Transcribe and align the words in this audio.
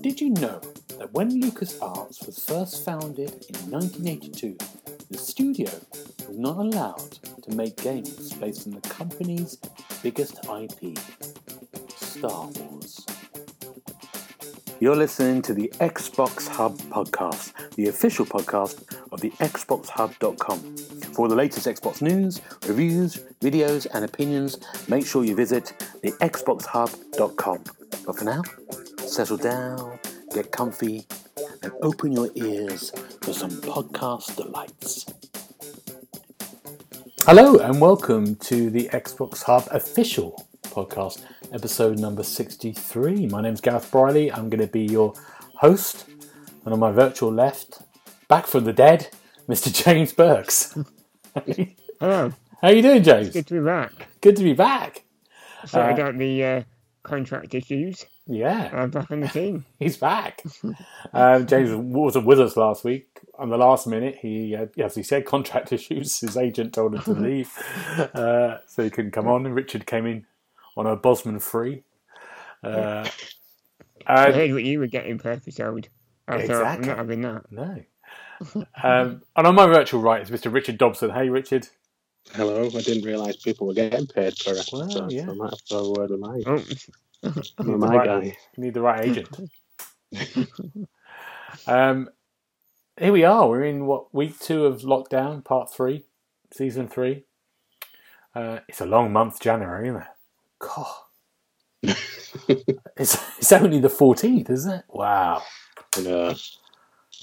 Did 0.00 0.20
you 0.20 0.30
know 0.30 0.60
that 0.98 1.08
when 1.12 1.40
LucasArts 1.40 2.26
was 2.26 2.38
first 2.44 2.84
founded 2.84 3.30
in 3.48 3.70
1982, 3.70 4.56
the 5.10 5.18
studio 5.18 5.70
was 6.28 6.38
not 6.38 6.56
allowed 6.56 7.12
to 7.42 7.54
make 7.54 7.76
games 7.76 8.32
based 8.32 8.66
on 8.66 8.74
the 8.74 8.88
company's 8.88 9.58
biggest 10.02 10.38
IP, 10.46 10.98
Star 11.88 12.48
Wars? 12.48 13.06
You're 14.80 14.96
listening 14.96 15.42
to 15.42 15.54
the 15.54 15.68
Xbox 15.78 16.48
Hub 16.48 16.76
podcast, 16.90 17.52
the 17.76 17.86
official 17.86 18.26
podcast 18.26 18.82
of 19.12 19.20
the 19.20 19.30
XboxHub.com. 19.30 20.76
For 21.14 21.28
the 21.28 21.36
latest 21.36 21.66
Xbox 21.66 22.02
news, 22.02 22.40
reviews, 22.66 23.20
videos, 23.42 23.88
and 23.92 24.04
opinions, 24.04 24.58
make 24.88 25.04
sure 25.04 25.24
you 25.24 25.34
visit 25.34 25.72
the 26.02 26.12
XboxHub.com. 26.12 27.64
But 28.06 28.16
for 28.16 28.24
now, 28.24 28.42
settle 28.98 29.36
down, 29.36 29.98
get 30.32 30.52
comfy, 30.52 31.04
and 31.62 31.72
open 31.82 32.12
your 32.12 32.30
ears 32.36 32.92
for 33.20 33.32
some 33.32 33.50
podcast 33.50 34.36
delights. 34.36 35.06
Hello, 37.26 37.58
and 37.58 37.80
welcome 37.80 38.36
to 38.36 38.70
the 38.70 38.88
Xbox 38.92 39.42
Hub 39.42 39.66
official 39.72 40.48
podcast, 40.62 41.22
episode 41.52 41.98
number 41.98 42.22
63. 42.22 43.26
My 43.26 43.42
name's 43.42 43.60
Gareth 43.60 43.90
Briley. 43.90 44.30
I'm 44.30 44.50
going 44.50 44.60
to 44.60 44.72
be 44.72 44.82
your 44.82 45.14
host, 45.56 46.06
and 46.64 46.72
on 46.72 46.78
my 46.78 46.92
virtual 46.92 47.32
left, 47.32 47.82
back 48.28 48.46
from 48.46 48.64
the 48.64 48.72
dead, 48.72 49.08
Mr. 49.48 49.72
James 49.72 50.12
Burks. 50.12 50.78
Hello. 52.00 52.32
How 52.62 52.68
you 52.70 52.82
doing, 52.82 53.02
James? 53.02 53.30
Good 53.30 53.46
to 53.48 53.54
be 53.54 53.60
back. 53.60 53.92
Good 54.20 54.36
to 54.36 54.44
be 54.44 54.52
back. 54.52 55.02
Sorry 55.66 55.90
Uh, 55.92 55.94
about 55.94 56.16
the 56.18 56.44
uh, 56.44 56.62
contract 57.02 57.54
issues. 57.54 58.06
Yeah, 58.26 58.70
I'm 58.72 58.90
back 58.90 59.10
on 59.10 59.20
the 59.20 59.28
team. 59.28 59.64
he's 59.80 59.96
back. 59.96 60.42
um, 61.12 61.46
James 61.46 61.72
wasn't 61.74 62.26
with 62.26 62.40
us 62.40 62.56
last 62.56 62.84
week. 62.84 63.08
On 63.38 63.48
the 63.50 63.56
last 63.58 63.86
minute, 63.88 64.18
he, 64.22 64.54
uh, 64.54 64.66
as 64.78 64.94
he 64.94 65.02
said, 65.02 65.24
contract 65.26 65.72
issues. 65.72 66.20
His 66.20 66.36
agent 66.36 66.72
told 66.72 66.94
him 66.94 67.02
to 67.02 67.12
leave, 67.12 67.50
uh, 68.14 68.58
so 68.66 68.84
he 68.84 68.90
couldn't 68.90 69.10
come 69.10 69.26
on. 69.26 69.44
And 69.44 69.54
Richard 69.54 69.86
came 69.86 70.06
in 70.06 70.26
on 70.76 70.86
a 70.86 70.94
Bosman 70.94 71.40
free. 71.40 71.82
Uh, 72.62 73.08
I 74.06 74.30
heard 74.30 74.52
what 74.52 74.62
you 74.62 74.78
were 74.78 74.86
getting 74.86 75.18
per 75.18 75.32
episode. 75.32 75.88
I 76.28 76.46
thought, 76.46 76.64
I'm 76.64 76.80
Exactly. 76.80 76.86
not 76.88 76.96
having 76.96 77.20
that. 77.22 77.42
no. 77.50 77.82
Um, 78.82 79.22
and 79.36 79.46
on 79.46 79.54
my 79.54 79.66
virtual 79.66 80.00
right 80.00 80.22
is 80.22 80.30
Mr. 80.30 80.52
Richard 80.52 80.78
Dobson. 80.78 81.10
Hey, 81.10 81.28
Richard. 81.28 81.68
Hello, 82.30 82.66
I 82.66 82.80
didn't 82.80 83.04
realise 83.04 83.36
people 83.36 83.66
were 83.66 83.74
getting 83.74 84.06
paid 84.06 84.34
per 84.38 84.52
episode, 84.58 84.72
Well, 84.72 85.10
yeah. 85.12 85.26
so 85.26 85.32
I 85.32 85.34
might 85.34 85.50
have 85.50 85.64
to 85.66 85.74
have 85.74 85.84
a 85.84 85.90
word 85.90 86.10
with 86.10 86.20
my, 86.20 86.42
Oh, 86.46 86.54
with 87.22 87.78
my 87.80 87.98
Right. 87.98 88.06
guy. 88.06 88.36
Need 88.56 88.74
the 88.74 88.80
right 88.80 89.04
agent. 89.04 89.28
um, 91.66 92.08
here 92.98 93.12
we 93.12 93.24
are. 93.24 93.48
We're 93.48 93.64
in 93.64 93.86
what 93.86 94.14
week 94.14 94.38
two 94.38 94.66
of 94.66 94.82
lockdown, 94.82 95.44
part 95.44 95.72
three, 95.72 96.04
season 96.52 96.88
three. 96.88 97.24
Uh, 98.34 98.60
it's 98.68 98.80
a 98.80 98.86
long 98.86 99.12
month, 99.12 99.40
January, 99.40 99.88
isn't 99.88 100.00
it? 100.02 100.08
God, 100.60 100.94
it's 102.96 103.18
it's 103.38 103.52
only 103.52 103.78
the 103.80 103.90
fourteenth, 103.90 104.48
isn't 104.48 104.72
it? 104.72 104.84
Wow. 104.88 105.42
And, 105.98 106.06
uh, 106.06 106.34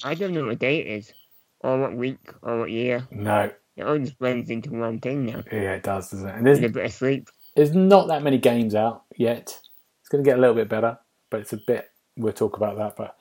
I 0.03 0.13
don't 0.15 0.33
know 0.33 0.45
what 0.45 0.59
day 0.59 0.79
it 0.79 0.87
is, 0.87 1.13
or 1.61 1.79
what 1.79 1.95
week, 1.95 2.19
or 2.43 2.59
what 2.59 2.71
year. 2.71 3.07
No, 3.11 3.51
It 3.79 3.87
all 3.87 3.97
just 3.97 4.19
blends 4.19 4.49
into 4.49 4.71
one 4.71 4.99
thing 4.99 5.25
now. 5.25 5.43
yeah, 5.51 5.75
it 5.75 5.83
does, 5.83 6.11
doesn't 6.11 6.27
it? 6.27 6.35
And 6.35 6.43
With 6.43 6.63
a 6.63 6.67
bit 6.69 6.85
of 6.85 6.93
sleep. 6.93 7.29
there's 7.55 7.73
not 7.73 8.07
that 8.09 8.23
many 8.23 8.37
games 8.37 8.75
out 8.75 9.03
yet. 9.15 9.57
It's 10.01 10.09
going 10.09 10.23
to 10.23 10.29
get 10.29 10.37
a 10.37 10.41
little 10.41 10.55
bit 10.55 10.67
better, 10.69 10.99
but 11.29 11.39
it's 11.39 11.53
a 11.53 11.59
bit. 11.65 11.89
We'll 12.17 12.33
talk 12.33 12.57
about 12.57 12.77
that, 12.77 12.97
but 12.97 13.17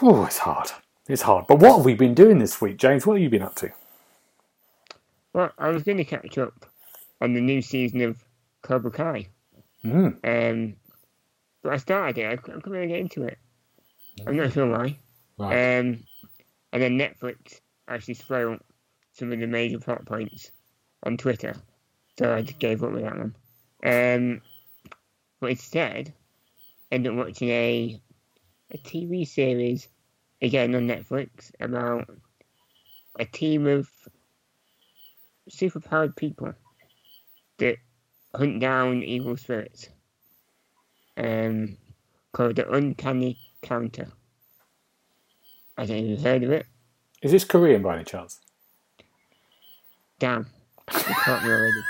oh, 0.00 0.24
it's 0.24 0.38
hard. 0.38 0.70
It's 1.08 1.22
hard. 1.22 1.46
But 1.46 1.58
what 1.58 1.76
have 1.76 1.84
we 1.84 1.94
been 1.94 2.14
doing 2.14 2.38
this 2.38 2.60
week, 2.60 2.78
James? 2.78 3.06
What 3.06 3.14
have 3.14 3.22
you 3.22 3.28
been 3.28 3.42
up 3.42 3.54
to? 3.56 3.70
Well, 5.34 5.50
I 5.58 5.68
was 5.68 5.82
going 5.82 5.98
to 5.98 6.04
catch 6.04 6.38
up 6.38 6.64
on 7.20 7.34
the 7.34 7.40
new 7.40 7.60
season 7.60 8.00
of 8.00 8.24
Cobra 8.62 8.90
Kai. 8.90 9.28
Mm. 9.84 10.16
Um, 10.24 10.76
but 11.62 11.74
I 11.74 11.76
started 11.76 12.18
it. 12.18 12.32
I 12.32 12.36
couldn't 12.36 12.66
really 12.66 12.88
get 12.88 13.00
into 13.00 13.24
it. 13.24 13.36
I'm 14.26 14.36
not 14.36 14.52
sure 14.52 14.70
why. 14.70 14.98
Right. 15.36 15.78
Um, 15.78 16.04
and 16.72 16.82
then 16.82 16.98
Netflix 16.98 17.60
actually 17.88 18.14
spoiled 18.14 18.60
some 19.14 19.32
of 19.32 19.40
the 19.40 19.46
major 19.46 19.78
plot 19.78 20.04
points 20.04 20.50
on 21.02 21.16
Twitter, 21.16 21.56
so 22.18 22.34
I 22.34 22.42
just 22.42 22.58
gave 22.58 22.82
up 22.82 22.92
with 22.92 23.02
that 23.02 23.16
one. 23.16 23.36
Um, 23.84 24.40
but 25.40 25.50
instead, 25.50 26.12
ended 26.90 27.12
up 27.12 27.18
watching 27.18 27.48
a 27.50 28.00
a 28.70 28.78
TV 28.78 29.26
series 29.26 29.88
again 30.42 30.74
on 30.74 30.88
Netflix 30.88 31.52
about 31.60 32.08
a 33.18 33.24
team 33.24 33.66
of 33.66 33.88
superpowered 35.50 36.16
people 36.16 36.52
that 37.58 37.76
hunt 38.34 38.60
down 38.60 39.02
evil 39.02 39.36
spirits. 39.36 39.88
Um, 41.16 41.76
called 42.32 42.56
the 42.56 42.70
Uncanny 42.70 43.38
Counter. 43.62 44.08
I 45.78 45.86
don't 45.86 46.18
heard 46.20 46.42
of 46.42 46.50
it. 46.50 46.66
Is 47.22 47.32
this 47.32 47.44
Korean 47.44 47.82
by 47.82 47.96
any 47.96 48.04
chance? 48.04 48.40
Damn. 50.18 50.46
You 50.92 51.14
caught 51.14 51.44
me 51.44 51.50
already. 51.50 51.82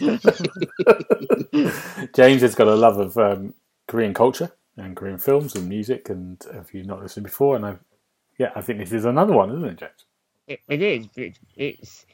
James 2.14 2.42
has 2.42 2.54
got 2.54 2.68
a 2.68 2.74
love 2.74 2.98
of 2.98 3.16
um, 3.18 3.54
Korean 3.88 4.14
culture 4.14 4.50
and 4.76 4.96
Korean 4.96 5.18
films 5.18 5.54
and 5.54 5.68
music. 5.68 6.08
And 6.10 6.42
if 6.52 6.74
you've 6.74 6.86
not 6.86 7.02
listened 7.02 7.24
before, 7.24 7.56
and 7.56 7.66
I, 7.66 7.76
yeah, 8.38 8.50
I 8.54 8.60
think 8.60 8.78
this 8.78 8.92
is 8.92 9.04
another 9.04 9.32
one, 9.32 9.50
isn't 9.50 9.64
it, 9.64 9.78
James? 9.78 10.04
It, 10.46 10.60
it 10.68 10.82
is, 10.82 11.06
but 11.08 11.24
it's, 11.24 11.38
it's 11.56 12.06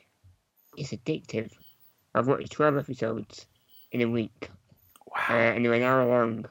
it's 0.77 0.93
addictive. 0.93 1.51
I've 2.15 2.29
watched 2.29 2.53
twelve 2.53 2.77
episodes 2.77 3.47
in 3.93 4.03
a 4.03 4.09
week, 4.09 4.51
uh, 5.31 5.33
and 5.33 5.65
they're 5.65 5.75
an 5.75 5.83
hour 5.83 6.07
long. 6.07 6.47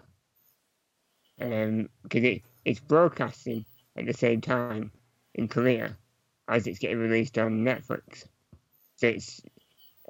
Um, 1.39 1.89
because 2.03 2.23
it 2.23 2.41
it's 2.63 2.79
broadcasting 2.79 3.65
at 3.97 4.05
the 4.05 4.13
same 4.13 4.41
time 4.41 4.91
in 5.35 5.47
Korea 5.47 5.95
as 6.47 6.67
it's 6.67 6.79
getting 6.79 6.99
released 6.99 7.37
on 7.37 7.63
Netflix. 7.63 8.25
So 8.97 9.07
it's 9.07 9.41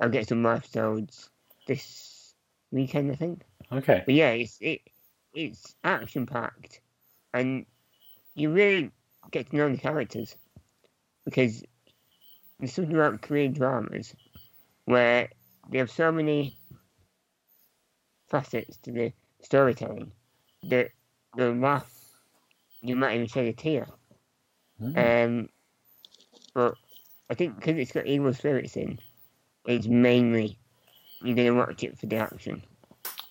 I'll 0.01 0.09
get 0.09 0.28
some 0.28 0.41
more 0.41 0.56
episodes 0.56 1.29
this 1.68 2.34
weekend, 2.72 3.12
I 3.12 3.16
think. 3.16 3.41
Okay. 3.72 4.03
But 4.06 4.13
yeah, 4.13 4.31
it's 4.31 4.57
it 4.62 4.81
it's 5.34 5.75
action 5.84 6.25
packed, 6.25 6.81
and 7.34 7.66
you 8.35 8.51
really 8.51 8.91
get 9.31 9.50
to 9.50 9.56
know 9.56 9.69
the 9.69 9.78
characters 9.78 10.35
because 11.23 11.63
there's 12.59 12.73
something 12.73 12.96
about 12.96 13.22
Korean 13.22 13.53
dramas 13.53 14.16
where 14.85 15.29
they 15.69 15.79
have 15.79 15.91
so 15.91 16.12
many 16.12 16.57
facets 18.29 18.78
to 18.78 18.91
the 18.91 19.13
storytelling 19.41 20.12
that 20.63 20.90
the 21.35 21.52
laugh 21.52 21.91
you 22.81 22.96
might 22.96 23.16
even 23.16 23.28
shed 23.28 23.46
a 23.46 23.53
tear. 23.53 23.88
Mm. 24.81 25.25
Um, 25.25 25.50
but 26.53 26.75
I 27.30 27.34
think 27.34 27.56
because 27.56 27.78
it's 27.78 27.91
got 27.91 28.06
evil 28.06 28.34
spirits 28.34 28.78
in, 28.78 29.00
it's 29.66 29.88
mainly 29.88 30.58
you're 31.22 31.36
gonna 31.36 31.53
watch 31.56 31.84
it 31.84 31.97
for 31.97 32.06
the 32.06 32.18
action 32.18 32.62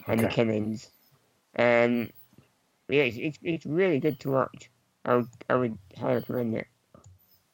and 0.06 0.20
the 0.20 0.26
Okay. 0.26 0.34
killings. 0.34 0.90
Um, 1.56 2.10
but 2.86 2.96
yeah, 2.96 3.02
it's, 3.04 3.16
it's 3.16 3.38
it's 3.42 3.66
really 3.66 4.00
good 4.00 4.18
to 4.20 4.30
watch. 4.30 4.70
I 5.04 5.16
would 5.16 5.28
I 5.48 5.54
would 5.54 5.78
highly 5.96 6.16
recommend 6.16 6.56
it. 6.56 6.66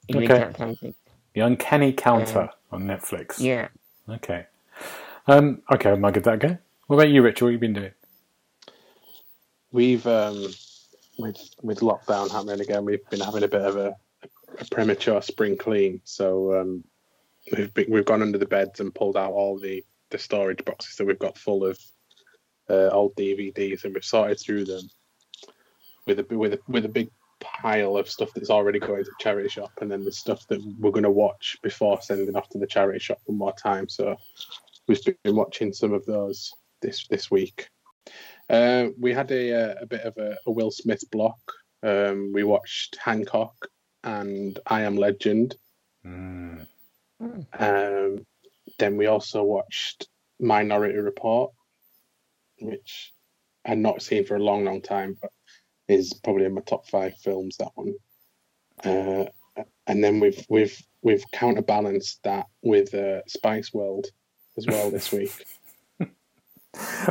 If 0.09 0.15
you're 0.15 0.23
into 0.23 0.35
Okay. 0.35 0.45
that 0.45 0.55
kind 0.55 0.71
of 0.71 0.79
thing. 0.79 0.95
The 1.35 1.43
Uncanny 1.43 1.93
Counter 1.93 2.51
on 2.73 2.85
Netflix. 2.85 3.39
Yeah. 3.39 3.69
Okay. 4.09 4.47
Um, 5.29 5.63
okay, 5.73 5.91
I 5.93 5.95
might 5.95 6.15
give 6.15 6.25
that 6.25 6.35
a 6.35 6.39
go. 6.39 6.59
What 6.87 6.97
about 6.97 7.11
you, 7.11 7.23
Richard? 7.23 7.45
What 7.45 7.53
have 7.53 7.53
you 7.53 7.59
been 7.59 7.73
doing? 7.75 7.93
we've, 9.73 10.05
um, 10.07 10.49
with, 11.19 11.51
with 11.63 11.79
lockdown 11.81 12.31
happening 12.31 12.61
again, 12.61 12.85
we've 12.85 13.09
been 13.11 13.21
having 13.21 13.45
a 13.45 13.49
bit 13.49 13.63
of 13.63 13.77
a, 13.77 13.95
a 14.61 14.65
premature 14.67 15.23
spring 15.23 15.57
clean. 15.57 16.01
So 16.05 16.61
um, 16.61 16.85
we've, 17.57 17.73
been, 17.73 17.87
we've 17.89 18.05
gone 18.05 18.23
under 18.23 18.39
the 18.39 18.47
beds 18.47 18.81
and 18.81 18.95
pulled 18.95 19.17
out 19.17 19.33
all 19.33 19.59
the, 19.59 19.85
the 20.11 20.19
storage 20.19 20.65
boxes 20.65 20.97
that 20.97 21.07
we've 21.07 21.19
got 21.19 21.39
full 21.39 21.65
of 21.65 21.79
uh, 22.69 22.89
old 22.89 23.15
DVDs 23.17 23.85
and 23.85 23.95
we've 23.95 24.05
sorted 24.05 24.39
through 24.39 24.65
them 24.65 24.83
with 26.07 26.21
a, 26.21 26.37
with, 26.37 26.55
a, 26.55 26.59
with 26.69 26.85
a 26.85 26.89
big 26.89 27.11
pile 27.41 27.97
of 27.97 28.09
stuff 28.09 28.31
that's 28.35 28.51
already 28.51 28.79
going 28.79 29.05
to 29.05 29.11
charity 29.19 29.49
shop 29.49 29.73
and 29.81 29.91
then 29.91 30.05
the 30.05 30.13
stuff 30.13 30.47
that 30.49 30.61
we're 30.79 30.91
going 30.91 31.03
to 31.03 31.11
watch 31.11 31.57
before 31.63 32.01
sending 32.01 32.37
off 32.37 32.49
to 32.51 32.59
the 32.59 32.67
charity 32.67 32.99
shop 32.99 33.19
one 33.25 33.39
more 33.39 33.55
time. 33.55 33.89
So 33.89 34.17
we've 34.87 35.01
been 35.25 35.37
watching 35.37 35.73
some 35.73 35.93
of 35.93 36.05
those 36.05 36.53
this 36.83 37.07
this 37.09 37.31
week. 37.31 37.69
Uh, 38.49 38.89
we 38.99 39.13
had 39.13 39.31
a, 39.31 39.53
uh, 39.53 39.75
a 39.83 39.87
bit 39.87 40.03
of 40.03 40.17
a, 40.19 40.37
a 40.47 40.51
will 40.51 40.71
smith 40.71 41.05
block. 41.11 41.39
Um, 41.83 42.33
we 42.33 42.45
watched 42.45 42.99
hancock 43.03 43.55
and 44.05 44.59
i 44.67 44.83
am 44.83 44.97
legend 44.97 45.57
Mm. 46.07 46.67
um, 47.59 48.27
then 48.79 48.97
we 48.97 49.07
also 49.07 49.43
watched 49.43 50.09
Minority 50.39 50.99
Report, 50.99 51.53
which 52.61 53.13
I'd 53.67 53.79
not 53.79 54.03
seen 54.03 54.25
for 54.25 54.37
a 54.37 54.43
long, 54.43 54.65
long 54.65 54.81
time, 54.81 55.17
but 55.21 55.31
is 55.89 56.15
probably 56.15 56.47
in 56.47 56.55
my 56.55 56.63
top 56.63 56.89
five 56.89 57.15
films. 57.23 57.59
That 57.59 57.73
one, 57.75 57.95
uh, 58.85 59.27
and 59.87 60.03
then 60.03 60.21
we've 60.21 60.45
we've 60.49 60.83
we've 61.03 61.25
counterbalanced 61.33 62.21
that 62.25 62.47
with 62.63 62.95
uh, 62.95 63.21
Spice 63.27 63.75
World 63.75 64.07
as 64.57 64.67
well 64.67 64.91
this 64.91 65.13
week. 65.13 65.33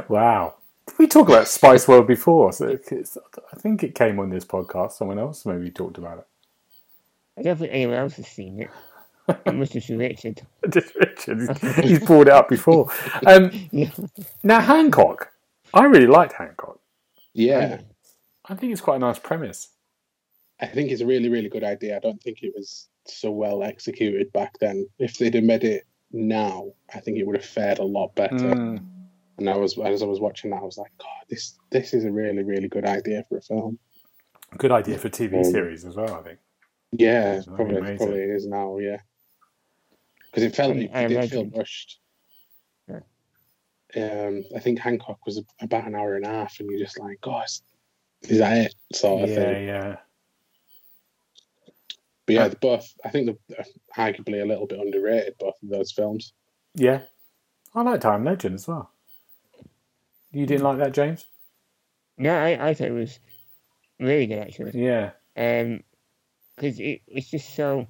Wow. 0.07 0.55
Did 0.87 0.97
we 0.97 1.07
talked 1.07 1.29
about 1.29 1.47
Spice 1.47 1.87
World 1.87 2.07
before? 2.07 2.51
So 2.51 2.67
it's, 2.67 3.17
I 3.53 3.57
think 3.57 3.83
it 3.83 3.93
came 3.93 4.19
on 4.19 4.31
this 4.31 4.45
podcast. 4.45 4.93
Someone 4.93 5.19
else 5.19 5.45
maybe 5.45 5.69
talked 5.69 5.99
about 5.99 6.19
it. 6.19 6.27
I 7.39 7.43
don't 7.43 7.57
think 7.57 7.71
anyone 7.73 7.95
else 7.95 8.15
has 8.15 8.27
seen 8.27 8.61
it. 8.61 8.69
It 9.45 9.53
must 9.55 9.73
have 9.73 9.87
been 9.87 9.99
Richard. 9.99 10.41
Just 10.69 10.95
Richard, 10.95 11.39
he's- 11.61 11.75
he's 11.77 11.99
brought 12.05 12.27
it 12.27 12.33
up 12.33 12.49
before. 12.49 12.91
Um, 13.25 13.51
Yeah. 13.71 13.91
now, 14.43 14.59
Hancock. 14.59 15.31
I 15.73 15.85
really 15.85 16.07
liked 16.07 16.33
Hancock. 16.33 16.79
Yeah, 17.33 17.81
I 18.45 18.55
think 18.55 18.71
it's 18.71 18.81
quite 18.81 18.95
a 18.95 18.99
nice 18.99 19.19
premise. 19.19 19.69
I 20.59 20.65
think 20.65 20.89
it's 20.91 21.01
a 21.01 21.05
really, 21.05 21.29
really 21.29 21.47
good 21.47 21.63
idea. 21.63 21.95
I 21.95 21.99
don't 21.99 22.21
think 22.21 22.41
it 22.41 22.53
was 22.55 22.87
so 23.05 23.29
well 23.31 23.63
executed 23.63 24.33
back 24.33 24.57
then. 24.59 24.87
If 24.97 25.17
they'd 25.19 25.35
have 25.35 25.43
made 25.43 25.63
it 25.63 25.85
now, 26.11 26.73
I 26.93 26.99
think 26.99 27.17
it 27.17 27.27
would 27.27 27.35
have 27.37 27.45
fared 27.45 27.77
a 27.79 27.83
lot 27.83 28.15
better. 28.15 28.35
Mm. 28.35 28.83
And 29.37 29.49
I 29.49 29.55
was, 29.55 29.77
as 29.77 30.01
I 30.01 30.05
was 30.05 30.19
watching 30.19 30.49
that, 30.49 30.57
I 30.61 30.65
was 30.65 30.77
like, 30.77 30.91
God, 30.97 31.07
this 31.29 31.53
this 31.69 31.93
is 31.93 32.03
a 32.03 32.11
really, 32.11 32.43
really 32.43 32.67
good 32.67 32.85
idea 32.85 33.23
for 33.29 33.37
a 33.37 33.41
film. 33.41 33.77
Good 34.57 34.71
idea 34.71 34.97
for 34.97 35.07
a 35.07 35.11
TV 35.11 35.37
Um, 35.37 35.43
series 35.45 35.85
as 35.85 35.95
well, 35.95 36.13
I 36.15 36.23
think. 36.23 36.39
Yeah, 36.91 37.35
It's 37.35 37.45
probably, 37.45 37.77
amazing. 37.77 37.97
probably 37.97 38.21
it 38.23 38.29
is 38.29 38.47
now. 38.47 38.77
Yeah, 38.79 38.97
because 40.25 40.43
it 40.43 40.55
felt 40.55 40.75
I- 40.75 40.79
it, 40.79 40.91
I 40.93 41.07
did 41.07 41.29
feel 41.29 41.41
imagine. 41.41 41.59
rushed. 41.59 41.99
Um, 43.97 44.43
I 44.55 44.59
think 44.59 44.77
Hancock 44.77 45.25
was 45.25 45.41
about 45.61 45.87
an 45.87 45.95
hour 45.95 46.15
and 46.15 46.23
a 46.23 46.29
half, 46.29 46.59
and 46.59 46.69
you're 46.69 46.79
just 46.79 46.99
like, 46.99 47.19
gosh, 47.21 47.61
is 48.21 48.37
that 48.37 48.57
it? 48.57 48.75
Sort 48.93 49.23
of 49.23 49.29
Yeah, 49.29 49.35
thing. 49.35 49.67
yeah. 49.67 49.95
But 52.27 52.35
yeah, 52.35 52.47
they're 52.49 52.59
both. 52.61 52.93
I 53.03 53.09
think 53.09 53.35
they're 53.47 53.65
arguably 53.97 54.43
a 54.43 54.45
little 54.45 54.67
bit 54.67 54.79
underrated. 54.79 55.39
Both 55.39 55.55
of 55.63 55.69
those 55.69 55.91
films. 55.91 56.33
Yeah. 56.75 57.01
I 57.73 57.81
like 57.81 58.01
Time 58.01 58.23
Legend 58.23 58.55
as 58.55 58.67
well. 58.67 58.91
You 60.31 60.45
didn't 60.45 60.63
like 60.65 60.77
that, 60.77 60.93
James? 60.93 61.25
No, 62.15 62.35
I, 62.37 62.69
I 62.69 62.73
thought 62.75 62.89
it 62.89 62.91
was 62.91 63.19
really 63.99 64.27
good 64.27 64.37
actually. 64.37 64.79
Yeah. 64.83 65.11
Um, 65.35 65.81
because 66.59 66.79
it, 66.79 67.01
was 67.13 67.29
just 67.29 67.55
so 67.55 67.87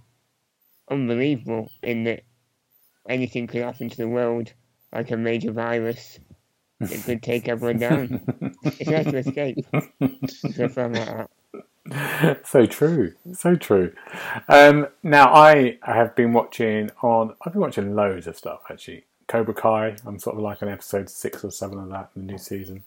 unbelievable 0.90 1.72
in 1.82 2.04
that 2.04 2.22
anything 3.08 3.48
could 3.48 3.64
happen 3.64 3.90
to 3.90 3.98
the 3.98 4.08
world, 4.08 4.54
like 4.94 5.10
a 5.12 5.18
major 5.18 5.52
virus 5.52 6.20
that 6.80 7.04
could 7.04 7.24
take 7.24 7.48
everyone 7.48 7.80
down. 7.80 8.22
It's 8.64 8.90
nice 8.90 9.06
to 9.06 9.18
escape. 9.18 9.66
So 10.28 10.66
I 10.66 10.68
found 10.68 10.96
that 10.96 11.08
out. 11.08 11.32
so 12.46 12.68
true, 12.68 13.14
so 13.34 13.56
true. 13.56 13.92
Um, 14.48 14.88
now 15.02 15.34
I 15.34 15.80
have 15.82 16.16
been 16.16 16.34
watching 16.34 16.92
on. 17.02 17.34
I've 17.42 17.54
been 17.54 17.62
watching 17.62 17.96
loads 17.96 18.28
of 18.28 18.38
stuff 18.38 18.62
actually. 18.70 19.06
Cobra 19.28 19.56
Kai. 19.56 19.96
I'm 20.06 20.20
sort 20.20 20.36
of 20.36 20.44
like 20.44 20.62
on 20.62 20.70
episode 20.70 21.10
six 21.10 21.44
or 21.44 21.52
seven 21.52 21.80
of 21.80 21.90
that 21.90 22.12
in 22.16 22.28
the 22.28 22.34
new 22.34 22.38
season. 22.38 22.84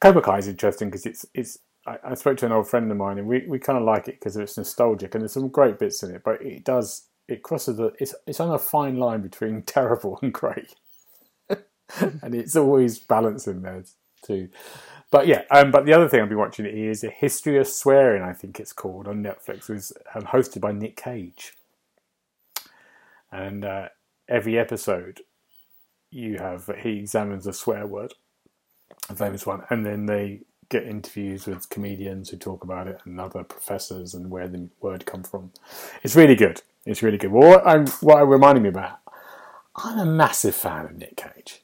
Cobra 0.00 0.22
Kai 0.22 0.38
is 0.38 0.48
interesting 0.48 0.88
because 0.88 1.04
it's 1.04 1.26
it's. 1.34 1.58
I, 1.86 1.98
I 2.04 2.14
spoke 2.14 2.36
to 2.38 2.46
an 2.46 2.52
old 2.52 2.68
friend 2.68 2.90
of 2.90 2.96
mine 2.96 3.18
and 3.18 3.26
we, 3.26 3.44
we 3.46 3.58
kind 3.58 3.78
of 3.78 3.84
like 3.84 4.08
it 4.08 4.18
because 4.18 4.36
it's 4.36 4.56
nostalgic 4.56 5.14
and 5.14 5.22
there's 5.22 5.32
some 5.32 5.48
great 5.48 5.78
bits 5.78 6.02
in 6.02 6.14
it, 6.14 6.22
but 6.24 6.42
it 6.42 6.64
does 6.64 7.06
it 7.30 7.42
crosses 7.42 7.76
the 7.76 7.92
it's 7.98 8.14
it's 8.26 8.40
on 8.40 8.50
a 8.50 8.58
fine 8.58 8.96
line 8.96 9.22
between 9.22 9.62
terrible 9.66 10.18
and 10.22 10.32
great, 10.32 10.74
and 11.48 12.34
it's 12.34 12.56
always 12.56 12.98
balancing 12.98 13.62
there 13.62 13.84
too. 14.24 14.48
But 15.10 15.26
yeah, 15.26 15.42
um, 15.50 15.70
but 15.70 15.86
the 15.86 15.92
other 15.92 16.08
thing 16.08 16.20
I've 16.20 16.28
been 16.28 16.38
watching 16.38 16.66
is 16.66 17.02
a 17.02 17.10
history 17.10 17.58
of 17.58 17.66
swearing. 17.66 18.22
I 18.22 18.32
think 18.32 18.60
it's 18.60 18.72
called 18.72 19.08
on 19.08 19.22
Netflix. 19.22 19.68
It 19.68 19.74
was 19.74 19.92
um, 20.14 20.22
hosted 20.22 20.60
by 20.60 20.72
Nick 20.72 20.96
Cage, 20.96 21.54
and 23.32 23.64
uh, 23.64 23.88
every 24.28 24.58
episode 24.58 25.20
you 26.10 26.38
have 26.38 26.70
he 26.78 26.98
examines 26.98 27.46
a 27.46 27.52
swear 27.52 27.86
word, 27.86 28.14
a 29.08 29.14
famous 29.14 29.46
one, 29.46 29.62
and 29.70 29.86
then 29.86 30.06
they 30.06 30.40
get 30.70 30.84
interviews 30.86 31.46
with 31.46 31.68
comedians 31.68 32.30
who 32.30 32.36
talk 32.38 32.64
about 32.64 32.86
it 32.86 33.00
and 33.04 33.20
other 33.20 33.44
professors 33.44 34.14
and 34.14 34.30
where 34.30 34.48
the 34.48 34.68
word 34.80 35.04
come 35.04 35.22
from. 35.22 35.52
It's 36.02 36.16
really 36.16 36.36
good. 36.36 36.62
It's 36.86 37.02
really 37.02 37.18
good. 37.18 37.30
Well, 37.32 37.48
what 37.50 37.66
I 37.66 37.78
what 38.00 38.22
it 38.22 38.24
reminded 38.24 38.62
me 38.62 38.68
about, 38.70 38.98
I'm 39.76 39.98
a 39.98 40.06
massive 40.06 40.54
fan 40.54 40.86
of 40.86 40.96
Nick 40.96 41.16
Cage. 41.16 41.62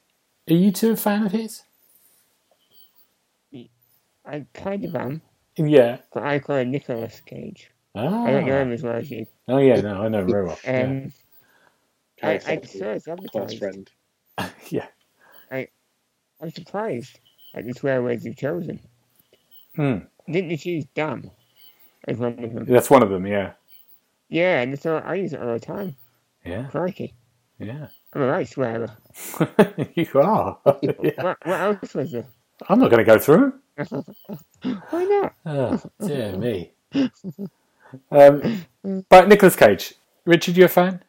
Are 0.50 0.55
you 0.55 0.70
two 0.70 0.91
a 0.93 0.97
fan 0.97 1.25
of 1.25 1.32
his? 1.32 1.62
I 4.25 4.44
kind 4.55 4.85
of 4.85 4.94
am, 4.97 5.23
Yeah. 5.56 5.99
but 6.12 6.25
I 6.25 6.41
call 6.41 6.56
him 6.56 6.73
Nicholas 6.73 7.20
Cage. 7.26 7.70
Ah. 7.94 8.25
I 8.25 8.32
don't 8.32 8.47
know 8.47 8.61
him 8.61 8.73
as 8.73 8.82
well 8.82 8.97
as 8.97 9.11
you. 9.11 9.26
Oh 9.49 9.58
yeah, 9.58 9.81
no, 9.81 10.03
I 10.03 10.08
know 10.08 10.20
him 10.20 10.29
very 10.31 10.44
well. 10.44 10.58
Yeah. 10.64 10.82
Um, 10.82 11.12
I, 12.23 12.35
I 12.35 12.38
Kind 12.38 12.64
of 12.64 12.70
saw 12.70 12.93
his 12.93 13.05
close 13.05 13.19
advertised. 13.19 13.58
friend. 13.58 13.91
yeah. 14.69 14.87
I, 15.50 15.69
I'm 16.41 16.50
surprised 16.50 17.20
at 17.55 17.64
the 17.67 17.73
swear 17.73 18.03
words 18.03 18.25
you've 18.25 18.37
chosen. 18.37 18.81
Hmm. 19.76 19.99
Didn't 20.31 20.50
you 20.50 20.56
choose 20.56 20.84
dumb? 20.94 21.31
as 22.06 22.19
one 22.19 22.43
of 22.43 22.52
them? 22.52 22.64
That's 22.67 22.90
one 22.90 23.02
of 23.02 23.11
them. 23.11 23.26
Yeah. 23.26 23.52
Yeah, 24.28 24.61
and 24.61 24.78
so 24.78 24.96
I 24.96 25.14
use 25.14 25.32
it 25.32 25.40
all 25.40 25.55
the 25.55 25.61
time. 25.61 25.96
Yeah. 26.44 26.67
Crikey. 26.70 27.14
Yeah. 27.58 27.88
I'm 28.12 28.23
a 28.23 28.26
right 28.26 28.49
swearer. 28.49 28.88
you 29.94 30.06
are. 30.14 30.58
Yeah. 30.82 31.23
What, 31.23 31.38
what 31.44 31.61
else 31.61 31.94
was 31.94 32.12
there? 32.12 32.26
I'm 32.69 32.78
not 32.78 32.90
going 32.90 33.05
to 33.05 33.12
go 33.12 33.19
through. 33.19 33.55
Why 34.90 35.05
not? 35.05 35.34
Oh, 35.44 35.82
dear 36.05 36.37
me. 36.37 36.72
Um, 38.11 38.64
but 39.08 39.29
Nicholas 39.29 39.56
Cage, 39.56 39.94
Richard, 40.25 40.56
you 40.56 40.64
a 40.64 40.69
fan? 40.69 41.02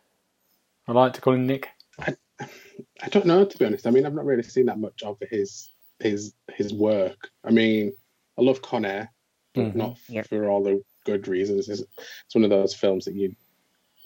I 0.87 0.91
like 0.91 1.13
to 1.13 1.21
call 1.21 1.33
him 1.33 1.47
Nick. 1.47 1.69
I 1.99 3.09
don't 3.09 3.25
know 3.25 3.45
to 3.45 3.57
be 3.57 3.65
honest. 3.65 3.87
I 3.87 3.91
mean, 3.91 4.05
I've 4.05 4.13
not 4.13 4.25
really 4.25 4.43
seen 4.43 4.65
that 4.65 4.79
much 4.79 5.03
of 5.03 5.17
his 5.31 5.71
his 5.99 6.33
his 6.53 6.73
work. 6.73 7.29
I 7.45 7.51
mean, 7.51 7.93
I 8.37 8.41
love 8.43 8.61
Con 8.61 8.85
Air, 8.85 9.11
but 9.53 9.61
Mhm. 9.73 9.75
not 9.75 9.91
f- 9.91 10.09
Yeah. 10.09 10.21
for 10.23 10.49
all 10.49 10.63
the 10.63 10.83
good 11.05 11.27
reasons. 11.27 11.69
It's, 11.69 11.81
it's 11.81 12.35
one 12.35 12.43
of 12.43 12.49
those 12.49 12.73
films 12.73 13.05
that 13.05 13.15
you, 13.15 13.35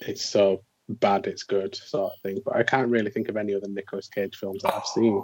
it's 0.00 0.24
so 0.24 0.62
bad 0.88 1.26
it's 1.26 1.42
good 1.42 1.74
sort 1.74 2.12
of 2.14 2.20
thing. 2.22 2.40
But 2.44 2.56
I 2.56 2.62
can't 2.62 2.88
really 2.90 3.10
think 3.10 3.28
of 3.28 3.36
any 3.36 3.54
other 3.54 3.68
Nicolas 3.68 4.08
Cage 4.08 4.36
films 4.36 4.62
that 4.62 4.74
I've 4.74 4.86
seen. 4.86 5.22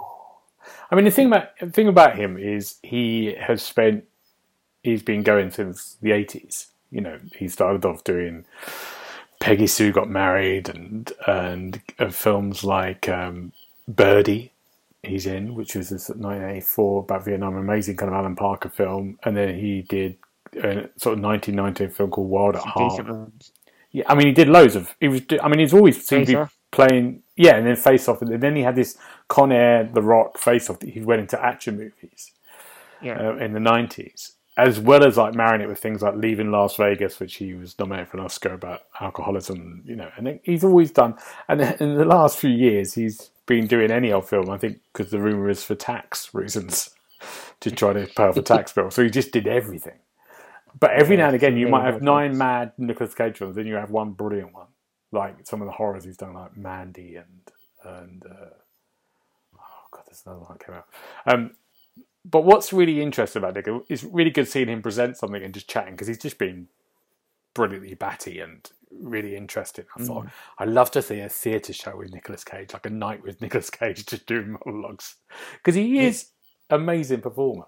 I 0.91 0.95
mean, 0.95 1.05
the 1.05 1.11
thing 1.11 1.27
about 1.27 1.57
the 1.59 1.69
thing 1.71 1.87
about 1.87 2.17
him 2.17 2.37
is 2.37 2.77
he 2.83 3.33
has 3.33 3.61
spent. 3.63 4.05
He's 4.83 5.03
been 5.03 5.23
going 5.23 5.51
since 5.51 5.97
the 6.01 6.11
eighties. 6.11 6.67
You 6.91 7.01
know, 7.01 7.19
he 7.37 7.47
started 7.47 7.85
off 7.85 8.03
doing 8.03 8.45
Peggy 9.39 9.67
Sue 9.67 9.91
got 9.91 10.09
married, 10.09 10.67
and 10.69 11.11
and 11.27 11.81
uh, 11.97 12.09
films 12.09 12.63
like 12.63 13.07
um, 13.07 13.53
Birdie. 13.87 14.51
He's 15.03 15.25
in, 15.25 15.55
which 15.55 15.75
was 15.75 15.89
this 15.89 16.09
1984 16.09 17.03
about 17.03 17.23
Vietnam, 17.25 17.55
amazing 17.55 17.95
kind 17.95 18.11
of 18.11 18.17
Alan 18.17 18.35
Parker 18.35 18.69
film, 18.69 19.17
and 19.23 19.35
then 19.37 19.57
he 19.57 19.81
did 19.83 20.17
a 20.57 20.89
sort 20.97 21.17
of 21.17 21.23
1990 21.23 21.87
film 21.87 22.09
called 22.09 22.29
Wild 22.29 22.55
at 22.57 22.63
Heart. 22.63 23.05
Yeah, 23.91 24.03
I 24.07 24.15
mean, 24.15 24.27
he 24.27 24.33
did 24.33 24.49
loads 24.49 24.75
of. 24.75 24.93
He 24.99 25.07
was. 25.07 25.21
I 25.41 25.47
mean, 25.47 25.59
he's 25.59 25.73
always 25.73 26.05
seemed 26.05 26.27
to 26.27 26.45
be 26.45 26.51
playing. 26.71 27.23
Yeah, 27.37 27.55
and 27.55 27.65
then 27.65 27.75
Face 27.77 28.07
Off, 28.09 28.21
and 28.21 28.41
then 28.41 28.55
he 28.57 28.61
had 28.61 28.75
this 28.75 28.97
Con 29.29 29.51
Air, 29.53 29.85
The 29.91 30.01
Rock, 30.01 30.37
Face 30.37 30.69
Off. 30.69 30.81
He 30.81 30.99
went 30.99 31.21
into 31.21 31.41
action 31.43 31.77
movies 31.77 32.31
Yeah. 33.01 33.29
uh, 33.29 33.35
in 33.37 33.53
the 33.53 33.59
nineties, 33.61 34.33
as 34.57 34.79
well 34.79 35.05
as 35.05 35.15
like 35.17 35.33
marrying 35.33 35.61
it 35.61 35.69
with 35.69 35.79
things 35.79 36.01
like 36.01 36.15
Leaving 36.15 36.51
Las 36.51 36.75
Vegas, 36.75 37.19
which 37.21 37.35
he 37.35 37.53
was 37.53 37.79
nominated 37.79 38.09
for 38.09 38.17
an 38.17 38.25
Oscar 38.25 38.53
about 38.53 38.81
alcoholism. 38.99 39.81
You 39.85 39.95
know, 39.95 40.09
and 40.17 40.39
he's 40.43 40.65
always 40.65 40.91
done. 40.91 41.15
And 41.47 41.61
in 41.61 41.95
the 41.95 42.05
last 42.05 42.37
few 42.37 42.51
years, 42.51 42.93
he's 42.95 43.31
been 43.49 43.67
doing 43.67 43.91
any 43.91 44.13
old 44.13 44.29
film. 44.29 44.49
I 44.51 44.57
think 44.59 44.79
because 44.93 45.11
the 45.11 45.19
rumor 45.19 45.49
is 45.49 45.63
for 45.63 45.75
tax 45.75 46.33
reasons 46.33 46.91
to 47.61 47.71
try 47.71 47.93
to 47.93 48.07
pay 48.15 48.25
off 48.25 48.37
a 48.37 48.43
tax 48.43 48.71
bill. 48.71 48.91
So 48.91 49.03
he 49.03 49.09
just 49.09 49.31
did 49.31 49.47
everything. 49.47 49.99
But 50.79 50.91
every 50.91 51.17
Yeah, 51.17 51.17
now 51.17 51.27
and 51.27 51.35
again, 51.35 51.57
you 51.57 51.67
might 51.67 51.85
have 51.85 52.01
nine 52.01 52.37
mad 52.37 52.73
Nicolas 52.77 53.15
Cage 53.15 53.39
films, 53.39 53.55
then 53.55 53.67
you 53.67 53.75
have 53.75 53.89
one 53.89 54.11
brilliant 54.11 54.53
one, 54.53 54.67
like 55.11 55.47
some 55.47 55.61
of 55.61 55.65
the 55.65 55.73
horrors 55.73 56.05
he's 56.05 56.17
done, 56.17 56.35
like 56.35 56.55
Mandy 56.55 57.15
and 57.15 57.41
and 57.83 58.23
uh, 58.25 58.51
oh 59.57 59.87
god, 59.91 60.03
there's 60.07 60.23
another 60.25 60.41
one 60.41 60.57
that 60.57 60.65
came 60.65 60.75
out. 60.75 60.87
Um, 61.25 61.51
but 62.23 62.43
what's 62.43 62.71
really 62.71 63.01
interesting 63.01 63.41
about 63.41 63.55
Nick 63.55 63.67
is 63.89 64.03
really 64.03 64.29
good 64.29 64.47
seeing 64.47 64.69
him 64.69 64.83
present 64.83 65.17
something 65.17 65.43
and 65.43 65.53
just 65.53 65.69
chatting 65.69 65.93
because 65.95 66.07
he's 66.07 66.19
just 66.19 66.37
been 66.37 66.67
brilliantly 67.55 67.95
batty 67.95 68.39
and 68.39 68.69
really 68.91 69.35
interesting. 69.35 69.85
I 69.97 70.03
thought 70.03 70.25
mm. 70.25 70.31
I'd 70.57 70.69
love 70.69 70.91
to 70.91 71.01
see 71.01 71.19
a 71.19 71.29
theatre 71.29 71.73
show 71.73 71.95
with 71.97 72.13
Nicolas 72.13 72.43
Cage, 72.43 72.73
like 72.73 72.85
a 72.85 72.89
night 72.89 73.23
with 73.23 73.41
Nicolas 73.41 73.69
Cage 73.69 74.05
to 74.07 74.17
do 74.17 74.57
monologues 74.65 75.15
because 75.57 75.75
he 75.75 75.99
is 75.99 76.29
amazing 76.69 77.21
performer. 77.21 77.65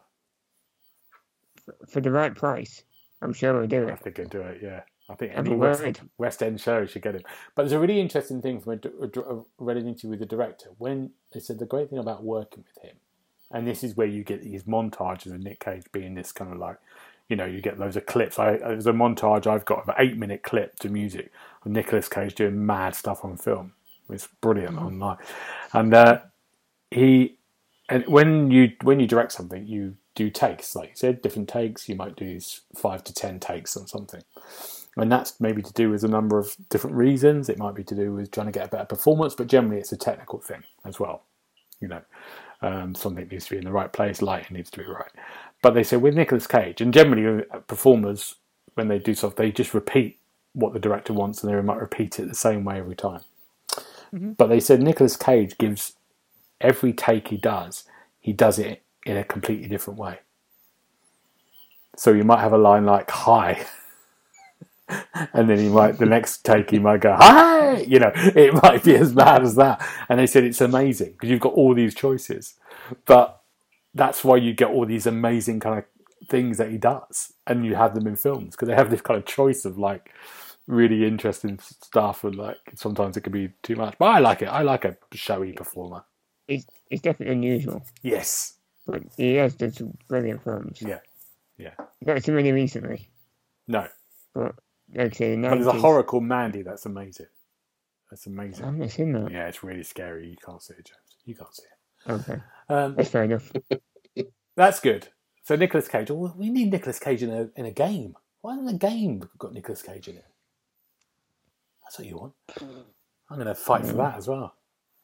For 1.90 2.02
the 2.02 2.12
right 2.12 2.34
price, 2.34 2.84
I'm 3.22 3.34
sure 3.34 3.58
we'll 3.58 3.68
do 3.68 3.88
it. 3.88 3.92
I 3.92 3.96
think 3.96 4.20
I'd 4.20 4.30
do 4.30 4.42
it. 4.42 4.60
Yeah, 4.62 4.82
I 5.10 5.16
think 5.16 5.34
any 5.36 5.56
West. 5.56 6.02
West 6.18 6.44
End 6.44 6.60
show 6.60 6.86
should 6.86 7.04
get 7.04 7.16
him. 7.16 7.24
But 7.56 7.64
there's 7.64 7.74
a 7.74 7.80
really 7.80 8.00
interesting 8.00 8.42
thing 8.42 8.60
from 8.60 8.74
a, 8.74 9.06
a 9.06 9.36
a- 9.36 9.44
read 9.60 9.78
an 9.78 9.88
interview 9.88 10.12
with 10.12 10.20
the 10.20 10.26
director 10.26 10.70
when 10.78 11.12
they 11.34 11.40
said 11.40 11.60
the 11.60 11.66
great 11.66 11.90
thing 11.90 12.00
about 12.00 12.24
working 12.24 12.64
with 12.68 12.84
him, 12.84 12.98
and 13.52 13.68
this 13.68 13.84
is 13.84 13.96
where 13.96 14.08
you 14.08 14.24
get 14.24 14.42
these 14.42 14.64
montages 14.64 15.34
of 15.34 15.40
Nick 15.42 15.60
Cage 15.60 15.84
being 15.92 16.16
this 16.16 16.32
kind 16.32 16.52
of 16.52 16.58
like, 16.58 16.78
you 17.32 17.38
know, 17.38 17.46
you 17.48 17.62
get 17.62 17.80
loads 17.80 17.98
of 17.98 18.08
clips. 18.08 18.40
I, 18.40 18.58
there's 18.58 18.88
a 18.88 18.94
montage 18.94 19.48
I've 19.48 19.66
got 19.66 19.84
of 19.84 19.90
an 19.90 19.96
eight 20.00 20.18
minute 20.18 20.44
clip 20.44 20.78
to 20.82 20.90
music 20.90 21.32
of 21.66 21.72
Nicolas 21.74 22.10
Cage 22.10 22.36
doing 22.36 22.66
mad 22.68 22.96
stuff 22.96 23.26
on 23.26 23.38
film. 23.38 23.74
It's 24.12 24.30
brilliant 24.42 24.78
online, 24.78 25.18
and 25.74 25.94
uh, 25.96 26.20
he 26.92 27.38
and 27.90 28.06
when 28.08 28.52
you 28.52 28.74
when 28.84 29.00
you 29.00 29.08
direct 29.08 29.34
something, 29.34 29.66
you 29.66 29.98
do 30.16 30.30
takes, 30.30 30.76
like 30.76 30.90
you 30.92 30.96
said, 30.96 31.22
different 31.24 31.50
takes. 31.50 31.90
You 31.90 31.96
might 31.96 32.18
do 32.18 32.40
five 32.76 33.04
to 33.06 33.14
ten 33.14 33.40
takes 33.40 33.78
on 33.78 33.88
something, 33.88 34.24
and 34.98 35.12
that's 35.12 35.40
maybe 35.42 35.62
to 35.64 35.74
do 35.74 35.90
with 35.92 36.04
a 36.04 36.10
number 36.10 36.40
of 36.40 36.56
different 36.70 36.98
reasons. 36.98 37.50
It 37.50 37.60
might 37.60 37.76
be 37.76 37.86
to 37.86 37.96
do 37.96 38.14
with 38.14 38.32
trying 38.32 38.48
to 38.48 38.54
get 38.54 38.68
a 38.68 38.72
better 38.72 38.86
performance, 38.86 39.36
but 39.36 39.48
generally 39.48 39.80
it's 39.80 39.94
a 39.94 39.98
technical 39.98 40.40
thing 40.40 40.64
as 40.86 41.00
well. 41.00 41.24
You 41.82 41.90
know, 41.90 42.02
um, 42.62 42.96
something 42.96 43.28
needs 43.30 43.46
to 43.46 43.52
be 43.52 43.58
in 43.60 43.66
the 43.66 43.72
right 43.72 43.94
place, 43.94 44.22
lighting 44.22 44.58
needs 44.58 44.72
to 44.72 44.80
be 44.80 44.86
right. 44.86 45.12
But 45.62 45.74
they 45.76 45.84
say 45.84 45.98
with 45.98 46.16
Nicolas 46.16 46.48
Cage, 46.48 46.82
and 46.82 46.94
generally 46.94 47.46
uh, 47.52 47.60
performers 47.60 48.36
when 48.76 48.88
they 48.88 49.00
do 49.00 49.14
stuff, 49.16 49.36
they 49.36 49.52
just 49.52 49.74
repeat 49.74 50.20
what 50.54 50.74
the 50.74 50.80
director 50.80 51.14
wants, 51.14 51.44
and 51.44 51.54
they 51.54 51.62
might 51.62 51.80
repeat 51.80 52.20
it 52.20 52.28
the 52.28 52.36
same 52.36 52.66
way 52.66 52.80
every 52.80 52.96
time. 52.96 53.22
But 54.38 54.48
they 54.48 54.60
said 54.60 54.82
Nicolas 54.82 55.18
Cage 55.18 55.58
gives 55.58 55.94
every 56.62 56.94
take 56.94 57.30
he 57.30 57.38
does, 57.38 57.86
he 58.20 58.34
does 58.34 58.60
it 58.60 58.84
in 59.06 59.18
a 59.18 59.24
completely 59.24 59.68
different 59.68 60.00
way. 60.00 60.20
So 61.98 62.12
you 62.14 62.24
might 62.24 62.42
have 62.42 62.54
a 62.54 62.58
line 62.58 62.86
like 62.86 63.12
"Hi," 63.12 63.66
and 65.34 65.50
then 65.50 65.60
he 65.60 65.70
might 65.70 66.00
the 66.00 66.06
next 66.08 66.46
take 66.46 66.72
he 66.72 66.80
might 66.80 67.02
go 67.02 67.16
"Hi," 67.20 67.80
you 67.82 68.00
know, 68.00 68.12
it 68.16 68.54
might 68.64 68.84
be 68.84 68.96
as 68.96 69.14
bad 69.14 69.44
as 69.44 69.56
that. 69.56 69.86
And 70.10 70.20
they 70.20 70.28
said 70.28 70.44
it's 70.46 70.62
amazing 70.62 71.14
because 71.14 71.30
you've 71.30 71.42
got 71.42 71.54
all 71.54 71.76
these 71.76 71.96
choices, 71.96 72.56
but 73.06 73.41
that's 73.94 74.24
why 74.24 74.38
you 74.38 74.54
get 74.54 74.70
all 74.70 74.86
these 74.86 75.06
amazing 75.08 75.60
kind 75.60 75.80
of 75.80 75.86
things 76.30 76.58
that 76.58 76.70
he 76.72 76.78
does, 76.78 77.34
and 77.48 77.66
you 77.66 77.76
have 77.76 77.94
them 77.96 78.08
in 78.08 78.16
films 78.16 78.56
because 78.56 78.68
they 78.68 78.76
have 78.76 78.90
this 78.90 79.02
kind 79.02 79.18
of 79.18 79.26
choice 79.26 79.66
of 79.66 79.78
like 79.78 80.12
really 80.68 81.06
interesting 81.06 81.60
stuff, 81.60 82.24
and 82.24 82.36
like 82.36 82.58
sometimes 82.76 83.18
it 83.18 83.22
can 83.22 83.34
be 83.34 83.50
too 83.64 83.76
much. 83.76 83.96
But 84.00 84.06
I 84.06 84.20
like 84.20 84.42
it. 84.42 84.46
I 84.48 84.62
like 84.62 84.86
a 84.86 84.98
showy 85.14 85.54
performer. 85.54 86.04
It's, 86.48 86.66
it's 86.90 87.02
definitely 87.02 87.34
unusual, 87.36 87.84
Yes. 88.02 88.56
but 88.86 89.04
he 89.18 89.36
has 89.36 89.56
done 89.56 89.72
some 89.72 89.98
brilliant 90.10 90.44
films. 90.44 90.82
Yeah. 90.82 91.00
Yeah. 91.58 91.74
Not 92.02 92.24
too 92.24 92.34
many 92.34 92.52
recently, 92.52 93.08
No. 93.68 93.88
but 94.34 94.56
like 94.94 95.14
I 95.14 95.16
say, 95.16 95.36
the 95.36 95.42
But 95.42 95.56
there's 95.56 95.68
a 95.68 95.74
horror 95.74 96.04
called 96.04 96.24
Mandy. 96.24 96.62
That's 96.64 96.86
amazing. 96.86 97.28
That's 98.10 98.26
amazing. 98.28 98.64
I 98.66 98.72
haven't 98.72 98.90
seen 98.90 99.14
that. 99.14 99.32
Yeah, 99.32 99.48
it's 99.48 99.64
really 99.64 99.84
scary. 99.84 100.28
You 100.30 100.36
can't 100.44 100.62
see 100.62 100.74
it, 100.74 100.86
James. 100.86 101.18
You 101.24 101.36
can't 101.36 101.56
see 101.56 101.64
it. 101.64 101.78
Okay, 102.10 102.40
Um, 102.70 102.96
that's 102.96 103.10
fair 103.10 103.24
enough. 103.24 103.52
that's 104.56 104.80
good. 104.80 105.08
So 105.44 105.56
Nicolas 105.56 105.88
Cage. 105.88 106.10
Well, 106.12 106.34
we 106.38 106.50
need 106.50 106.72
Nicolas 106.72 107.00
Cage 107.00 107.24
in 107.24 107.32
a 107.32 107.50
in 107.56 107.66
a 107.66 107.72
game. 107.72 108.16
Why 108.42 108.54
isn't 108.54 108.68
a 108.68 108.74
game 108.78 109.28
got 109.38 109.54
Nicolas 109.54 109.82
Cage 109.82 110.08
in 110.08 110.18
it? 110.18 110.26
That's 111.84 112.00
what 112.00 112.08
you 112.08 112.18
want. 112.18 112.34
I'm 113.30 113.36
going 113.38 113.48
to 113.48 113.56
fight 113.56 113.86
for 113.86 113.94
that 113.94 114.18
as 114.18 114.28
well. 114.28 114.56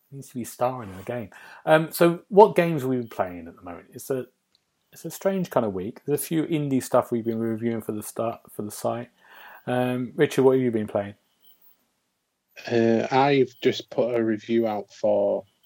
He 0.09 0.15
needs 0.15 0.29
to 0.29 0.35
be 0.35 0.43
starring 0.43 0.89
in 0.89 0.99
a 0.99 1.03
game. 1.03 1.29
Um, 1.65 1.91
so, 1.91 2.21
what 2.29 2.55
games 2.55 2.81
have 2.81 2.89
we 2.89 2.97
been 2.97 3.09
playing 3.09 3.47
at 3.47 3.55
the 3.55 3.61
moment? 3.61 3.87
It's 3.93 4.09
a 4.09 4.25
it's 4.93 5.05
a 5.05 5.11
strange 5.11 5.49
kind 5.49 5.65
of 5.65 5.73
week. 5.73 6.01
There's 6.05 6.21
a 6.21 6.23
few 6.25 6.43
indie 6.43 6.81
stuff 6.81 7.11
we've 7.11 7.25
been 7.25 7.39
reviewing 7.39 7.81
for 7.81 7.91
the 7.91 8.03
start 8.03 8.39
for 8.51 8.61
the 8.61 8.71
site. 8.71 9.09
Um, 9.65 10.13
Richard, 10.15 10.43
what 10.43 10.53
have 10.53 10.61
you 10.61 10.71
been 10.71 10.87
playing? 10.87 11.15
Uh, 12.71 13.05
I've 13.11 13.53
just 13.61 13.89
put 13.89 14.15
a 14.15 14.23
review 14.23 14.65
out 14.65 14.91
for 14.91 15.43
a 15.43 15.56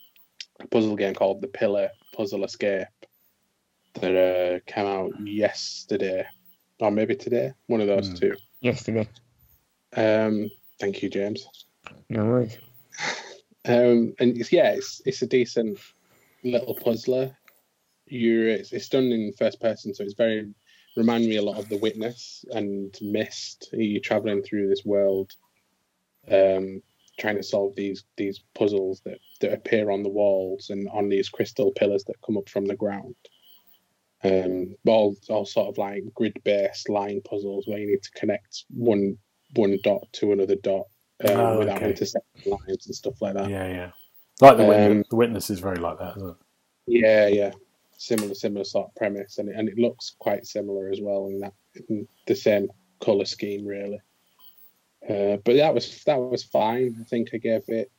puzzle 0.70 0.96
game 0.96 1.14
called 1.14 1.42
The 1.42 1.48
Pillar 1.48 1.90
Puzzle 2.14 2.44
Escape 2.44 2.88
that 3.96 4.16
uh, 4.16 4.60
came 4.72 4.86
out 4.86 5.12
yesterday, 5.28 6.26
or 6.80 6.92
maybe 6.92 7.16
today, 7.16 7.54
one 7.68 7.82
of 7.82 7.88
those 7.88 8.10
Hmm. 8.10 8.16
two. 8.16 8.36
Yesterday, 8.62 9.08
Um, 9.96 10.50
thank 10.80 11.02
you, 11.04 11.10
James. 11.10 11.48
no 12.10 12.26
worries. 12.26 12.58
Um, 13.66 14.14
and 14.20 14.38
it's, 14.38 14.52
yeah, 14.52 14.72
it's 14.72 15.02
it's 15.06 15.22
a 15.22 15.28
decent 15.28 15.78
little 16.44 16.74
puzzler. 16.76 17.36
You're 18.08 18.48
it's, 18.50 18.72
it's 18.74 18.90
done 18.90 19.12
in 19.12 19.34
first 19.34 19.60
person, 19.62 19.94
so 19.94 20.04
it's 20.04 20.14
very 20.16 20.52
remind 20.98 21.26
me 21.28 21.38
a 21.38 21.42
lot 21.42 21.58
of 21.58 21.70
The 21.70 21.78
Witness 21.78 22.44
and 22.52 22.96
Myst. 23.02 23.70
You're 23.74 24.02
traveling 24.02 24.42
through 24.44 24.68
this 24.70 24.84
world, 24.86 25.34
um, 26.30 26.82
trying 27.20 27.38
to 27.38 27.44
solve 27.44 27.76
these 27.76 28.04
these 28.18 28.42
puzzles 28.56 29.02
that 29.06 29.20
that 29.42 29.54
appear 29.54 29.92
on 29.92 30.04
the 30.04 30.10
walls 30.10 30.70
and 30.70 30.88
on 30.90 31.10
these 31.10 31.30
crystal 31.30 31.72
pillars 31.72 32.04
that 32.06 32.22
come 32.26 32.38
up 32.38 32.50
from 32.50 32.66
the 32.66 32.76
ground. 32.76 33.16
Um, 34.24 34.76
all 34.86 35.16
all 35.30 35.46
sort 35.46 35.68
of 35.68 35.78
like 35.78 36.04
grid 36.14 36.40
based 36.44 36.90
line 36.90 37.22
puzzles 37.22 37.66
where 37.68 37.80
you 37.80 37.88
need 37.88 38.04
to 38.04 38.12
connect 38.12 38.66
one 38.70 39.18
one 39.56 39.78
dot 39.84 40.08
to 40.14 40.32
another 40.32 40.56
dot 40.56 40.86
um, 41.28 41.38
Oh, 41.38 41.60
without 41.60 41.78
okay. 41.78 41.90
intersecting 41.90 42.52
lines 42.52 42.86
and 42.86 42.96
stuff 42.96 43.22
like 43.22 43.34
that. 43.34 43.50
Yeah, 43.50 43.68
yeah. 43.68 43.92
Like 44.40 44.58
the 44.58 44.64
Um, 44.64 44.70
witness. 44.70 45.08
The 45.10 45.16
witness 45.16 45.50
is 45.50 45.60
very 45.60 45.78
like 45.78 45.98
that, 46.00 46.18
isn't 46.18 46.30
it? 46.30 46.36
Yeah, 46.88 47.28
yeah. 47.28 47.52
Similar, 47.98 48.34
similar 48.34 48.64
sort 48.64 48.88
of 48.88 48.96
premise, 48.96 49.38
and 49.38 49.50
it, 49.50 49.56
and 49.56 49.70
it 49.70 49.78
looks 49.78 50.16
quite 50.18 50.46
similar 50.48 50.90
as 50.90 51.02
well 51.02 51.28
in 51.28 51.40
that 51.40 51.54
in 51.90 52.08
the 52.26 52.36
same 52.36 52.70
color 53.00 53.26
scheme, 53.26 53.66
really. 53.66 54.00
Uh, 55.08 55.38
but 55.44 55.56
that 55.56 55.74
was 55.74 56.04
that 56.06 56.18
was 56.20 56.44
fine. 56.44 56.96
I 57.02 57.04
think 57.06 57.30
I 57.34 57.38
gave 57.38 57.64
it 57.68 57.92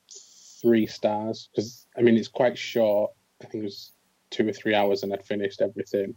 three 0.61 0.87
stars 0.87 1.49
because 1.55 1.87
I 1.99 2.03
mean 2.03 2.17
it's 2.17 2.29
quite 2.29 2.57
short. 2.57 3.13
I 3.43 3.47
think 3.47 3.63
it 3.63 3.67
was 3.67 3.93
two 4.31 4.49
or 4.49 4.53
three 4.53 4.75
hours, 4.75 5.03
and 5.03 5.13
I'd 5.13 5.25
finished 5.25 5.61
everything. 5.61 6.15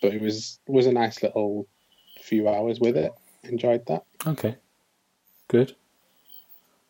But 0.00 0.14
it 0.14 0.20
was 0.22 0.58
was 0.68 0.86
a 0.86 0.92
nice 0.92 1.22
little 1.22 1.66
few 2.22 2.48
hours 2.48 2.78
with 2.80 2.96
it. 2.96 3.12
Enjoyed 3.42 3.84
that. 3.86 4.04
Okay. 4.26 4.56
Good. 5.48 5.74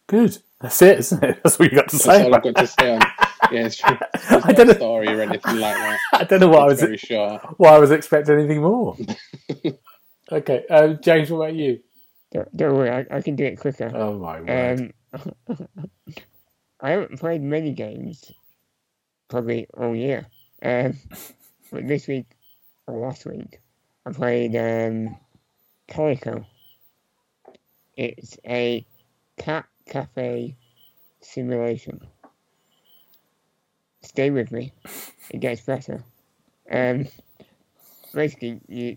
Good. 0.07 0.38
That's 0.61 0.81
it, 0.83 0.99
isn't 1.00 1.25
it? 1.25 1.38
That's 1.45 1.59
what 1.59 1.71
you 1.71 1.76
got 1.76 1.88
to 1.88 1.97
That's 1.97 2.04
say. 2.04 2.23
all 2.25 2.35
I've 2.35 2.43
got 2.43 2.57
to 2.57 2.66
say 2.66 2.95
on. 2.95 3.00
Yeah, 3.50 3.66
it's, 3.66 3.81
there's 3.83 3.99
I 4.45 4.52
don't 4.52 4.69
know. 4.69 4.75
story 4.75 5.09
or 5.09 5.21
anything 5.23 5.57
like 5.57 5.75
that. 5.76 5.99
I 6.12 6.25
don't 6.25 6.40
know 6.40 6.49
what 6.49 6.62
I 6.62 6.66
was. 6.66 6.81
very 6.81 6.97
short. 6.97 7.43
Why 7.59 7.71
I 7.71 7.78
was 7.78 7.90
expecting 7.90 8.38
anything 8.38 8.62
more. 8.62 8.97
okay, 10.33 10.64
uh, 10.71 10.88
James. 10.95 11.31
What 11.31 11.38
about 11.38 11.54
you? 11.54 11.81
Don't, 12.34 12.56
don't 12.56 12.74
worry, 12.76 12.90
I, 12.90 13.16
I 13.16 13.20
can 13.22 13.36
do 13.36 13.44
it 13.44 13.60
quicker. 13.60 13.92
Oh 13.94 14.18
my 14.18 14.40
word! 14.40 14.92
Um, 15.16 15.68
I 16.80 16.90
haven't 16.90 17.20
played 17.20 17.42
many 17.42 17.72
games, 17.72 18.32
probably 19.28 19.68
all 19.72 19.94
year. 19.94 20.26
Um, 20.60 20.98
but 21.70 21.86
this 21.86 22.08
week 22.08 22.26
or 22.88 22.98
last 22.98 23.24
week, 23.24 23.60
I 24.04 24.10
played 24.10 24.56
um, 24.56 25.16
Calico. 25.86 26.44
It's 27.96 28.36
a 28.44 28.84
cat 29.38 29.66
cafe 29.86 30.56
simulation. 31.20 32.00
Stay 34.02 34.30
with 34.30 34.50
me; 34.50 34.72
it 35.30 35.38
gets 35.38 35.60
better. 35.60 36.02
Um, 36.68 37.06
basically, 38.12 38.60
you 38.66 38.96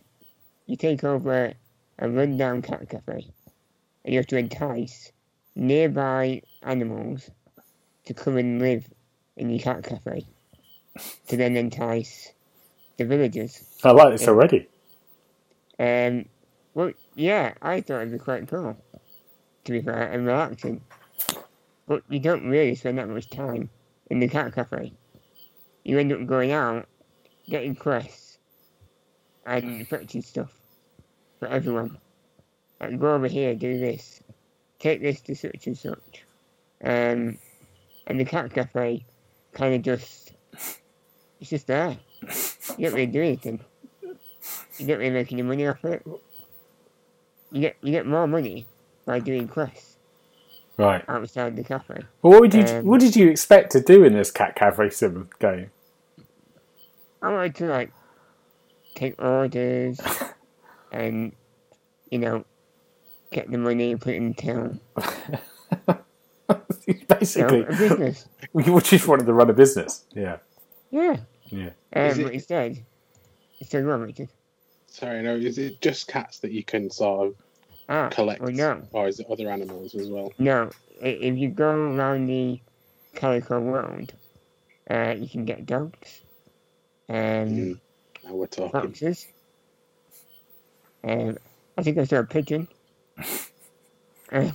you 0.66 0.76
take 0.76 1.04
over 1.04 1.54
a 2.00 2.10
rundown 2.10 2.62
cat 2.62 2.90
cafe, 2.90 3.28
and 4.04 4.14
you 4.14 4.20
have 4.20 4.28
to 4.28 4.38
entice 4.38 5.12
nearby 5.56 6.42
animals 6.64 7.30
to 8.06 8.14
come 8.14 8.38
and 8.38 8.62
live 8.62 8.88
in 9.36 9.50
your 9.50 9.60
cat 9.60 9.84
cafe 9.84 10.26
to 11.28 11.38
then 11.38 11.56
entice 11.56 12.32
the 12.98 13.06
villagers. 13.06 13.64
I 13.84 13.92
like 13.92 14.14
this 14.14 14.24
yeah. 14.24 14.30
already. 14.30 14.68
Um, 15.80 16.26
well, 16.74 16.92
yeah, 17.16 17.54
I 17.62 17.82
thought 17.82 18.02
it'd 18.02 18.12
be 18.12 18.20
quite 18.20 18.48
cool, 18.48 18.78
to 19.66 19.72
be 19.72 19.82
fair, 19.82 20.12
and 20.12 20.26
relaxing. 20.26 20.82
But 21.88 22.04
you 22.10 22.20
don't 22.20 22.50
really 22.50 22.76
spend 22.76 22.98
that 22.98 23.10
much 23.10 23.30
time 23.30 23.70
in 24.10 24.20
the 24.20 24.28
cat 24.28 24.54
cafe. 24.54 24.94
You 25.84 26.00
end 26.00 26.12
up 26.12 26.26
going 26.26 26.52
out, 26.52 26.88
getting 27.50 27.76
quests, 27.76 28.38
and 29.46 29.88
fetching 29.88 30.22
stuff 30.22 30.57
for 31.40 31.48
everyone. 31.48 31.98
Like, 32.80 33.00
go 33.00 33.14
over 33.16 33.28
here, 33.28 33.56
do 33.56 33.80
this, 33.80 34.22
take 34.80 35.02
this 35.02 35.22
to 35.22 35.36
such 35.36 35.68
and 35.68 35.78
such. 35.78 36.24
Um, 36.84 37.38
and 38.06 38.20
the 38.20 38.26
cat 38.26 38.54
cafe 38.54 39.06
kind 39.54 39.74
of 39.76 39.82
just, 39.82 40.34
it's 41.40 41.50
just 41.50 41.68
there. 41.68 41.98
You 42.78 42.86
don't 42.86 42.94
really 42.94 43.06
do 43.08 43.22
anything. 43.22 43.60
You 44.78 44.88
don't 44.88 45.00
really 45.00 45.12
make 45.12 45.32
any 45.34 45.42
money 45.42 45.68
off 45.68 45.84
it. 45.86 46.06
You 47.52 47.62
get 47.62 47.78
you 47.82 47.92
get 47.92 48.06
more 48.06 48.28
money 48.28 48.68
by 49.06 49.20
doing 49.20 49.48
quests 49.48 49.96
Right. 50.78 51.04
outside 51.08 51.56
the 51.56 51.64
cafe. 51.64 52.02
Well, 52.22 52.34
what 52.34 52.42
would 52.42 52.54
you 52.54 52.64
Um, 52.64 52.86
What 52.86 53.00
did 53.00 53.16
you 53.16 53.30
expect 53.30 53.72
to 53.72 53.82
do 53.82 54.04
in 54.04 54.14
this 54.14 54.32
cat 54.32 54.56
cafe 54.56 54.90
sim 54.90 55.30
game? 55.40 55.72
I 57.22 57.32
wanted 57.32 57.56
to 57.56 57.66
like 57.68 57.92
take 58.96 59.22
orders 59.22 60.00
and 60.98 61.32
you 62.10 62.20
know 62.20 62.44
get 63.32 63.50
the 63.52 63.58
money 63.58 63.92
and 63.92 64.02
put 64.02 64.14
it 64.14 64.18
in 64.18 64.34
the 64.34 64.42
town. 64.42 64.80
So, 66.50 66.94
Basically, 67.20 67.62
a 67.64 67.66
business. 67.66 68.26
you 68.56 68.80
just 68.80 69.06
wanted 69.08 69.26
to 69.26 69.34
run 69.34 69.50
a 69.50 69.54
business. 69.54 70.06
Yeah, 70.16 70.38
Yeah. 70.92 71.18
yeah. 71.48 71.72
Um, 71.94 72.06
Is 72.06 72.18
it- 72.20 72.24
but 72.24 72.34
instead, 72.34 72.86
instead, 73.60 73.86
what, 73.86 74.00
Richard? 74.00 74.30
Sorry, 74.88 75.22
no, 75.22 75.36
is 75.36 75.58
it 75.58 75.82
just 75.82 76.08
cats 76.08 76.40
that 76.40 76.52
you 76.54 76.64
can 76.64 76.90
sort 76.90 77.28
of 77.28 77.36
Ah, 77.90 78.08
collect, 78.10 78.40
well, 78.42 78.52
no. 78.54 78.82
or 78.94 79.10
is 79.10 79.20
it 79.20 79.28
other 79.30 79.50
animals 79.52 79.94
as 79.96 80.08
well? 80.08 80.32
No, 80.40 80.70
if 81.02 81.38
you 81.38 81.50
go 81.50 81.70
around 81.70 82.28
the 82.28 82.62
Calico 83.16 83.60
world, 83.60 84.14
uh, 84.90 85.16
you 85.18 85.28
can 85.28 85.44
get 85.44 85.66
dogs, 85.66 86.22
um, 87.10 87.16
Mm, 87.16 87.80
now 88.24 88.34
we're 88.36 88.48
talking. 88.48 88.72
foxes, 88.82 89.28
um, 91.04 91.38
I 91.78 91.84
think 91.84 91.98
I 92.00 92.06
saw 92.06 92.18
a 92.20 92.26
pigeon, 92.26 92.68
uh, 94.32 94.52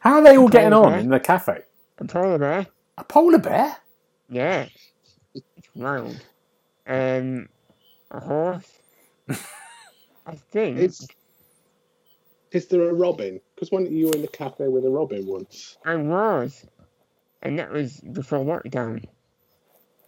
How 0.00 0.16
are 0.16 0.22
they 0.24 0.38
all 0.38 0.48
getting 0.48 0.72
on 0.74 0.94
Okay. 0.94 1.00
in 1.00 1.10
the 1.10 1.20
cafe? 1.20 1.62
a 1.98 2.04
polar 2.06 2.38
bear, 2.38 2.66
A 2.98 3.04
polar 3.04 3.38
bear? 3.38 3.76
yeah, 4.28 4.68
it's 5.56 5.68
wild, 5.74 6.24
um, 6.86 7.48
a 8.10 8.20
horse, 8.20 8.66
I 10.26 10.36
think, 10.52 10.86
It's 10.86 11.08
is 12.52 12.68
there 12.68 12.88
a 12.88 12.94
robin? 12.94 13.40
Because 13.54 13.72
when 13.72 13.86
you 13.94 14.08
were 14.08 14.16
in 14.16 14.22
the 14.22 14.28
cafe 14.28 14.68
with 14.68 14.84
a 14.86 14.90
robin 14.90 15.26
once, 15.26 15.76
I 15.84 15.96
was, 15.96 16.66
and 17.42 17.58
that 17.58 17.72
was 17.72 18.00
before 18.00 18.40
lockdown. 18.40 19.04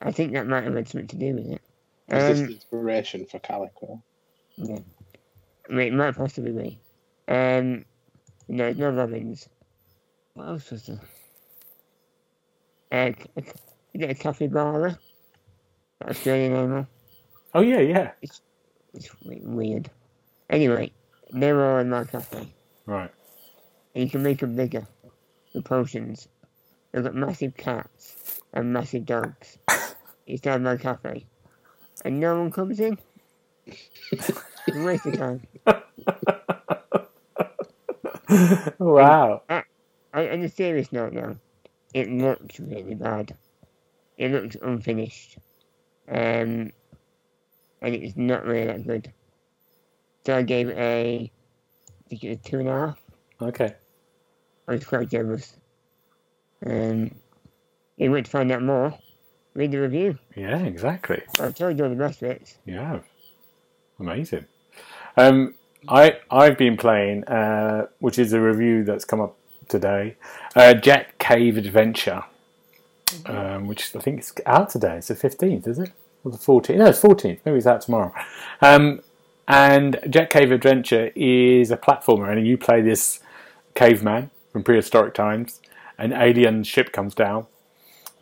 I 0.02 0.12
think 0.12 0.32
that 0.34 0.46
might 0.48 0.64
have 0.64 0.74
had 0.74 0.88
something 0.88 1.08
to 1.08 1.16
do 1.18 1.34
with 1.36 1.46
it. 1.48 1.62
is 2.12 2.26
this 2.26 2.42
Um, 2.42 2.44
the 2.44 2.54
inspiration 2.54 3.26
for 3.26 3.38
Calico? 3.40 4.02
Yeah. 4.58 4.80
I 5.68 5.72
mean, 5.72 5.88
it 5.88 5.94
might 5.94 6.16
possibly 6.16 6.52
be. 6.52 6.78
Um, 7.28 7.84
no, 8.48 8.72
no 8.72 8.90
robins. 8.90 9.48
What 10.34 10.48
else 10.48 10.70
was 10.70 10.86
there? 10.86 11.00
Uh, 12.92 13.12
you 13.92 14.00
get 14.00 14.10
a 14.10 14.14
capybara. 14.14 14.98
Australian 16.04 16.52
animal. 16.52 16.86
Oh 17.54 17.62
yeah, 17.62 17.80
yeah. 17.80 18.10
It's 18.22 18.40
we- 19.24 19.40
weird. 19.42 19.90
Anyway, 20.50 20.92
they 21.32 21.52
were 21.52 21.72
all 21.72 21.78
in 21.80 21.90
my 21.90 22.04
cafe. 22.04 22.52
Right. 22.86 23.10
And 23.94 24.04
you 24.04 24.10
can 24.10 24.22
make 24.22 24.40
them 24.40 24.54
bigger. 24.54 24.86
The 25.54 25.62
potions. 25.62 26.28
They've 26.92 27.02
got 27.02 27.14
massive 27.14 27.56
cats 27.56 28.40
and 28.52 28.72
massive 28.72 29.06
dogs 29.06 29.58
inside 30.26 30.62
my 30.62 30.76
cafe. 30.76 31.26
And 32.04 32.20
no 32.20 32.38
one 32.38 32.50
comes 32.50 32.78
in. 32.78 32.98
it's 34.12 34.30
a 34.30 34.82
waste 34.84 35.06
of 35.06 35.18
time. 35.18 35.46
Wow. 38.78 39.42
On 39.48 39.62
on 40.14 40.42
a 40.42 40.48
serious 40.48 40.92
note, 40.92 41.14
though, 41.14 41.36
it 41.94 42.10
looks 42.10 42.58
really 42.60 42.94
bad. 42.94 43.36
It 44.18 44.32
looks 44.32 44.56
unfinished, 44.62 45.38
um, 46.08 46.72
and 47.82 47.94
it's 47.94 48.16
not 48.16 48.44
really 48.44 48.66
that 48.66 48.86
good. 48.86 49.12
So 50.24 50.36
I 50.36 50.42
gave 50.42 50.68
it 50.70 50.78
a, 50.78 51.30
I 51.30 52.08
think 52.08 52.24
it 52.24 52.28
was 52.30 52.38
two 52.44 52.58
and 52.58 52.68
a 52.68 52.72
half. 52.72 52.98
Okay. 53.40 53.74
I 54.66 54.72
was 54.72 54.84
quite 54.84 55.08
generous. 55.08 55.56
Um, 56.64 57.12
you 57.96 58.10
want 58.10 58.24
to 58.24 58.30
find 58.30 58.50
out 58.50 58.62
more, 58.62 58.98
read 59.54 59.70
the 59.70 59.78
review. 59.78 60.18
Yeah, 60.34 60.58
exactly. 60.58 61.22
I've 61.38 61.54
told 61.54 61.78
you 61.78 61.84
all 61.84 61.90
the 61.90 61.96
best 61.96 62.20
bits. 62.20 62.58
You 62.64 62.74
have. 62.74 63.04
Amazing. 64.00 64.46
Um, 65.16 65.54
I 65.88 66.18
I've 66.30 66.58
been 66.58 66.76
playing, 66.76 67.24
uh, 67.24 67.86
which 68.00 68.18
is 68.18 68.32
a 68.32 68.40
review 68.40 68.84
that's 68.84 69.04
come 69.04 69.20
up 69.20 69.36
today, 69.68 70.16
uh, 70.54 70.74
Jet 70.74 71.18
Cave 71.18 71.56
Adventure, 71.56 72.24
um, 73.26 73.66
which 73.66 73.94
I 73.94 74.00
think 74.00 74.20
is 74.20 74.32
out 74.46 74.70
today. 74.70 74.96
It's 74.98 75.08
the 75.08 75.14
fifteenth, 75.14 75.66
is 75.66 75.78
it? 75.78 75.92
Or 76.24 76.32
the 76.32 76.38
fourteenth? 76.38 76.78
No, 76.80 76.86
it's 76.86 76.98
fourteenth. 76.98 77.40
Maybe 77.44 77.58
it's 77.58 77.66
out 77.66 77.80
tomorrow. 77.80 78.12
Um, 78.60 79.00
and 79.48 79.98
Jet 80.10 80.28
Cave 80.30 80.50
Adventure 80.50 81.12
is 81.14 81.70
a 81.70 81.76
platformer, 81.76 82.30
and 82.30 82.46
you 82.46 82.58
play 82.58 82.80
this 82.82 83.20
caveman 83.74 84.30
from 84.52 84.64
prehistoric 84.64 85.14
times. 85.14 85.60
An 85.98 86.12
alien 86.12 86.64
ship 86.64 86.92
comes 86.92 87.14
down, 87.14 87.46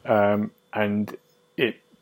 um, 0.05 0.53
and 0.73 1.17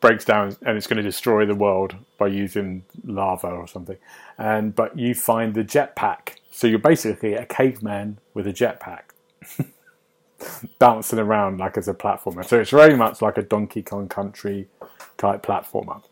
breaks 0.03 0.25
down 0.25 0.55
and 0.67 0.77
it's 0.77 0.87
going 0.87 0.99
to 0.99 1.03
destroy 1.03 1.47
the 1.47 1.55
world 1.55 1.95
by 2.19 2.27
using 2.27 2.85
lava 3.05 3.49
or 3.49 3.67
something. 3.67 3.97
And 4.37 4.75
but 4.75 4.99
you 4.99 5.15
find 5.15 5.55
the 5.55 5.65
jetpack, 5.65 6.37
so 6.51 6.67
you're 6.67 6.79
basically 6.79 7.33
a 7.33 7.47
caveman 7.47 8.19
with 8.35 8.47
a 8.47 8.53
jetpack, 8.53 9.03
bouncing 10.79 11.19
around 11.19 11.59
like 11.59 11.79
as 11.79 11.89
a 11.89 11.95
platformer. 11.95 12.45
So 12.45 12.61
it's 12.61 12.71
very 12.71 12.97
much 12.97 13.23
like 13.23 13.39
a 13.39 13.43
Donkey 13.43 13.83
Kong 13.83 14.09
Country 14.09 14.69
type 15.17 15.43
platformer. 15.43 16.03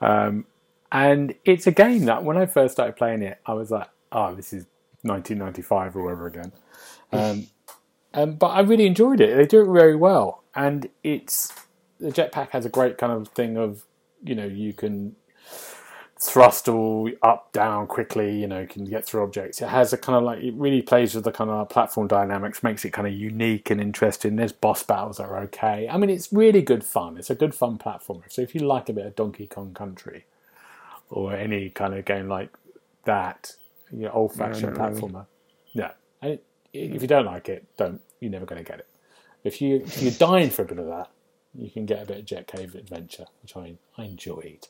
Um, 0.00 0.46
and 0.90 1.34
it's 1.44 1.66
a 1.66 1.70
game 1.70 2.06
that 2.06 2.24
when 2.24 2.36
I 2.36 2.46
first 2.46 2.72
started 2.72 2.96
playing 2.96 3.22
it, 3.22 3.38
I 3.46 3.52
was 3.52 3.70
like, 3.70 3.88
"Oh, 4.10 4.34
this 4.34 4.52
is 4.52 4.66
1995 5.02 5.96
all 5.96 6.08
over 6.08 6.26
again." 6.26 6.52
Um, 7.12 7.46
um, 8.14 8.34
but 8.34 8.48
I 8.48 8.60
really 8.60 8.86
enjoyed 8.86 9.20
it. 9.20 9.36
They 9.36 9.46
do 9.46 9.62
it 9.62 9.72
very 9.72 9.96
well, 9.96 10.42
and 10.54 10.88
it's 11.02 11.52
the 12.02 12.10
jetpack 12.10 12.50
has 12.50 12.66
a 12.66 12.68
great 12.68 12.98
kind 12.98 13.12
of 13.12 13.28
thing 13.28 13.56
of 13.56 13.84
you 14.22 14.34
know 14.34 14.44
you 14.46 14.72
can 14.72 15.16
thrust 16.18 16.68
all 16.68 17.10
up 17.22 17.52
down 17.52 17.84
quickly 17.84 18.38
you 18.38 18.46
know 18.46 18.60
you 18.60 18.66
can 18.66 18.84
get 18.84 19.04
through 19.04 19.22
objects. 19.22 19.60
It 19.60 19.68
has 19.68 19.92
a 19.92 19.98
kind 19.98 20.16
of 20.16 20.22
like 20.22 20.40
it 20.42 20.54
really 20.54 20.82
plays 20.82 21.14
with 21.14 21.24
the 21.24 21.32
kind 21.32 21.50
of 21.50 21.68
platform 21.68 22.06
dynamics 22.06 22.62
makes 22.62 22.84
it 22.84 22.90
kind 22.90 23.08
of 23.08 23.14
unique 23.14 23.70
and 23.70 23.80
interesting. 23.80 24.36
There's 24.36 24.52
boss 24.52 24.82
battles 24.84 25.16
that 25.16 25.24
are 25.24 25.38
okay. 25.44 25.88
I 25.90 25.96
mean 25.96 26.10
it's 26.10 26.32
really 26.32 26.62
good 26.62 26.84
fun. 26.84 27.16
It's 27.16 27.30
a 27.30 27.34
good 27.34 27.54
fun 27.54 27.78
platformer 27.78 28.30
so 28.30 28.42
if 28.42 28.54
you 28.54 28.60
like 28.60 28.88
a 28.88 28.92
bit 28.92 29.06
of 29.06 29.16
donkey 29.16 29.46
kong 29.46 29.74
country 29.74 30.26
or 31.10 31.34
any 31.34 31.70
kind 31.70 31.94
of 31.94 32.04
game 32.04 32.28
like 32.28 32.50
that 33.04 33.56
you 33.92 34.04
know, 34.04 34.10
old 34.10 34.32
fashioned 34.34 34.76
No, 34.76 34.82
not 34.82 34.92
really. 34.92 35.00
platformer 35.00 35.26
yeah. 35.72 35.90
And 36.20 36.38
if 36.72 37.02
you 37.02 37.08
don't 37.08 37.26
like 37.26 37.48
it 37.48 37.66
don't 37.76 38.00
you're 38.20 38.30
never 38.30 38.46
going 38.46 38.64
to 38.64 38.70
get 38.70 38.78
it. 38.78 38.86
If 39.44 39.60
you 39.60 39.76
if 39.76 40.00
you're 40.02 40.12
dying 40.12 40.50
for 40.50 40.62
a 40.62 40.64
bit 40.64 40.78
of 40.78 40.86
that 40.86 41.10
you 41.54 41.70
can 41.70 41.86
get 41.86 42.02
a 42.02 42.06
bit 42.06 42.18
of 42.18 42.24
Jet 42.24 42.46
Cave 42.46 42.74
Adventure, 42.74 43.26
which 43.42 43.56
I 43.56 43.76
I 43.96 44.04
enjoyed. 44.04 44.66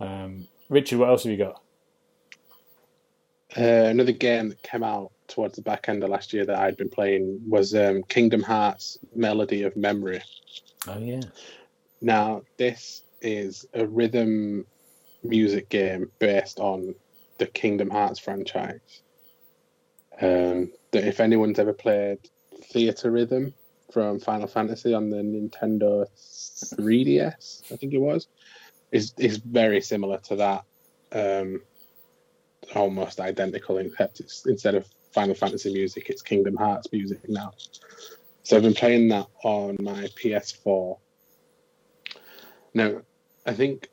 Um, 0.00 0.46
Richard, 0.68 0.98
what 0.98 1.08
else 1.08 1.24
have 1.24 1.32
you 1.32 1.38
got? 1.38 1.62
Uh, 3.56 3.88
another 3.88 4.12
game 4.12 4.50
that 4.50 4.62
came 4.62 4.84
out 4.84 5.10
towards 5.26 5.56
the 5.56 5.62
back 5.62 5.88
end 5.88 6.04
of 6.04 6.10
last 6.10 6.32
year 6.32 6.44
that 6.44 6.58
I'd 6.58 6.76
been 6.76 6.90
playing 6.90 7.40
was 7.48 7.74
um, 7.74 8.02
Kingdom 8.04 8.42
Hearts 8.42 8.98
Melody 9.14 9.62
of 9.62 9.76
Memory. 9.76 10.22
Oh 10.86 10.98
yeah, 10.98 11.20
Now, 12.00 12.42
this 12.56 13.02
is 13.20 13.66
a 13.74 13.86
rhythm 13.86 14.66
music 15.22 15.68
game 15.68 16.10
based 16.18 16.60
on 16.60 16.94
the 17.38 17.46
Kingdom 17.46 17.90
Hearts 17.90 18.18
franchise. 18.18 19.02
Um, 20.20 20.72
that 20.90 21.04
if 21.04 21.20
anyone's 21.20 21.58
ever 21.58 21.72
played 21.72 22.18
Theatrhythm 22.72 23.52
from 23.90 24.18
Final 24.20 24.46
Fantasy 24.46 24.94
on 24.94 25.10
the 25.10 25.18
Nintendo 25.18 26.06
3DS, 26.76 27.72
I 27.72 27.76
think 27.76 27.94
it 27.94 27.98
was, 27.98 28.28
is 28.92 29.14
is 29.18 29.38
very 29.38 29.80
similar 29.80 30.18
to 30.18 30.36
that. 30.36 30.64
Um, 31.12 31.62
almost 32.74 33.20
identical, 33.20 33.78
except 33.78 34.20
it's 34.20 34.46
instead 34.46 34.74
of 34.74 34.86
Final 35.12 35.34
Fantasy 35.34 35.72
music, 35.72 36.10
it's 36.10 36.22
Kingdom 36.22 36.56
Hearts 36.56 36.88
music 36.92 37.20
now. 37.28 37.52
So 38.42 38.56
I've 38.56 38.62
been 38.62 38.74
playing 38.74 39.08
that 39.08 39.26
on 39.42 39.76
my 39.80 40.04
PS4. 40.22 40.98
Now, 42.74 43.02
I 43.46 43.52
think 43.52 43.88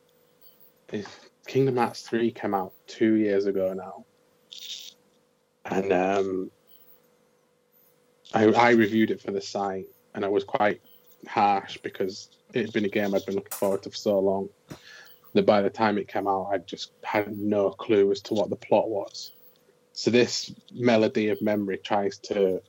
if 0.91 1.29
Kingdom 1.47 1.77
Hearts 1.77 2.01
3 2.01 2.31
came 2.31 2.53
out 2.53 2.73
two 2.87 3.15
years 3.15 3.45
ago 3.45 3.73
now. 3.73 4.05
And 5.65 5.91
um, 5.91 6.51
I, 8.35 8.47
I 8.51 8.71
reviewed 8.71 9.11
it 9.11 9.21
for 9.21 9.31
the 9.31 9.41
site 9.41 9.87
and 10.13 10.25
I 10.25 10.27
was 10.27 10.43
quite 10.43 10.81
harsh 11.25 11.77
because 11.77 12.29
it 12.53 12.63
had 12.63 12.73
been 12.73 12.83
a 12.83 12.89
game 12.89 13.15
I'd 13.15 13.25
been 13.25 13.35
looking 13.35 13.51
forward 13.51 13.83
to 13.83 13.89
for 13.89 13.95
so 13.95 14.19
long 14.19 14.49
that 15.33 15.45
by 15.45 15.61
the 15.61 15.69
time 15.69 15.97
it 15.97 16.09
came 16.09 16.27
out, 16.27 16.49
I 16.51 16.57
just 16.57 16.91
had 17.01 17.37
no 17.37 17.69
clue 17.69 18.11
as 18.11 18.19
to 18.23 18.33
what 18.33 18.49
the 18.49 18.57
plot 18.57 18.89
was. 18.89 19.31
So 19.93 20.11
this 20.11 20.53
melody 20.73 21.29
of 21.29 21.41
memory 21.41 21.77
tries 21.77 22.17
to 22.19 22.61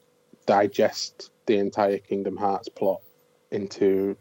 digest 0.46 1.30
the 1.46 1.58
entire 1.58 1.98
Kingdom 1.98 2.36
Hearts 2.36 2.68
plot 2.68 3.00
into 3.50 4.16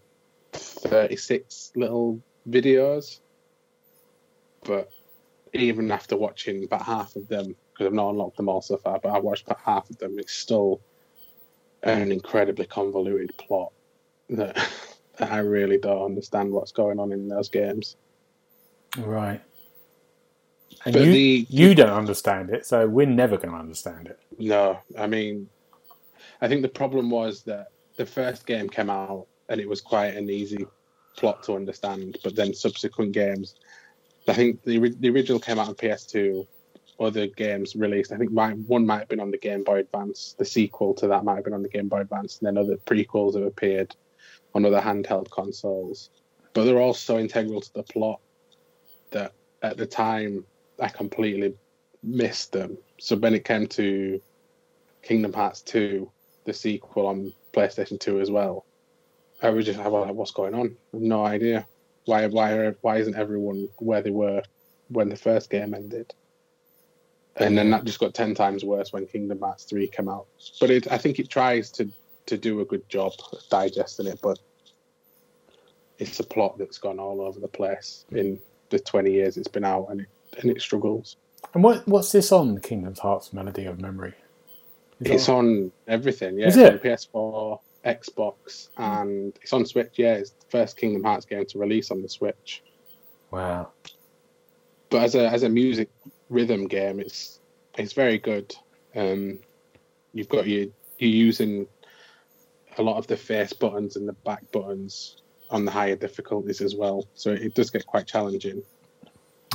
36 0.53 1.73
little 1.75 2.21
videos. 2.49 3.19
But 4.63 4.91
even 5.53 5.91
after 5.91 6.17
watching 6.17 6.63
about 6.63 6.81
half 6.81 7.15
of 7.15 7.27
them, 7.27 7.55
because 7.71 7.85
I've 7.85 7.93
not 7.93 8.09
unlocked 8.09 8.37
them 8.37 8.49
all 8.49 8.63
so 8.63 8.77
far, 8.77 8.99
but 8.99 9.11
I've 9.11 9.23
watched 9.23 9.45
about 9.45 9.59
half 9.59 9.89
of 9.91 9.99
them, 9.99 10.17
it's 10.17 10.33
still 10.33 10.81
an 11.85 12.11
incredibly 12.11 12.65
convoluted 12.65 13.35
plot 13.37 13.71
that, 14.29 14.55
that 15.17 15.31
I 15.31 15.39
really 15.39 15.77
don't 15.77 16.03
understand 16.03 16.51
what's 16.51 16.71
going 16.71 16.99
on 16.99 17.11
in 17.11 17.27
those 17.27 17.49
games. 17.49 17.95
right. 18.97 19.41
And 20.85 20.93
But 20.93 21.03
you, 21.03 21.11
the- 21.13 21.47
you 21.49 21.75
don't 21.75 21.89
understand 21.89 22.49
it, 22.51 22.65
so 22.65 22.87
we're 22.87 23.07
never 23.07 23.37
going 23.37 23.51
to 23.51 23.55
understand 23.59 24.07
it. 24.07 24.19
No, 24.37 24.79
I 24.97 25.07
mean, 25.07 25.49
I 26.41 26.47
think 26.47 26.61
the 26.61 26.69
problem 26.69 27.09
was 27.09 27.43
that 27.43 27.67
the 27.95 28.05
first 28.05 28.45
game 28.45 28.69
came 28.69 28.89
out 28.89 29.25
and 29.49 29.59
it 29.61 29.69
was 29.69 29.81
quite 29.81 30.15
an 30.15 30.29
easy 30.29 30.65
plot 31.15 31.43
to 31.43 31.55
understand, 31.55 32.17
but 32.23 32.35
then 32.35 32.53
subsequent 32.53 33.13
games, 33.13 33.55
I 34.27 34.33
think 34.33 34.63
the 34.63 34.77
the 34.99 35.09
original 35.09 35.39
came 35.39 35.59
out 35.59 35.69
on 35.69 35.75
PS2. 35.75 36.45
Other 36.99 37.27
games 37.27 37.75
released, 37.75 38.13
I 38.13 38.17
think 38.17 38.31
one 38.31 38.85
might 38.85 38.99
have 38.99 39.07
been 39.09 39.19
on 39.19 39.31
the 39.31 39.37
Game 39.37 39.63
Boy 39.63 39.79
Advance. 39.79 40.35
The 40.37 40.45
sequel 40.45 40.93
to 40.95 41.07
that 41.07 41.25
might 41.25 41.35
have 41.35 41.43
been 41.43 41.53
on 41.53 41.63
the 41.63 41.69
Game 41.69 41.89
Boy 41.89 42.01
Advance, 42.01 42.39
and 42.39 42.47
then 42.47 42.57
other 42.57 42.77
prequels 42.77 43.35
have 43.35 43.43
appeared 43.43 43.95
on 44.53 44.65
other 44.65 44.79
handheld 44.79 45.29
consoles. 45.29 46.09
But 46.53 46.63
they're 46.63 46.79
all 46.79 46.93
so 46.93 47.19
integral 47.19 47.59
to 47.59 47.73
the 47.73 47.83
plot 47.83 48.21
that 49.11 49.33
at 49.61 49.75
the 49.75 49.85
time 49.85 50.45
I 50.79 50.87
completely 50.87 51.55
missed 52.01 52.53
them. 52.53 52.77
So 52.99 53.17
when 53.17 53.33
it 53.33 53.43
came 53.43 53.67
to 53.67 54.21
Kingdom 55.01 55.33
Hearts 55.33 55.61
2, 55.63 56.09
the 56.45 56.53
sequel 56.53 57.07
on 57.07 57.33
PlayStation 57.51 57.99
2 57.99 58.21
as 58.21 58.31
well, 58.31 58.65
I 59.41 59.49
was 59.49 59.65
just 59.65 59.77
like, 59.77 60.13
what's 60.13 60.31
going 60.31 60.53
on? 60.53 60.77
No 60.93 61.25
idea. 61.25 61.67
Why, 62.05 62.27
why, 62.27 62.69
why 62.81 62.97
isn't 62.97 63.17
everyone 63.17 63.67
where 63.79 64.01
they 64.01 64.11
were 64.11 64.43
when 64.87 65.09
the 65.09 65.17
first 65.17 65.49
game 65.49 65.73
ended? 65.73 66.13
And 67.37 67.57
then 67.57 67.69
that 67.71 67.83
just 67.83 67.99
got 67.99 68.13
10 68.13 68.33
times 68.33 68.63
worse 68.63 68.93
when 68.93 69.05
Kingdom 69.07 69.39
Hearts 69.41 69.65
3 69.65 69.87
came 69.87 70.07
out. 70.07 70.27
But 70.59 70.69
it, 70.71 70.91
I 70.91 70.97
think 70.97 71.19
it 71.19 71.29
tries 71.29 71.69
to, 71.71 71.89
to 72.27 72.37
do 72.37 72.61
a 72.61 72.65
good 72.65 72.87
job 72.87 73.11
of 73.33 73.39
digesting 73.49 74.07
it, 74.07 74.19
but 74.21 74.39
it's 75.99 76.19
a 76.19 76.23
plot 76.23 76.57
that's 76.57 76.77
gone 76.77 76.99
all 76.99 77.21
over 77.21 77.39
the 77.39 77.47
place 77.47 78.05
in 78.11 78.39
the 78.69 78.79
20 78.79 79.11
years 79.11 79.37
it's 79.37 79.47
been 79.47 79.63
out 79.65 79.87
and 79.89 80.01
it, 80.01 80.07
and 80.41 80.49
it 80.51 80.61
struggles. 80.61 81.17
And 81.53 81.63
what 81.63 81.87
what's 81.87 82.11
this 82.11 82.31
on 82.31 82.59
Kingdom 82.59 82.95
Hearts 82.99 83.31
Melody 83.31 83.65
of 83.65 83.79
Memory? 83.79 84.13
Is 85.01 85.11
It's 85.11 85.25
that- 85.27 85.33
on 85.33 85.71
everything, 85.87 86.39
yeah. 86.39 86.47
Is 86.47 86.57
it? 86.57 86.73
on 86.73 86.79
PS4, 86.79 87.59
Xbox, 87.85 88.69
and 88.77 89.37
it's 89.41 89.53
on 89.53 89.65
Switch. 89.65 89.93
Yeah, 89.97 90.15
it's 90.15 90.31
the 90.31 90.45
first 90.49 90.77
Kingdom 90.77 91.03
Hearts 91.03 91.25
game 91.25 91.45
to 91.45 91.59
release 91.59 91.91
on 91.91 92.01
the 92.01 92.09
Switch. 92.09 92.63
Wow. 93.29 93.69
But 94.89 95.03
as 95.03 95.15
a 95.15 95.27
as 95.29 95.43
a 95.43 95.49
music 95.49 95.89
rhythm 96.29 96.67
game, 96.67 96.99
it's 96.99 97.39
it's 97.77 97.93
very 97.93 98.17
good. 98.17 98.55
Um, 98.95 99.39
you've 100.13 100.29
got 100.29 100.47
your 100.47 100.67
you're 100.97 101.09
using 101.09 101.67
a 102.77 102.81
lot 102.83 102.97
of 102.97 103.07
the 103.07 103.17
face 103.17 103.53
buttons 103.53 103.95
and 103.95 104.07
the 104.07 104.13
back 104.13 104.49
buttons 104.51 105.17
on 105.49 105.63
the 105.65 105.71
higher 105.71 105.95
difficulties 105.95 106.61
as 106.61 106.75
well, 106.75 107.07
so 107.13 107.31
it 107.31 107.53
does 107.53 107.69
get 107.69 107.85
quite 107.85 108.07
challenging. 108.07 108.63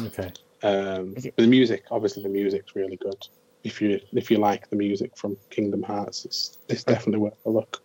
Okay. 0.01 0.31
Um, 0.63 1.15
it- 1.17 1.35
but 1.37 1.43
the 1.43 1.47
music, 1.49 1.85
obviously, 1.91 2.23
the 2.23 2.29
music's 2.29 2.75
really 2.77 2.97
good. 2.97 3.27
If 3.65 3.83
you 3.83 4.01
if 4.13 4.31
you 4.31 4.39
like 4.39 4.71
the 4.71 4.77
music 4.77 5.17
from 5.17 5.37
Kingdom 5.51 5.83
Hearts, 5.83 6.25
it's 6.25 6.59
it's 6.69 6.85
definitely 6.85 7.21
worth 7.21 7.39
a 7.47 7.51
look. 7.51 7.83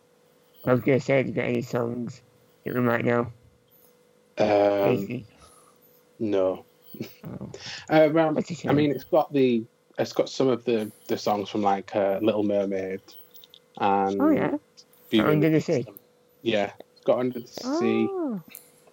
I 0.65 0.71
was 0.73 0.81
gonna 0.81 0.99
say, 0.99 1.17
have 1.17 1.27
you 1.27 1.33
got 1.33 1.45
any 1.45 1.61
songs 1.61 2.21
that 2.63 2.73
we 2.73 2.79
might 2.81 3.05
know? 3.05 3.27
Um, 4.37 4.45
no. 6.19 6.65
Oh, 7.25 7.51
Uh, 7.89 8.09
well, 8.11 8.33
that's 8.33 8.51
a 8.51 8.55
shame. 8.55 8.71
I 8.71 8.73
mean, 8.73 8.91
it's 8.91 9.03
got 9.05 9.31
the 9.33 9.63
it's 9.97 10.13
got 10.13 10.29
some 10.29 10.47
of 10.49 10.65
the 10.65 10.91
the 11.07 11.17
songs 11.17 11.49
from 11.49 11.61
like 11.61 11.95
uh, 11.95 12.19
Little 12.21 12.43
Mermaid 12.43 13.01
and 13.77 14.21
oh 14.21 14.29
yeah. 14.29 14.55
Beauty 15.09 15.27
Under 15.27 15.49
the. 15.49 15.61
Sea. 15.61 15.85
Yeah, 16.41 16.71
it's 16.95 17.03
got 17.05 17.19
Under 17.19 17.39
the 17.39 17.47
Sea. 17.47 18.07
Oh, 18.11 18.41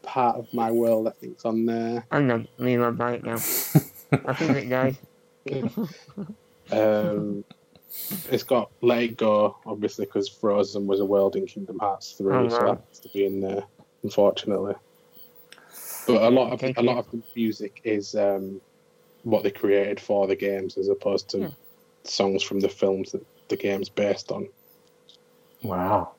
Part 0.02 0.36
of 0.36 0.52
My 0.52 0.70
World, 0.70 1.06
I 1.08 1.12
think, 1.12 1.36
is 1.38 1.44
on 1.44 1.64
there. 1.66 2.04
hang 2.10 2.30
on, 2.30 2.48
let 2.58 2.64
me 2.64 2.76
run 2.76 2.96
by 2.96 3.12
it 3.14 3.24
now. 3.24 3.34
I 4.26 4.32
think 4.34 4.56
it 4.56 4.68
died. 4.68 4.96
Um, 6.70 7.44
it's 8.30 8.42
got 8.42 8.70
Let 8.80 9.02
It 9.02 9.16
Go, 9.16 9.56
obviously, 9.66 10.06
because 10.06 10.28
Frozen 10.28 10.86
was 10.86 11.00
a 11.00 11.04
world 11.04 11.36
in 11.36 11.46
Kingdom 11.46 11.78
Hearts 11.78 12.12
three, 12.12 12.34
Oh, 12.34 12.48
so 12.48 12.58
wow. 12.58 12.66
that 12.74 12.84
has 12.88 13.00
to 13.00 13.08
be 13.10 13.26
in 13.26 13.40
there, 13.40 13.64
unfortunately. 14.02 14.74
But 16.06 16.22
a 16.22 16.30
lot 16.30 16.52
of 16.52 16.60
Thank 16.60 16.78
a 16.78 16.82
lot 16.82 16.98
of 16.98 17.10
the 17.10 17.22
music 17.36 17.80
is 17.84 18.14
um, 18.14 18.60
what 19.22 19.42
they 19.44 19.50
created 19.50 20.00
for 20.00 20.26
the 20.26 20.36
games, 20.36 20.76
as 20.76 20.88
opposed 20.88 21.28
to 21.30 21.38
Yeah. 21.38 21.48
songs 22.04 22.42
from 22.42 22.60
the 22.60 22.68
films 22.68 23.12
that 23.12 23.24
the 23.48 23.56
game's 23.56 23.88
based 23.88 24.32
on. 24.32 24.48
Wow. 25.62 26.12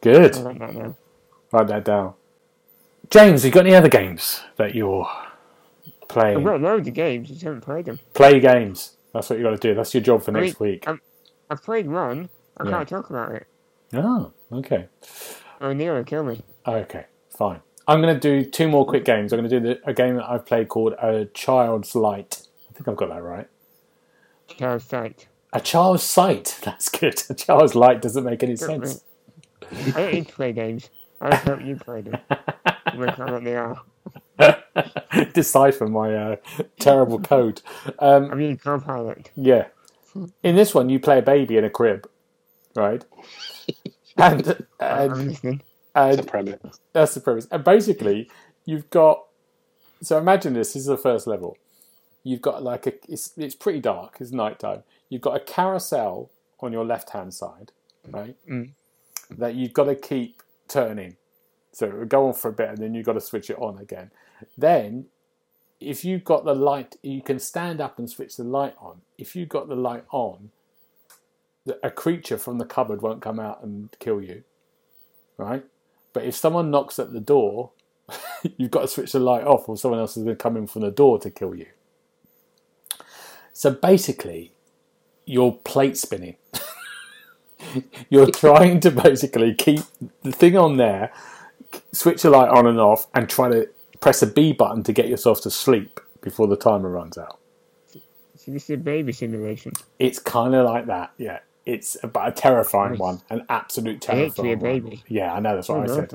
Good. 0.00 0.36
I 0.36 0.40
like 0.40 0.58
that 0.58 0.74
now. 0.74 0.96
Write 1.52 1.68
that 1.68 1.84
down. 1.84 2.14
James, 3.10 3.44
you 3.44 3.50
got 3.50 3.66
any 3.66 3.74
other 3.74 3.88
games 3.88 4.42
that 4.56 4.74
you're 4.74 5.08
playing? 6.08 6.36
I've 6.38 6.42
playing? 6.42 6.44
got 6.44 6.60
loads 6.60 6.88
of 6.88 6.94
games, 6.94 7.28
just 7.28 7.42
haven't 7.42 7.62
played 7.62 7.84
them. 7.86 8.00
Play 8.14 8.40
games. 8.40 8.96
That's 9.14 9.30
what 9.30 9.38
you 9.38 9.44
got 9.44 9.50
to 9.50 9.56
do. 9.56 9.74
That's 9.74 9.94
your 9.94 10.02
job 10.02 10.22
for 10.22 10.36
I 10.36 10.40
next 10.40 10.60
mean, 10.60 10.70
week. 10.72 10.86
I'm- 10.88 11.00
I've 11.50 11.62
played 11.62 11.88
one. 11.88 12.28
I 12.58 12.64
Yeah. 12.64 12.70
can't 12.70 12.88
talk 12.88 13.10
about 13.10 13.32
it. 13.32 13.46
Oh, 13.94 14.32
okay. 14.52 14.88
Oh, 15.60 15.72
Neil 15.72 16.02
kill 16.04 16.24
me. 16.24 16.42
Okay, 16.66 17.06
fine. 17.30 17.60
I'm 17.88 18.02
going 18.02 18.14
to 18.14 18.20
do 18.20 18.48
two 18.48 18.68
more 18.68 18.84
quick 18.84 19.06
games. 19.06 19.32
I'm 19.32 19.38
going 19.40 19.48
to 19.48 19.60
do 19.60 19.66
the, 19.66 19.88
a 19.88 19.94
game 19.94 20.16
that 20.16 20.28
I've 20.28 20.44
played 20.44 20.68
called 20.68 20.92
A 21.02 21.24
Child's 21.32 21.94
Light. 21.94 22.46
I 22.68 22.74
think 22.74 22.86
I've 22.86 22.96
got 22.96 23.08
that 23.08 23.22
right. 23.22 23.48
Child's 24.46 24.84
Sight. 24.84 25.26
A 25.54 25.60
Child's 25.60 26.02
Sight. 26.02 26.58
That's 26.62 26.90
good. 26.90 27.22
A 27.30 27.34
Child's 27.34 27.74
Light 27.74 28.02
doesn't 28.02 28.24
make 28.24 28.42
any 28.42 28.56
sense. 28.56 29.02
I 29.72 29.90
don't 29.92 30.12
need 30.12 30.28
to 30.28 30.34
play 30.34 30.52
games. 30.52 30.90
I 31.20 31.30
just 31.30 31.44
hope 31.44 31.64
you 31.64 31.76
play 31.76 32.02
them. 32.02 32.18
Work 32.96 33.18
out 33.18 33.32
what 33.32 33.44
they 33.44 33.56
are. 33.56 33.80
Decipher 35.32 35.88
my 35.88 36.14
uh, 36.14 36.36
terrible 36.78 37.18
code. 37.18 37.62
Um, 37.98 38.30
I 38.30 38.34
mean, 38.34 38.58
co-pilot. 38.58 39.30
Yeah. 39.34 39.68
In 40.42 40.56
this 40.56 40.74
one, 40.74 40.90
you 40.90 41.00
play 41.00 41.18
a 41.18 41.22
baby 41.22 41.56
in 41.56 41.64
a 41.64 41.70
crib, 41.70 42.08
right? 42.76 43.04
And, 44.20 44.66
I'm 44.80 45.60
and, 45.98 46.16
listening. 46.16 46.48
It's 46.48 46.60
premise. 46.60 46.80
that's 46.92 47.14
the 47.14 47.20
premise. 47.20 47.46
And 47.50 47.64
basically, 47.64 48.30
you've 48.64 48.90
got. 48.90 49.24
So 50.02 50.18
imagine 50.18 50.54
this. 50.54 50.74
This 50.74 50.82
is 50.82 50.86
the 50.86 50.96
first 50.96 51.26
level. 51.26 51.56
You've 52.22 52.42
got 52.42 52.62
like 52.62 52.86
a. 52.86 52.92
It's 53.08 53.32
it's 53.36 53.54
pretty 53.54 53.80
dark. 53.80 54.16
It's 54.20 54.32
nighttime. 54.32 54.82
You've 55.08 55.22
got 55.22 55.36
a 55.36 55.40
carousel 55.40 56.30
on 56.60 56.72
your 56.72 56.84
left 56.84 57.10
hand 57.10 57.34
side, 57.34 57.72
right? 58.06 58.36
Mm. 58.48 58.72
That 59.30 59.54
you've 59.54 59.72
got 59.72 59.84
to 59.84 59.94
keep 59.94 60.42
turning. 60.68 61.16
So 61.72 61.86
it 61.86 61.94
will 61.94 62.06
go 62.06 62.28
on 62.28 62.34
for 62.34 62.48
a 62.48 62.52
bit, 62.52 62.70
and 62.70 62.78
then 62.78 62.94
you've 62.94 63.06
got 63.06 63.12
to 63.14 63.20
switch 63.20 63.50
it 63.50 63.58
on 63.58 63.78
again. 63.78 64.10
Then, 64.56 65.06
if 65.80 66.04
you've 66.04 66.24
got 66.24 66.44
the 66.44 66.54
light, 66.54 66.96
you 67.02 67.22
can 67.22 67.38
stand 67.38 67.80
up 67.80 67.98
and 67.98 68.08
switch 68.08 68.36
the 68.36 68.44
light 68.44 68.74
on. 68.78 69.02
If 69.16 69.36
you've 69.36 69.48
got 69.48 69.68
the 69.68 69.76
light 69.76 70.04
on, 70.10 70.50
a 71.82 71.90
creature 71.90 72.38
from 72.38 72.58
the 72.58 72.64
cupboard 72.64 73.02
won't 73.02 73.22
come 73.22 73.38
out 73.38 73.62
and 73.62 73.94
kill 73.98 74.20
you, 74.20 74.44
right? 75.36 75.64
But 76.12 76.24
if 76.24 76.34
someone 76.34 76.70
knocks 76.70 76.98
at 76.98 77.12
the 77.12 77.20
door, 77.20 77.70
you've 78.56 78.70
got 78.70 78.82
to 78.82 78.88
switch 78.88 79.12
the 79.12 79.20
light 79.20 79.44
off, 79.44 79.68
or 79.68 79.76
someone 79.76 80.00
else 80.00 80.16
is 80.16 80.24
going 80.24 80.36
to 80.36 80.42
come 80.42 80.56
in 80.56 80.66
from 80.66 80.82
the 80.82 80.90
door 80.90 81.18
to 81.20 81.30
kill 81.30 81.54
you. 81.54 81.66
So 83.52 83.72
basically, 83.72 84.52
you're 85.24 85.52
plate 85.52 85.96
spinning. 85.96 86.36
you're 88.10 88.30
trying 88.30 88.80
to 88.80 88.90
basically 88.90 89.54
keep 89.54 89.80
the 90.22 90.32
thing 90.32 90.56
on 90.56 90.76
there, 90.76 91.12
switch 91.92 92.22
the 92.22 92.30
light 92.30 92.48
on 92.48 92.66
and 92.66 92.80
off, 92.80 93.06
and 93.14 93.28
try 93.28 93.48
to 93.48 93.68
press 94.00 94.22
a 94.22 94.26
B 94.26 94.52
button 94.52 94.82
to 94.84 94.92
get 94.92 95.08
yourself 95.08 95.40
to 95.42 95.50
sleep 95.50 96.00
before 96.20 96.46
the 96.46 96.56
timer 96.56 96.88
runs 96.88 97.18
out. 97.18 97.38
So 98.36 98.52
this 98.52 98.64
is 98.64 98.70
a 98.70 98.76
baby 98.76 99.12
simulation. 99.12 99.72
It's 99.98 100.18
kind 100.18 100.54
of 100.54 100.64
like 100.64 100.86
that, 100.86 101.12
yeah. 101.18 101.40
It's 101.68 101.96
about 102.02 102.28
a 102.30 102.32
terrifying 102.32 102.92
Nice. 102.92 102.98
one, 102.98 103.22
an 103.30 103.46
absolute 103.50 104.00
I 104.08 104.16
hate 104.16 104.36
to 104.36 104.46
terrifying 104.46 104.52
a 104.52 104.56
one. 104.56 104.80
baby. 104.80 105.04
Yeah, 105.08 105.34
I 105.34 105.40
know 105.40 105.56
that's 105.56 105.70
what 105.70 105.80
Oh, 105.80 105.82
I 105.82 105.86
no. 105.86 105.94
said. 105.94 106.14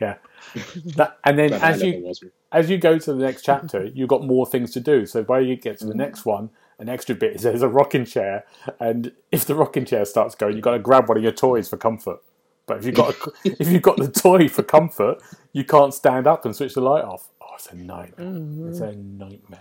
Yeah, 0.00 0.16
that, 0.96 1.18
and 1.24 1.38
then 1.38 1.54
as 1.54 1.82
you 1.82 2.12
as 2.52 2.70
you 2.70 2.78
go 2.78 2.98
to 2.98 3.14
the 3.14 3.22
next 3.24 3.42
chapter, 3.42 3.86
you've 3.86 4.08
got 4.10 4.24
more 4.24 4.46
things 4.46 4.72
to 4.72 4.80
do. 4.80 5.06
So 5.06 5.22
by 5.24 5.40
you 5.40 5.56
get 5.56 5.78
to 5.80 5.86
the 5.86 5.94
next 5.94 6.26
one, 6.26 6.50
an 6.78 6.88
extra 6.88 7.14
bit 7.14 7.36
is 7.36 7.42
there's 7.42 7.62
a 7.62 7.68
rocking 7.68 8.04
chair, 8.04 8.44
and 8.80 9.12
if 9.32 9.44
the 9.46 9.54
rocking 9.54 9.84
chair 9.86 10.04
starts 10.04 10.34
going, 10.34 10.54
you've 10.54 10.64
got 10.64 10.72
to 10.72 10.80
grab 10.80 11.08
one 11.08 11.18
of 11.18 11.22
your 11.22 11.32
toys 11.32 11.68
for 11.68 11.76
comfort. 11.78 12.20
But 12.66 12.78
if 12.78 12.86
you've 12.86 12.94
got 12.96 13.14
a, 13.14 13.32
if 13.60 13.68
you've 13.70 13.82
got 13.82 13.98
the 13.98 14.08
toy 14.10 14.48
for 14.48 14.62
comfort, 14.64 15.18
you 15.52 15.64
can't 15.64 15.94
stand 15.94 16.26
up 16.26 16.44
and 16.44 16.56
switch 16.56 16.74
the 16.74 16.80
light 16.82 17.04
off. 17.04 17.28
Oh, 17.40 17.46
it's 17.54 17.68
a 17.68 17.76
nightmare. 17.76 18.68
It's 18.68 18.80
a 18.80 18.92
nightmare. 18.96 19.60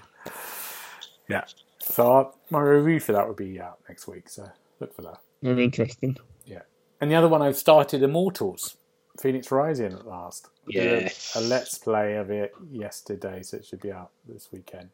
Yeah. 1.30 1.46
So 1.80 2.14
uh, 2.14 2.32
my 2.50 2.62
review 2.62 3.00
for 3.00 3.14
that 3.14 3.28
would 3.28 3.38
be 3.38 3.60
out 3.62 3.80
next 3.90 4.08
week. 4.08 4.30
So 4.30 4.50
look 4.82 4.94
for 4.94 5.04
that. 5.04 5.20
Very 5.42 5.64
interesting. 5.64 6.18
Yeah. 6.46 6.62
And 7.00 7.10
the 7.10 7.16
other 7.16 7.28
one 7.30 7.42
I've 7.42 7.58
started 7.58 8.04
Immortals, 8.04 8.76
Phoenix 9.20 9.52
Rising 9.52 9.94
at 9.94 10.06
last. 10.06 10.50
Did 10.68 11.12
a- 11.36 11.40
A, 11.40 11.42
let's 11.42 11.78
play 11.78 12.16
of 12.16 12.30
it 12.30 12.54
yesterday, 12.72 13.42
so 13.44 13.58
it 13.58 13.66
should 13.66 13.82
be 13.82 13.92
out 13.92 14.12
this 14.28 14.50
weekend. 14.52 14.90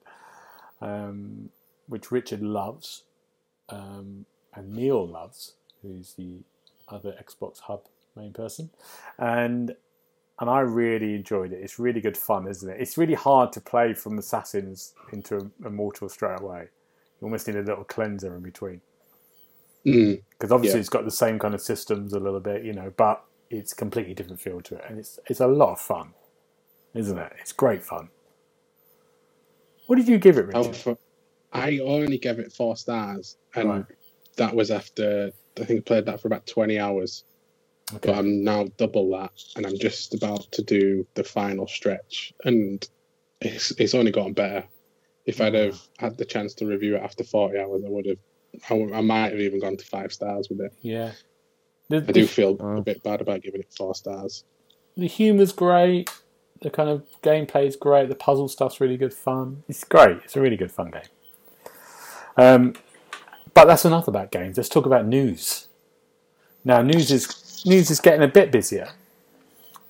Um, 0.82 1.50
which 1.88 2.12
Richard 2.12 2.42
loves, 2.42 3.04
um, 3.70 4.26
and 4.54 4.74
Neil 4.74 5.06
loves, 5.08 5.54
who's 5.82 6.14
the 6.14 6.40
other 6.88 7.14
Xbox 7.22 7.60
Hub 7.62 7.82
main 8.16 8.34
person. 8.34 8.70
And 9.18 9.76
and 10.40 10.50
I 10.52 10.60
really 10.60 11.16
enjoyed 11.16 11.52
it. 11.52 11.60
It's 11.64 11.80
really 11.80 12.00
good 12.00 12.16
fun, 12.16 12.48
isn't 12.48 12.70
it? 12.70 12.80
It's 12.80 12.96
really 12.96 13.16
hard 13.16 13.52
to 13.54 13.62
play 13.62 13.94
from 13.96 14.20
Assassins 14.20 14.94
into 15.12 15.52
Immortal 15.66 16.10
straight 16.10 16.40
away. 16.40 16.68
You 17.20 17.26
almost 17.26 17.48
need 17.48 17.56
a 17.56 17.64
little 17.64 17.84
cleanser 17.84 18.36
in 18.36 18.44
between 18.44 18.82
Mm. 19.88 20.22
because 20.32 20.52
obviously 20.52 20.78
Yeah. 20.80 20.82
it's 20.82 20.90
got 20.90 21.06
the 21.06 21.12
same 21.12 21.40
kind 21.40 21.54
of 21.56 21.62
systems 21.62 22.14
a 22.14 22.20
little 22.20 22.42
bit, 22.42 22.64
you 22.66 22.74
know, 22.74 22.94
but 22.98 23.24
it's 23.50 23.74
completely 23.74 24.14
different 24.14 24.42
feel 24.42 24.60
to 24.62 24.76
it, 24.76 24.84
and 24.90 25.00
it's 25.00 25.20
it's 25.28 25.40
a 25.40 25.48
lot 25.48 25.72
of 25.72 25.80
fun, 25.80 26.14
isn't 26.94 27.18
it? 27.18 27.34
It's 27.40 27.54
great 27.54 27.84
fun. 27.84 28.10
What 29.88 29.96
did 29.96 30.08
you 30.08 30.18
give 30.18 30.38
it, 30.38 30.54
I, 30.54 30.60
Richard? 30.60 30.98
I 31.54 31.80
only 31.80 32.18
gave 32.18 32.40
it 32.40 32.52
four 32.52 32.76
stars, 32.76 33.38
and 33.56 33.70
Right. 33.70 33.86
that 34.36 34.54
was 34.56 34.70
after 34.72 35.32
I 35.60 35.64
think 35.66 35.80
I 35.80 35.84
played 35.84 36.06
that 36.06 36.22
for 36.22 36.28
about 36.28 36.46
twenty 36.46 36.78
hours. 36.78 37.24
Okay. 37.96 38.10
But 38.12 38.18
I'm 38.18 38.44
now 38.44 38.66
double 38.76 39.10
that, 39.12 39.32
and 39.56 39.66
I'm 39.66 39.78
just 39.80 40.14
about 40.14 40.52
to 40.52 40.62
do 40.62 41.08
the 41.14 41.24
final 41.24 41.68
stretch, 41.68 42.34
and 42.44 42.86
it's 43.40 43.72
it's 43.80 43.96
only 43.96 44.12
gotten 44.12 44.34
better. 44.34 44.66
If 45.26 45.40
I'd 45.42 45.54
have 45.54 45.80
had 45.98 46.18
the 46.18 46.26
chance 46.26 46.54
to 46.56 46.66
review 46.66 46.96
it 46.98 47.02
after 47.04 47.24
40 47.24 47.58
hours, 47.60 47.84
I 47.86 47.90
would 47.90 48.06
have. 48.08 48.18
I, 48.66 48.70
w- 48.70 48.94
I 48.94 49.02
might 49.02 49.32
have 49.32 49.40
even 49.40 49.60
gone 49.60 49.78
to 49.78 49.86
five 49.86 50.12
stars 50.14 50.50
with 50.50 50.62
it. 50.62 50.74
Yeah. 50.82 51.12
The, 51.90 51.98
I 51.98 52.00
the, 52.02 52.14
do 52.14 52.28
feel 52.28 52.56
Wow. 52.56 52.78
a 52.78 52.82
bit 52.82 53.02
bad 53.04 53.22
about 53.22 53.42
giving 53.42 53.62
it 53.62 53.68
four 53.78 53.96
stars. 53.96 54.44
the 54.98 55.08
humor's 55.08 55.52
great. 55.54 56.10
The 56.62 56.70
kind 56.72 56.90
of 56.90 57.06
gameplay's 57.22 57.76
great. 57.76 58.10
The 58.10 58.16
puzzle 58.16 58.48
stuff's 58.48 58.82
really 58.82 58.98
good 58.98 59.14
fun. 59.14 59.64
It's 59.68 59.84
great. 59.84 60.18
It's 60.26 60.36
a 60.36 60.42
really 60.42 60.58
good 60.58 60.72
fun 60.72 60.90
game. 60.92 61.02
Um, 62.36 62.74
but 63.54 63.66
that's 63.66 63.86
enough 63.86 64.08
about 64.08 64.32
games. 64.32 64.58
Let's 64.58 64.70
talk 64.70 64.86
about 64.86 65.06
news. 65.06 65.68
Now, 66.66 66.82
news 66.82 67.12
is 67.12 67.64
news 67.66 67.90
is 67.92 68.00
getting 68.00 68.24
a 68.24 68.28
bit 68.28 68.52
busier, 68.52 68.90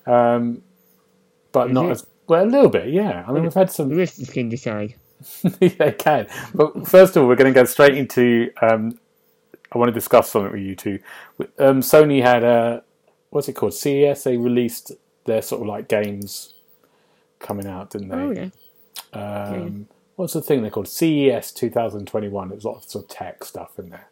um, 0.06 0.62
but 1.52 1.68
Is 1.70 1.74
not 1.74 1.92
as 1.92 2.06
well. 2.28 2.44
A 2.44 2.46
little 2.46 2.70
bit, 2.70 2.90
yeah. 2.90 3.26
I 3.28 3.32
mean, 3.32 3.44
we've 3.44 3.54
had 3.54 3.70
The 3.70 3.74
some. 3.74 3.90
listeners 3.90 4.30
can 4.30 4.50
decide. 4.50 4.96
they 5.60 5.96
can. 5.98 6.28
But 6.54 6.88
first 6.88 7.16
of 7.16 7.24
all, 7.24 7.30
we're 7.30 7.36
going 7.36 7.54
to 7.54 7.60
go 7.60 7.66
straight 7.66 7.96
into. 7.96 8.52
Um, 8.62 9.00
I 9.72 9.78
want 9.78 9.90
to 9.90 9.94
discuss 9.94 10.30
something 10.30 10.54
with 10.54 10.62
you 10.62 10.76
two. 10.76 11.00
Um, 11.60 11.82
Sony 11.82 12.22
had 12.22 12.44
a 12.44 12.84
what's 13.30 13.50
it 13.50 13.54
called? 13.54 13.74
CES. 13.74 14.24
They 14.24 14.38
released 14.38 14.94
their 15.26 15.42
sort 15.42 15.62
of 15.62 15.68
like 15.68 15.88
games 15.88 16.54
coming 17.40 17.68
out, 17.68 17.92
didn't 17.92 18.10
they? 18.10 18.16
Oh 18.16 18.32
yeah. 18.32 18.50
Um, 19.14 19.88
what's 20.16 20.34
the 20.34 20.42
thing 20.42 20.62
they 20.62 20.70
called? 20.70 20.88
CES 20.88 21.52
2021. 21.52 22.52
It 22.52 22.56
was 22.56 22.66
lots 22.66 22.96
of 22.96 23.08
tech 23.08 23.44
stuff 23.44 23.78
in 23.80 23.90
there. 23.90 24.08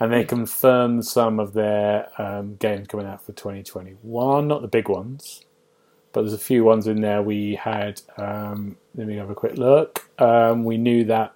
And 0.00 0.12
they 0.12 0.24
confirmed 0.24 1.04
some 1.06 1.40
of 1.40 1.54
their 1.54 2.08
um, 2.18 2.56
games 2.56 2.86
coming 2.86 3.06
out 3.06 3.24
for 3.24 3.32
2021. 3.32 4.46
Not 4.46 4.62
the 4.62 4.68
big 4.68 4.88
ones, 4.88 5.44
but 6.12 6.22
there's 6.22 6.32
a 6.32 6.38
few 6.38 6.62
ones 6.62 6.86
in 6.86 7.00
there. 7.00 7.20
We 7.20 7.56
had, 7.56 8.00
um, 8.16 8.76
let 8.98 9.06
me 9.06 9.16
have 9.16 9.30
a 9.30 9.34
quick 9.34 9.56
look. 9.56 10.10
Um, 10.20 10.64
we 10.64 10.76
knew 10.76 11.04
that 11.04 11.32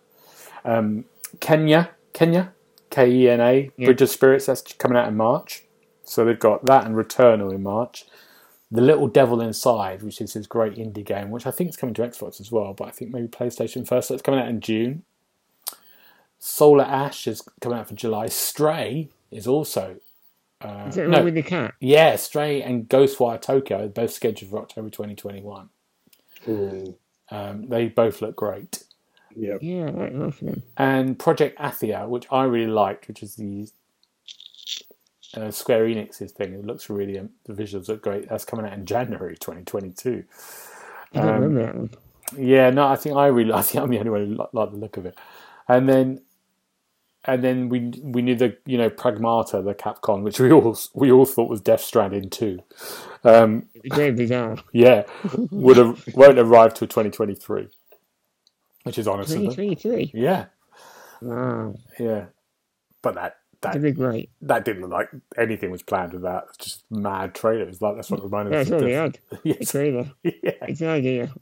um, 0.66 1.07
Kena, 1.38 1.88
Kena, 2.12 2.51
K 2.90 3.11
E 3.11 3.29
N 3.31 3.40
A, 3.40 3.70
Yeah. 3.79 3.87
Bridge 3.87 4.03
of 4.03 4.11
Spirits, 4.11 4.44
that's 4.46 4.61
coming 4.75 4.98
out 4.98 5.09
in 5.09 5.16
March. 5.16 5.62
So 6.05 6.25
they've 6.27 6.38
got 6.38 6.66
that 6.66 6.85
and 6.85 6.94
Returnal 6.94 7.55
in 7.55 7.62
March. 7.62 8.05
The 8.70 8.81
Little 8.83 9.07
Devil 9.09 9.40
Inside, 9.40 10.03
which 10.03 10.20
is 10.20 10.33
his 10.33 10.46
great 10.46 10.75
indie 10.77 11.05
game, 11.05 11.31
which 11.31 11.46
I 11.46 11.51
think 11.51 11.70
is 11.70 11.77
coming 11.77 11.94
to 11.94 12.03
Xbox 12.03 12.40
as 12.40 12.51
well, 12.53 12.72
but 12.75 12.88
I 12.88 12.90
think 12.90 13.11
maybe 13.12 13.29
PlayStation 13.29 13.87
first. 13.87 14.09
So 14.09 14.14
it's 14.14 14.22
coming 14.22 14.40
out 14.40 14.48
in 14.48 14.61
June. 14.61 15.05
Solar 16.38 16.85
Ash 16.85 17.27
is 17.29 17.42
coming 17.61 17.79
out 17.79 17.88
for 17.88 17.94
July. 17.94 18.27
Stray 18.27 19.09
is 19.31 19.46
also. 19.46 19.96
Uh, 20.61 20.87
Is 20.88 20.94
that 20.96 21.03
the 21.03 21.09
no, 21.09 21.25
with 21.25 21.35
the 21.35 21.42
cat? 21.42 21.75
yeah, 21.81 22.16
Stray 22.16 22.62
and 22.62 22.88
Ghostwire 22.88 23.40
Tokyo 23.40 23.85
are 23.85 23.88
both 23.88 24.12
scheduled 24.12 24.51
for 24.51 24.59
October 24.61 24.90
2021. 24.90 25.68
Mm, 26.46 26.94
Um, 27.33 27.68
they 27.68 27.88
both 27.88 28.23
look 28.23 28.37
great. 28.37 28.85
yeah. 29.37 29.59
Yeah, 29.61 29.87
I 29.87 29.90
like 29.90 30.14
both. 30.14 30.42
And 30.77 31.18
Project 31.18 31.59
Athia, 31.59 32.09
which 32.09 32.27
I 32.33 32.45
really 32.45 32.71
liked, 32.73 33.09
which 33.09 33.23
is 33.23 33.37
the 33.37 33.68
uh, 35.37 35.51
Square 35.51 35.87
Enix's 35.87 36.33
thing. 36.33 36.55
It 36.55 36.66
looks 36.66 36.90
really, 36.90 37.18
um, 37.18 37.31
the 37.47 37.55
visuals 37.55 37.88
look 37.88 38.03
great. 38.03 38.29
That's 38.29 38.45
coming 38.47 38.66
out 38.66 38.75
in 38.75 38.87
January 38.87 39.37
2022. 39.37 40.25
I 41.14 41.21
don't 41.21 41.35
Um, 41.35 41.37
remember 41.40 41.66
that 41.66 41.77
one. 41.77 41.90
Yeah, 42.37 42.71
no, 42.71 42.88
I 42.88 42.97
think 42.97 43.16
I 43.16 43.27
really, 43.29 43.53
I 43.55 43.62
think 43.62 43.83
I'm 43.85 43.90
the 43.90 43.99
only 43.99 44.11
one 44.11 44.27
who 44.27 44.35
li- 44.37 44.49
like 44.53 44.71
the 44.73 44.79
look 44.79 44.97
of 44.99 45.07
it. 45.07 45.18
And 45.68 45.88
then, 45.88 46.23
and 47.25 47.45
then 47.45 47.68
we 47.71 47.92
we 48.03 48.23
knew 48.23 48.37
the 48.37 48.57
you 48.66 48.79
know 48.79 48.90
Pragmata, 48.90 49.64
the 49.64 49.75
Capcom, 49.75 50.23
which 50.23 50.40
we 50.40 50.53
all 50.53 50.79
we 50.95 51.12
all 51.12 51.27
thought 51.27 51.51
was 51.51 51.61
Death 51.61 51.83
Stranding 51.83 52.31
too. 52.31 52.61
Um, 53.25 53.69
yeah, 54.73 55.05
would 55.51 55.77
have 55.77 56.03
won't 56.15 56.39
arrive 56.39 56.75
till 56.75 56.89
2023, 56.89 57.69
which 58.85 58.99
is 58.99 59.07
honestly, 59.07 59.39
2023. 59.49 60.11
yeah, 60.15 60.47
Wow. 61.21 61.75
yeah. 61.99 62.27
But 63.01 63.15
that 63.17 63.37
That's 63.61 63.77
that 63.77 63.83
big 63.83 63.99
wait. 63.99 64.31
that 64.43 64.65
didn't 64.65 64.83
look 64.83 64.91
like 64.91 65.11
anything 65.37 65.71
was 65.71 65.83
planned 65.83 66.13
with 66.13 66.23
that. 66.23 66.45
It's 66.51 66.59
just 66.59 66.85
mad 66.91 67.35
trailers. 67.35 67.81
Like 67.83 67.97
that's 67.97 68.11
what 68.11 68.23
reminded 68.23 68.55
That's 68.55 68.71
us. 68.71 68.73
all 68.73 68.79
of 68.79 68.85
they 68.85 68.91
Death- 68.93 69.03
had. 69.03 69.19
The 69.31 69.39
yes, 69.49 69.71
trailer. 69.71 70.11
yeah. 70.23 70.53
It's 70.63 70.81
an 70.81 70.89
idea. 70.89 71.33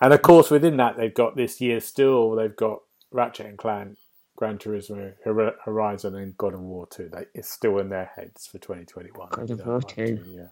And 0.00 0.12
of 0.12 0.22
course, 0.22 0.50
within 0.50 0.76
that, 0.78 0.96
they've 0.96 1.14
got 1.14 1.36
this 1.36 1.60
year 1.60 1.80
still. 1.80 2.32
They've 2.36 2.54
got 2.54 2.80
Ratchet 3.10 3.46
and 3.46 3.56
Clank, 3.58 3.96
Gran 4.44 4.58
Turismo, 4.58 5.14
Hor- 5.24 5.54
Horizon, 5.64 6.16
and 6.16 6.36
God 6.36 6.52
of 6.52 6.60
War 6.60 6.86
2. 6.86 7.08
They, 7.10 7.24
it's 7.34 7.50
still 7.50 7.78
in 7.78 7.88
their 7.88 8.10
heads 8.14 8.46
for 8.46 8.58
2021. 8.58 9.28
God 9.30 9.50
of 9.50 9.66
War 9.66 9.80
2. 9.80 10.20
Yeah. 10.26 10.46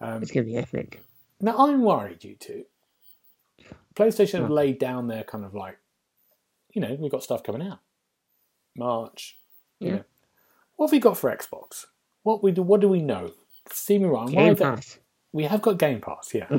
Um, 0.00 0.22
It's 0.22 0.32
going 0.32 0.44
to 0.44 0.50
be 0.52 0.56
epic. 0.56 1.00
now 1.40 1.56
I'm 1.56 1.82
worried, 1.82 2.24
you 2.24 2.34
two. 2.34 2.64
PlayStation 3.94 4.40
have 4.40 4.50
laid 4.50 4.80
down 4.80 5.06
their 5.06 5.22
kind 5.22 5.44
of 5.44 5.54
like, 5.54 5.78
you 6.72 6.80
know, 6.80 6.96
we've 6.98 7.12
got 7.12 7.22
stuff 7.22 7.44
coming 7.44 7.62
out, 7.62 7.78
March. 8.76 9.38
you 9.78 9.86
Yeah. 9.88 9.94
know. 9.98 10.04
What 10.74 10.86
have 10.88 10.92
we 10.92 10.98
got 10.98 11.16
for 11.16 11.30
Xbox? 11.34 11.86
What 12.24 12.42
we 12.42 12.50
do? 12.50 12.62
What 12.62 12.80
do 12.80 12.88
we 12.88 13.00
know? 13.00 13.30
See 13.70 13.98
me 13.98 14.06
wrong. 14.06 14.26
Game 14.32 14.56
Pass. 14.56 14.98
we 15.32 15.44
have 15.44 15.62
got 15.62 15.78
Game 15.78 16.00
Pass, 16.00 16.34
yeah. 16.34 16.48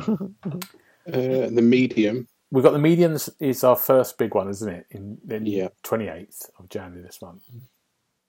Uh, 1.07 1.49
the 1.49 1.61
medium, 1.61 2.27
We've 2.49 2.63
got 2.63 2.71
the 2.71 2.79
medium 2.79 3.13
is- 3.13 3.29
is 3.39 3.63
our 3.63 3.75
first 3.75 4.17
big 4.17 4.33
one, 4.33 4.49
isn't 4.49 4.69
it? 4.73 4.87
In 4.91 5.19
the 5.25 5.39
Yeah. 5.39 5.69
28th 5.83 6.49
of 6.57 6.69
January 6.69 7.01
this 7.03 7.21
month. 7.21 7.43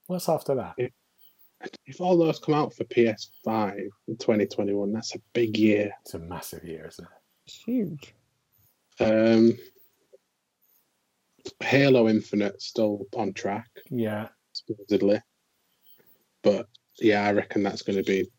What's 0.07 0.29
after 0.29 0.55
that? 0.57 0.75
if 1.87 2.01
all 2.01 2.17
those 2.17 2.39
come 2.39 2.55
out 2.55 2.73
for 2.73 2.85
PS5 2.85 3.91
in 4.07 4.17
2021, 4.17 4.93
that's 4.93 5.17
a 5.17 5.19
big 5.33 5.57
year. 5.59 5.93
It's 6.03 6.15
a 6.15 6.19
massive 6.21 6.63
year, 6.65 6.87
isn't 6.87 7.05
it? 7.05 7.11
It's 7.47 7.57
huge. 7.65 8.15
Um, 9.01 9.59
Halo 11.61 12.09
Infinite 12.09 12.63
still 12.63 13.07
on 13.17 13.33
track, 13.33 13.69
Yeah, 13.91 14.29
supposedly. 14.53 15.21
But 16.43 16.69
yeah, 16.99 17.25
I 17.25 17.33
reckon 17.33 17.65
that's 17.65 17.83
going 17.83 17.99
to 17.99 18.05
be 18.05 18.31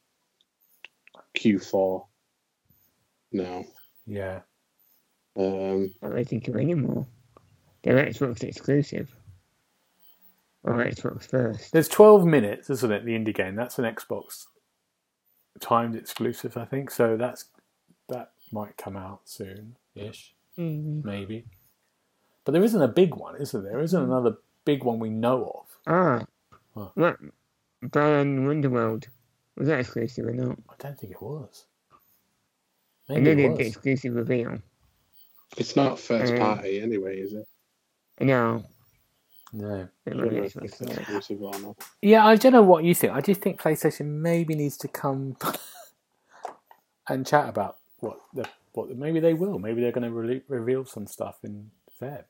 Q4 1.35 2.07
now. 3.33 3.65
yeah. 4.05 4.41
Um, 5.39 5.93
I 6.03 6.09
don't 6.09 6.27
think 6.27 6.47
of 6.49 6.55
anymore. 6.57 7.07
They're 7.83 8.05
Xbox 8.05 8.43
exclusive. 8.43 9.15
Or 10.63 10.73
Xbox 10.83 11.23
first. 11.29 11.71
There's 11.71 11.87
12 11.87 12.25
minutes, 12.25 12.69
isn't 12.69 12.91
it? 12.91 13.05
The 13.05 13.13
indie 13.17 13.33
game. 13.33 13.55
That's 13.55 13.79
an 13.79 13.85
Xbox 13.85 14.45
timed 15.61 15.95
exclusive, 15.95 16.57
I 16.57 16.65
think. 16.65 16.91
So 16.91 17.15
that's 17.15 17.45
that 18.09 18.31
might 18.51 18.75
come 18.77 18.97
out 18.97 19.21
soon, 19.25 19.77
ish, 19.95 20.33
Mm. 20.57 21.05
maybe. 21.05 21.45
But 22.43 22.51
there 22.53 22.63
isn't 22.63 22.81
a 22.81 22.87
big 22.87 23.15
one, 23.15 23.35
is 23.37 23.51
there? 23.51 23.61
There 23.61 23.79
isn't 23.79 24.03
another 24.03 24.37
big 24.65 24.83
one 24.83 24.99
we 24.99 25.09
know 25.09 25.45
of. 25.45 25.65
Ah. 25.87 26.25
What? 26.73 26.97
What? 26.97 27.17
Balan 27.81 28.45
Wonderworld. 28.47 29.05
Was 29.55 29.67
that 29.67 29.79
exclusive 29.79 30.25
or 30.25 30.33
not? 30.33 30.57
I 30.69 30.73
don't 30.79 30.99
think 30.99 31.13
it 31.13 31.21
was. 31.21 31.65
And 33.07 33.23
Maybe 33.23 33.25
then 33.25 33.39
it 33.39 33.41
did 33.49 33.57
the 33.57 33.63
was. 33.63 33.67
exclusive 33.75 34.15
reveal. 34.15 34.59
It's 35.57 35.75
not 35.75 35.99
first 35.99 36.33
Um, 36.33 36.39
party 36.39 36.79
anyway, 36.81 37.19
is 37.19 37.33
it? 37.33 37.45
No. 38.19 38.63
No. 39.53 39.87
It 40.05 40.13
I 40.13 40.15
was 40.15 40.29
don't 40.29 40.33
know 40.33 40.43
if 40.43 40.53
Xbox 40.53 40.63
it's 40.65 40.77
first. 40.77 40.97
exclusive 40.99 41.41
or 41.41 41.59
not. 41.59 41.77
Yeah, 42.01 42.25
I 42.25 42.35
don't 42.35 42.53
know 42.53 42.61
what 42.63 42.83
you 42.83 42.93
think. 42.93 43.13
I 43.13 43.21
just 43.21 43.41
think 43.41 43.59
PlayStation 43.61 44.05
maybe 44.21 44.55
needs 44.55 44.77
to 44.77 44.87
come 44.87 45.37
and 47.09 47.25
chat 47.25 47.49
about 47.49 47.77
what 47.99 48.19
the 48.33 48.45
what 48.73 48.95
maybe 48.95 49.19
they 49.19 49.33
will. 49.33 49.57
Maybe 49.59 49.81
they're 49.81 49.91
going 49.91 50.09
to 50.09 50.15
re- 50.15 50.43
reveal 50.47 50.85
some 50.85 51.07
stuff 51.07 51.37
in 51.43 51.71
Feb. 51.99 52.23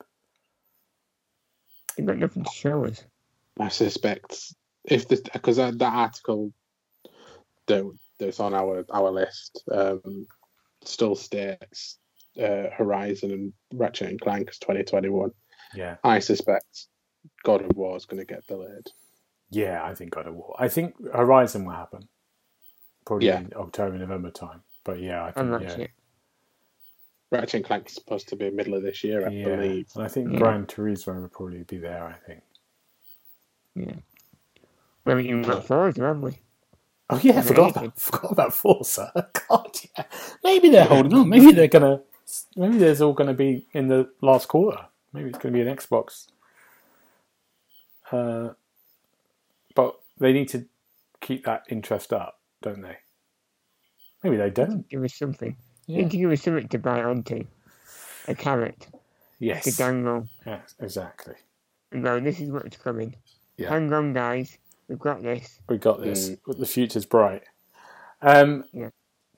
They've 1.98 2.06
got 2.06 2.18
nothing 2.18 2.44
to 2.46 2.52
show 2.52 2.86
us. 2.86 3.04
I 3.60 3.68
suspect 3.68 4.54
if 4.86 5.08
the 5.10 5.22
because 5.34 5.58
that, 5.58 5.78
that 5.80 5.94
article 5.94 6.54
that 7.68 7.92
that's 8.20 8.40
on 8.40 8.54
our 8.54 8.86
our 8.92 9.12
list 9.12 9.64
um, 9.72 10.26
still 10.84 11.16
states 11.16 11.98
uh, 12.40 12.70
Horizon 12.76 13.32
and 13.32 13.54
Ratchet 13.74 14.10
and 14.10 14.22
Clank 14.22 14.50
as 14.50 14.58
2021. 14.60 15.32
Yeah, 15.76 15.98
I 16.04 16.20
suspect 16.20 16.88
God 17.44 17.62
of 17.62 17.76
War 17.76 17.96
is 17.98 18.06
going 18.06 18.20
to 18.20 18.26
get 18.26 18.46
delayed. 18.48 18.88
yeah. 19.52 19.84
I 19.84 19.94
think 19.96 20.12
God 20.12 20.28
of 20.28 20.36
War. 20.36 20.56
I 20.58 20.68
think 20.68 20.96
Horizon 21.14 21.66
will 21.66 21.74
happen. 21.74 22.08
probably 23.06 23.28
Yeah. 23.28 23.40
in 23.42 23.52
October, 23.56 23.98
November 23.98 24.32
time. 24.32 24.62
But 24.84 25.00
yeah, 25.00 25.24
I 25.26 25.32
think 25.32 25.62
yeah, 25.62 25.76
sure. 25.76 25.88
Ratchet 27.32 27.54
and 27.56 27.66
Clank's 27.66 27.94
supposed 27.96 28.30
to 28.30 28.36
be 28.36 28.50
middle 28.50 28.74
of 28.74 28.82
this 28.84 29.04
year, 29.04 29.28
I 29.28 29.32
yeah. 29.32 29.46
believe. 29.46 29.88
And 29.96 30.04
I 30.04 30.08
think 30.08 30.32
Yeah. 30.32 30.40
Gran 30.40 30.66
Turismo 30.66 31.22
will 31.22 31.30
probably 31.30 31.64
be 31.64 31.78
there. 31.78 32.04
I 32.06 32.14
think. 32.26 32.42
Yeah. 33.76 33.96
We 35.06 35.12
haven't 35.12 35.26
even 35.26 35.42
got 35.44 35.66
Forza, 35.66 36.02
have 36.02 36.20
we? 36.22 36.40
Oh 37.12 37.20
yeah, 37.24 37.40
I 37.40 37.42
forgot 37.42 37.76
Amazing. 37.76 37.84
about 37.86 38.00
forgot 38.00 38.32
about 38.32 38.54
Forza. 38.54 39.12
God, 39.50 39.78
yeah. 39.98 40.04
Maybe 40.44 40.70
they're 40.70 40.86
holding 40.86 41.14
on. 41.14 41.30
Maybe 41.30 41.52
they're 41.52 41.68
gonna. 41.68 42.02
Maybe 42.56 42.78
there's 42.78 43.02
all 43.02 43.14
gonna 43.14 43.34
be 43.34 43.68
in 43.74 43.88
the 43.88 44.10
last 44.22 44.48
quarter. 44.48 44.86
Maybe 45.14 45.30
it's 45.30 45.38
gonna 45.40 45.54
be 45.54 45.62
an 45.62 45.76
Xbox. 45.76 46.28
Uh, 48.12 48.50
but 49.76 50.00
they 50.18 50.34
need 50.34 50.50
to 50.50 50.66
keep 51.22 51.46
that 51.46 51.64
interest 51.70 52.12
up, 52.14 52.40
don't 52.62 52.82
they? 52.82 52.98
Maybe 54.24 54.38
they 54.38 54.50
don't. 54.50 54.88
Give 54.90 55.04
us 55.04 55.14
something. 55.14 55.56
Yeah. 55.86 56.00
Need 56.02 56.12
to 56.12 56.18
give 56.18 56.32
us 56.32 56.42
something 56.42 56.68
to 56.68 56.80
bite 56.80 57.04
onto. 57.06 57.46
A 58.28 58.36
carrot 58.36 58.88
Yes. 59.40 59.64
to 59.64 59.72
dangle 59.76 60.28
Yes, 60.46 60.76
exactly. 60.80 61.36
and 61.92 62.04
go, 62.04 62.20
this 62.20 62.40
is 62.40 62.52
what's 62.52 62.78
coming. 62.78 63.16
Yeah. 63.58 63.70
Hang 63.70 63.92
on, 63.94 64.14
guys. 64.14 64.58
We've 64.88 65.00
got 65.00 65.22
this. 65.24 65.60
We've 65.68 65.80
got 65.82 66.02
this. 66.02 66.32
The 66.48 66.66
future's 66.66 67.06
bright. 67.06 67.44
Um, 68.22 68.66
Yeah. 68.74 68.90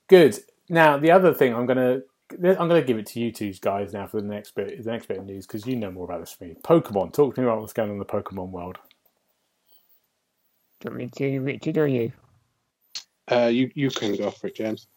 Good. 0.07 0.39
Now 0.69 0.97
the 0.97 1.11
other 1.11 1.33
thing 1.33 1.53
I'm 1.53 1.65
gonna 1.65 2.01
I'm 2.33 2.67
gonna 2.67 2.81
give 2.81 2.97
it 2.97 3.05
to 3.07 3.19
you 3.19 3.31
two 3.31 3.53
guys 3.53 3.93
now 3.93 4.07
for 4.07 4.21
the 4.21 4.27
next 4.27 4.55
bit 4.55 4.83
the 4.83 4.91
next 4.91 5.07
bit 5.07 5.17
of 5.17 5.25
news 5.25 5.45
because 5.47 5.65
you 5.65 5.75
know 5.75 5.91
more 5.91 6.05
about 6.05 6.21
this 6.21 6.35
than 6.35 6.49
me. 6.49 6.55
Pokemon. 6.63 7.13
Talk 7.13 7.35
to 7.35 7.41
me 7.41 7.47
about 7.47 7.61
what's 7.61 7.73
going 7.73 7.89
on 7.89 7.95
in 7.95 7.99
the 7.99 8.05
Pokemon 8.05 8.49
world. 8.49 8.77
Do 10.79 10.89
you 10.89 10.91
want 10.91 10.97
me 10.97 11.09
to, 11.15 11.39
Richard, 11.39 11.77
or 11.77 11.87
you? 11.87 12.11
Uh, 13.31 13.47
you 13.47 13.71
you 13.75 13.89
can 13.89 14.15
go 14.15 14.31
for 14.31 14.47
it, 14.47 14.55
James. 14.55 14.87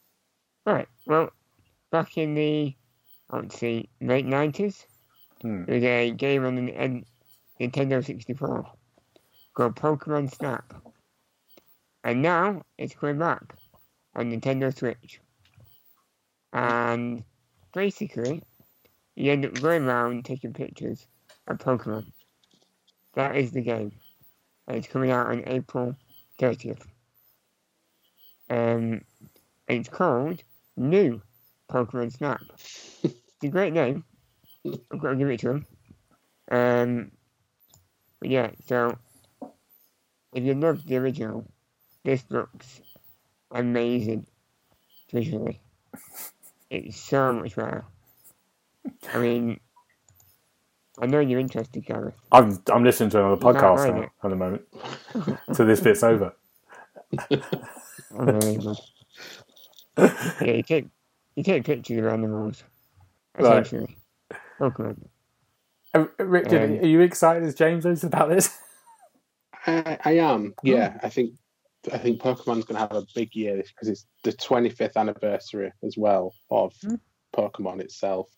Right. 0.66 0.88
Well, 1.06 1.30
back 1.92 2.16
in 2.16 2.34
the, 2.34 2.74
I 3.30 3.36
would 3.36 3.52
say, 3.52 3.88
late 4.00 4.26
90s, 4.26 4.86
Hmm. 5.42 5.64
there 5.64 5.74
was 5.74 5.84
a 5.84 6.10
game 6.12 6.44
on 6.46 6.54
the 6.56 7.04
Nintendo 7.60 8.04
64 8.04 8.66
called 9.52 9.76
Pokemon 9.76 10.34
Snap. 10.34 10.72
And 12.02 12.22
now 12.22 12.62
it's 12.78 12.94
coming 12.94 13.18
back 13.18 13.56
on 14.14 14.30
Nintendo 14.32 14.74
Switch. 14.76 15.20
And 16.54 17.24
basically, 17.74 18.42
you 19.16 19.32
end 19.32 19.44
up 19.44 19.60
going 19.60 19.84
around 19.84 20.24
taking 20.24 20.52
pictures 20.52 21.04
of 21.48 21.58
Pokemon. 21.58 22.06
That 23.14 23.36
is 23.36 23.50
the 23.50 23.60
game. 23.60 23.92
And 24.66 24.76
it's 24.76 24.86
coming 24.86 25.10
out 25.10 25.26
on 25.26 25.42
April 25.46 25.96
30th. 26.40 26.80
Um, 28.48 29.02
and 29.68 29.80
it's 29.80 29.88
called 29.88 30.42
New 30.76 31.20
Pokemon 31.68 32.12
Snap. 32.12 32.40
it's 33.02 33.14
a 33.42 33.48
great 33.48 33.72
name. 33.72 34.04
I've 34.64 35.00
got 35.00 35.10
to 35.10 35.16
give 35.16 35.28
it 35.28 35.40
to 35.40 35.50
him. 35.50 35.66
Um, 36.50 37.10
but 38.20 38.30
yeah, 38.30 38.50
so 38.66 38.96
if 40.32 40.44
you 40.44 40.54
love 40.54 40.86
the 40.86 40.96
original, 40.98 41.46
this 42.04 42.24
looks 42.30 42.80
amazing 43.50 44.26
visually. 45.10 45.60
It's 46.70 46.96
so 46.96 47.32
much 47.32 47.54
better. 47.56 47.84
I 49.12 49.18
mean, 49.18 49.60
I 51.00 51.06
know 51.06 51.20
you're 51.20 51.40
interested, 51.40 51.84
Gareth. 51.84 52.14
I'm 52.32 52.62
I'm 52.72 52.84
listening 52.84 53.10
to 53.10 53.18
another 53.24 53.40
podcast 53.40 53.94
now 53.94 54.02
it. 54.02 54.10
at 54.22 54.30
the 54.30 54.36
moment, 54.36 54.62
so 55.52 55.64
this 55.64 55.80
bit's 55.80 56.02
over. 56.02 56.34
Yeah, 59.96 60.52
you 60.54 60.62
take 60.62 60.88
you 61.36 61.42
take 61.44 61.64
pictures 61.64 61.98
of 61.98 62.06
animals. 62.06 62.64
Right. 63.38 63.62
Essentially. 63.62 63.96
Pokemon. 64.58 65.06
Uh, 65.94 66.06
Richard, 66.18 66.62
Um, 66.62 66.78
are 66.80 66.86
you 66.86 67.00
excited 67.00 67.44
as 67.44 67.54
James 67.54 67.86
is 67.86 68.02
about 68.04 68.28
this? 68.28 68.58
I, 69.66 69.98
I 70.04 70.12
am. 70.18 70.54
Yeah, 70.62 70.98
I 71.02 71.08
think 71.08 71.34
I 71.92 71.98
think 71.98 72.20
Pokemon's 72.20 72.64
going 72.64 72.76
to 72.76 72.78
have 72.78 72.92
a 72.92 73.04
big 73.14 73.34
year 73.34 73.56
because 73.56 73.88
it's 73.88 74.06
the 74.22 74.32
25th 74.32 74.96
anniversary 74.96 75.72
as 75.82 75.96
well 75.96 76.32
of 76.50 76.72
Hmm. 76.82 76.94
Pokemon 77.34 77.80
itself. 77.80 78.28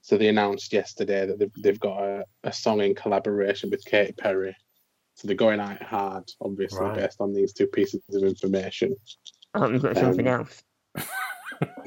So 0.00 0.16
they 0.16 0.28
announced 0.28 0.72
yesterday 0.72 1.26
that 1.26 1.38
they've, 1.38 1.52
they've 1.62 1.80
got 1.80 2.02
a, 2.02 2.24
a 2.44 2.52
song 2.52 2.80
in 2.80 2.94
collaboration 2.94 3.68
with 3.70 3.84
Katy 3.84 4.12
Perry. 4.12 4.56
So 5.14 5.26
they're 5.28 5.36
going 5.36 5.60
out 5.60 5.82
hard, 5.82 6.24
obviously, 6.40 6.80
Right. 6.80 6.94
based 7.00 7.20
on 7.20 7.34
these 7.34 7.52
two 7.52 7.66
pieces 7.66 8.00
of 8.14 8.22
information. 8.22 8.96
I 9.52 9.58
hope 9.58 9.72
you've 9.72 9.82
got 9.82 9.96
something 9.96 10.26
Um, 10.26 10.48
else. 10.48 10.62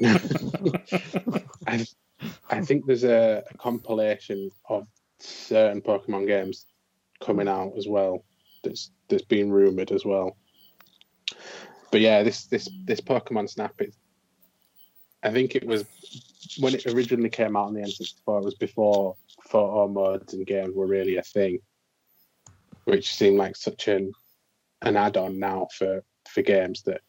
I, 1.66 1.84
I 2.50 2.60
think 2.60 2.86
there's 2.86 3.04
a, 3.04 3.42
a 3.50 3.58
compilation 3.58 4.50
of 4.68 4.86
certain 5.18 5.80
Pokemon 5.82 6.26
games 6.28 6.66
coming 7.20 7.48
out 7.48 7.72
as 7.76 7.88
well. 7.88 8.24
That's 8.62 8.92
that's 9.08 9.24
been 9.24 9.50
rumored 9.52 9.90
as 9.92 10.04
well. 10.04 10.36
But 11.90 12.00
yeah, 12.00 12.22
this 12.22 12.46
this 12.46 12.68
this 12.84 13.00
Pokemon 13.00 13.48
Snap 13.48 13.74
is. 13.80 13.96
I 15.22 15.30
think 15.30 15.54
it 15.54 15.66
was 15.66 15.84
when 16.58 16.74
it 16.74 16.86
originally 16.86 17.30
came 17.30 17.56
out 17.56 17.68
on 17.68 17.74
the 17.74 17.80
N64. 17.80 18.40
It 18.40 18.44
was 18.44 18.54
before 18.54 19.16
photo 19.48 19.88
modes 19.88 20.34
and 20.34 20.46
games 20.46 20.74
were 20.74 20.86
really 20.86 21.16
a 21.16 21.22
thing, 21.22 21.60
which 22.84 23.14
seemed 23.14 23.38
like 23.38 23.56
such 23.56 23.88
an 23.88 24.12
an 24.82 24.96
add-on 24.96 25.38
now 25.38 25.68
for 25.78 26.02
for 26.28 26.42
games 26.42 26.82
that 26.82 27.00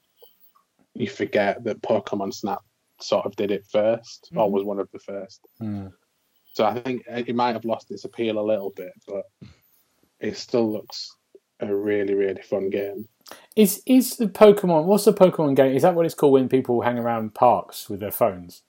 you 0.94 1.10
forget 1.10 1.64
that 1.64 1.82
Pokemon 1.82 2.34
Snap 2.34 2.62
sort 3.02 3.26
of 3.26 3.36
did 3.36 3.52
it 3.52 3.66
1st 3.66 4.30
or 4.36 4.48
Mhm. 4.48 4.52
was 4.52 4.64
one 4.64 4.80
of 4.80 4.90
the 4.92 5.00
first. 5.00 5.42
Hmm. 5.60 5.88
So 6.54 6.64
I 6.66 6.80
think 6.80 7.04
it 7.08 7.36
might 7.36 7.52
have 7.52 7.66
lost 7.66 7.92
its 7.92 8.06
appeal 8.06 8.40
a 8.40 8.50
little 8.52 8.70
bit, 8.70 8.94
but 9.06 9.26
it 10.22 10.38
still 10.38 10.72
looks 10.72 11.14
a 11.60 11.74
really, 11.74 12.14
really 12.14 12.42
fun 12.42 12.70
game. 12.70 13.08
Is 13.56 13.82
is 13.86 14.18
the 14.18 14.28
Pokemon? 14.28 14.86
What's 14.86 15.06
the 15.06 15.14
Pokemon 15.14 15.56
game? 15.56 15.76
Is 15.76 15.82
that 15.82 15.96
what 15.96 16.06
it's 16.06 16.16
called 16.16 16.34
when 16.34 16.50
people 16.50 16.82
hang 16.82 16.98
around 17.00 17.34
parks 17.34 17.90
with 17.90 18.00
their 18.00 18.12
phones? 18.12 18.62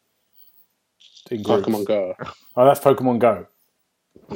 In? 1.31 1.43
Pokemon 1.43 1.85
Go, 1.85 2.15
Oh, 2.57 2.65
that's 2.65 2.81
Pokemon 2.81 3.19
Go. 3.19 3.47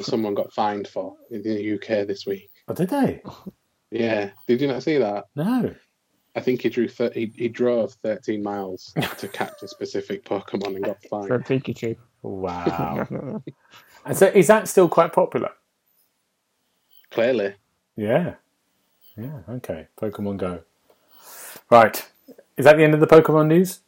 someone 0.02 0.34
got 0.34 0.52
fined 0.52 0.88
for 0.88 1.16
in 1.30 1.42
the 1.42 1.74
UK 1.74 2.06
this 2.06 2.26
week. 2.26 2.50
Oh, 2.68 2.74
did 2.74 2.88
they? 2.90 3.22
Yeah, 3.92 4.30
did 4.46 4.60
you 4.60 4.66
not 4.68 4.82
see 4.82 4.98
that? 4.98 5.24
No. 5.36 5.74
I 6.36 6.40
think 6.40 6.62
he 6.62 6.68
drew 6.68 6.88
thir- 6.88 7.12
he, 7.12 7.32
he 7.36 7.48
drove 7.48 7.94
13 8.02 8.42
miles 8.42 8.92
to 9.18 9.26
catch 9.28 9.62
a 9.62 9.68
specific 9.68 10.24
Pokemon 10.24 10.76
and 10.76 10.84
got 10.84 11.02
fined. 11.10 11.28
For 11.28 11.42
fined. 11.42 11.64
Pikachu. 11.64 11.96
Wow. 12.22 13.06
and 14.04 14.16
so, 14.16 14.26
is 14.26 14.46
that 14.48 14.68
still 14.68 14.88
quite 14.88 15.12
popular? 15.12 15.50
Clearly, 17.10 17.54
Yeah. 17.96 18.34
Yeah. 19.16 19.40
Okay. 19.48 19.86
Pokemon 20.00 20.36
Go. 20.38 20.60
Right. 21.70 22.08
Is 22.56 22.64
that 22.64 22.76
the 22.76 22.84
end 22.84 22.94
of 22.94 23.00
the 23.00 23.06
Pokemon 23.06 23.48
news? 23.48 23.80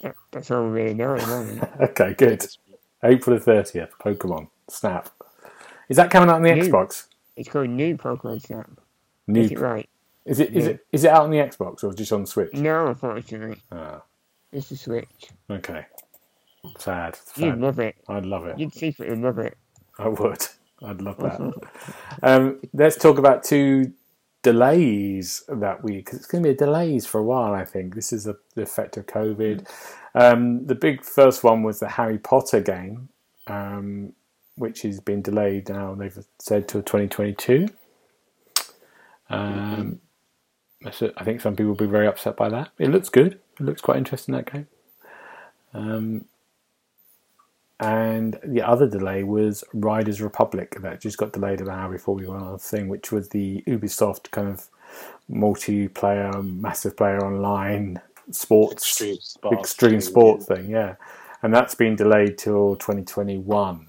That- 0.00 0.14
That's 0.32 0.50
all 0.50 0.64
we 0.64 0.70
really 0.82 0.94
know 0.94 1.16
the. 1.16 1.68
Okay. 1.90 2.14
Good. 2.14 2.46
April 3.02 3.36
the 3.36 3.42
thirtieth. 3.42 3.92
Pokemon 3.98 4.48
Snap. 4.68 5.10
Is 5.88 5.96
that 5.96 6.10
coming 6.10 6.28
out 6.30 6.36
on 6.36 6.42
the 6.42 6.54
New. 6.54 6.62
Xbox? 6.62 7.06
It's 7.36 7.48
called 7.48 7.68
New 7.68 7.96
Pokemon 7.96 8.42
Snap. 8.42 8.70
New. 9.26 9.42
Is 9.42 9.52
it 9.52 9.58
right? 9.58 9.88
Is 10.24 10.40
it 10.40 10.52
is 10.54 10.64
Yeah. 10.64 10.70
it 10.72 10.86
is 10.92 11.04
it 11.04 11.10
out 11.10 11.22
on 11.24 11.30
the 11.30 11.36
Xbox 11.38 11.84
or 11.84 11.92
just 11.92 12.12
on 12.12 12.24
Switch? 12.26 12.54
No, 12.54 12.86
unfortunately. 12.88 13.60
Ah. 13.70 14.02
It's 14.52 14.70
a 14.70 14.76
Switch. 14.76 15.28
Okay. 15.50 15.84
Sad. 16.78 17.18
You'd 17.36 17.58
love 17.58 17.78
it. 17.78 17.96
I'd 18.08 18.24
love 18.24 18.46
it. 18.46 18.58
You'd 18.58 18.72
secretly 18.72 19.16
love 19.16 19.38
it. 19.38 19.56
I 19.98 20.08
would. 20.08 20.46
I'd 20.84 21.00
love 21.00 21.16
that. 21.18 21.54
um, 22.22 22.60
let's 22.72 22.96
talk 22.96 23.18
about 23.18 23.42
two 23.42 23.92
delays 24.42 25.42
that 25.48 25.82
week 25.82 26.04
because 26.04 26.18
it's 26.18 26.28
going 26.28 26.44
to 26.44 26.50
be 26.50 26.56
delays 26.56 27.06
for 27.06 27.18
a 27.18 27.24
while. 27.24 27.54
I 27.54 27.64
think 27.64 27.94
this 27.94 28.12
is 28.12 28.24
the, 28.24 28.38
the 28.54 28.62
effect 28.62 28.96
of 28.96 29.06
COVID. 29.06 29.66
Um, 30.14 30.66
the 30.66 30.74
big 30.74 31.02
first 31.02 31.42
one 31.42 31.62
was 31.62 31.80
the 31.80 31.88
Harry 31.88 32.18
Potter 32.18 32.60
game, 32.60 33.08
um, 33.46 34.12
which 34.56 34.82
has 34.82 35.00
been 35.00 35.22
delayed 35.22 35.68
now. 35.68 35.94
They've 35.94 36.16
said 36.38 36.68
till 36.68 36.82
2022. 36.82 37.68
Um, 39.30 40.00
so 40.92 41.10
I 41.16 41.24
think 41.24 41.40
some 41.40 41.56
people 41.56 41.70
will 41.70 41.76
be 41.76 41.86
very 41.86 42.06
upset 42.06 42.36
by 42.36 42.50
that. 42.50 42.70
It 42.78 42.90
looks 42.90 43.08
good. 43.08 43.40
It 43.58 43.64
looks 43.64 43.80
quite 43.80 43.96
interesting 43.96 44.34
that 44.34 44.52
game. 44.52 44.66
And 47.80 48.38
the 48.44 48.62
other 48.62 48.88
delay 48.88 49.24
was 49.24 49.64
Riders 49.72 50.20
Republic 50.20 50.76
that 50.80 51.00
just 51.00 51.18
got 51.18 51.32
delayed 51.32 51.60
an 51.60 51.68
hour 51.68 51.90
before 51.90 52.14
we 52.14 52.26
went 52.26 52.42
on 52.42 52.52
the 52.52 52.58
thing, 52.58 52.88
which 52.88 53.10
was 53.10 53.30
the 53.30 53.62
Ubisoft 53.66 54.30
kind 54.30 54.48
of 54.48 54.68
multiplayer, 55.30 56.42
massive 56.60 56.96
player 56.96 57.18
online 57.18 58.00
sports 58.30 58.84
extreme 58.84 59.16
sports. 59.20 59.58
extreme 59.58 59.90
thing, 59.92 60.00
sports 60.00 60.46
thing, 60.46 60.70
yeah. 60.70 60.94
And 61.42 61.52
that's 61.52 61.74
been 61.74 61.96
delayed 61.96 62.38
till 62.38 62.76
2021. 62.76 63.86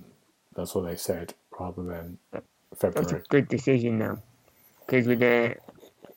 That's 0.55 0.75
what 0.75 0.85
they 0.85 0.95
said, 0.95 1.33
rather 1.59 1.83
than 1.83 2.17
February. 2.31 2.41
That's 2.71 2.83
a 2.83 3.15
February. 3.15 3.23
good 3.29 3.47
decision 3.47 3.99
now. 3.99 4.17
Because 4.85 5.07
with 5.07 5.21
a, 5.23 5.55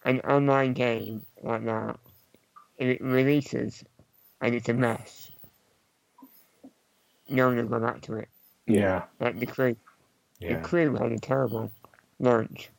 an 0.04 0.20
online 0.20 0.72
game 0.72 1.24
like 1.42 1.64
that, 1.64 1.98
if 2.78 2.88
it 2.88 3.02
releases 3.02 3.84
and 4.40 4.54
it's 4.54 4.68
a 4.68 4.74
mess, 4.74 5.30
no 7.28 7.46
one 7.46 7.56
will 7.56 7.64
go 7.64 7.80
back 7.80 8.00
to 8.02 8.14
it. 8.14 8.28
Yeah. 8.66 9.04
Like 9.20 9.38
the 9.38 9.46
crew. 9.46 9.76
Yeah. 10.40 10.56
The 10.56 10.68
crew 10.68 10.94
had 10.94 11.12
a 11.12 11.18
terrible 11.18 11.70
launch, 12.18 12.70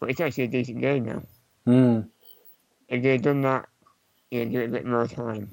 but 0.00 0.10
it's 0.10 0.20
actually 0.20 0.44
a 0.44 0.48
decent 0.48 0.80
game 0.80 1.04
now. 1.04 1.22
Mm. 1.66 2.08
If 2.88 3.02
they 3.02 3.12
had 3.12 3.22
done 3.22 3.42
that, 3.42 3.68
you 4.30 4.44
know, 4.44 4.50
give 4.50 4.62
it 4.62 4.68
a 4.68 4.72
bit 4.72 4.86
more 4.86 5.06
time 5.06 5.50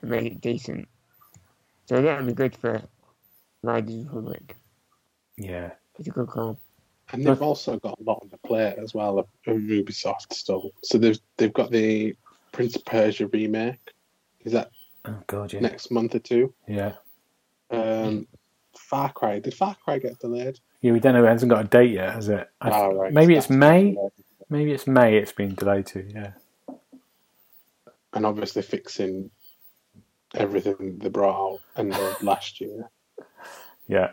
and 0.00 0.10
made 0.10 0.26
it 0.26 0.40
decent. 0.40 0.88
So 1.86 2.00
that 2.00 2.18
would 2.18 2.26
be 2.26 2.32
good 2.32 2.54
for 2.54 2.82
Riders 3.62 4.04
Republic. 4.04 4.56
Yeah. 5.36 5.72
It's 5.98 6.08
a 6.08 6.10
good 6.10 6.28
call. 6.28 6.58
And 7.12 7.26
they've 7.26 7.42
also 7.42 7.78
got 7.78 7.98
a 8.00 8.02
lot 8.02 8.20
on 8.22 8.28
the 8.30 8.38
plate 8.38 8.76
as 8.78 8.94
well 8.94 9.18
of, 9.18 9.26
of 9.46 9.58
Ubisoft 9.58 10.32
still. 10.32 10.70
So 10.82 10.96
they've 10.96 11.18
they've 11.36 11.52
got 11.52 11.70
the 11.70 12.14
Prince 12.52 12.76
of 12.76 12.84
Persia 12.84 13.26
remake. 13.26 13.92
Is 14.40 14.52
that 14.52 14.70
Oh 15.04 15.18
god, 15.26 15.52
yeah. 15.52 15.60
next 15.60 15.90
month 15.90 16.14
or 16.14 16.20
two? 16.20 16.54
Yeah. 16.66 16.94
Um, 17.72 18.26
Far 18.76 19.12
Cry. 19.12 19.38
Did 19.38 19.54
Far 19.54 19.74
Cry 19.74 19.98
get 19.98 20.18
delayed? 20.18 20.60
Yeah, 20.80 20.92
we 20.92 21.00
don't 21.00 21.14
know. 21.14 21.24
It 21.24 21.28
hasn't 21.28 21.50
got 21.50 21.64
a 21.64 21.68
date 21.68 21.92
yet, 21.92 22.12
has 22.12 22.28
it? 22.28 22.48
I 22.60 22.70
Oh, 22.70 22.94
right. 22.94 23.12
Maybe 23.12 23.34
it's 23.36 23.50
May. 23.50 23.96
Maybe 24.50 24.72
it's 24.72 24.86
May. 24.86 25.16
It's 25.16 25.32
been 25.32 25.54
delayed 25.54 25.86
to. 25.86 26.04
Yeah. 26.12 26.32
And 28.12 28.26
obviously 28.26 28.62
fixing 28.62 29.30
everything 30.34 30.98
they 30.98 31.08
brought 31.08 31.54
out 31.54 31.60
end 31.76 31.94
of 31.94 32.22
last 32.22 32.60
year. 32.60 32.90
Yeah. 33.86 34.10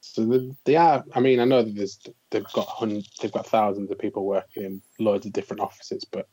So 0.00 0.24
they, 0.24 0.50
they 0.64 0.76
are. 0.76 1.04
I 1.14 1.20
mean, 1.20 1.40
I 1.40 1.44
know 1.44 1.62
that 1.62 1.74
there's 1.74 1.98
they've 2.30 2.52
got 2.52 2.66
hun- 2.66 3.02
they've 3.20 3.32
got 3.32 3.46
thousands 3.46 3.90
of 3.90 3.98
people 3.98 4.24
working 4.24 4.64
in 4.64 4.82
loads 4.98 5.26
of 5.26 5.32
different 5.32 5.60
offices, 5.60 6.04
but 6.04 6.28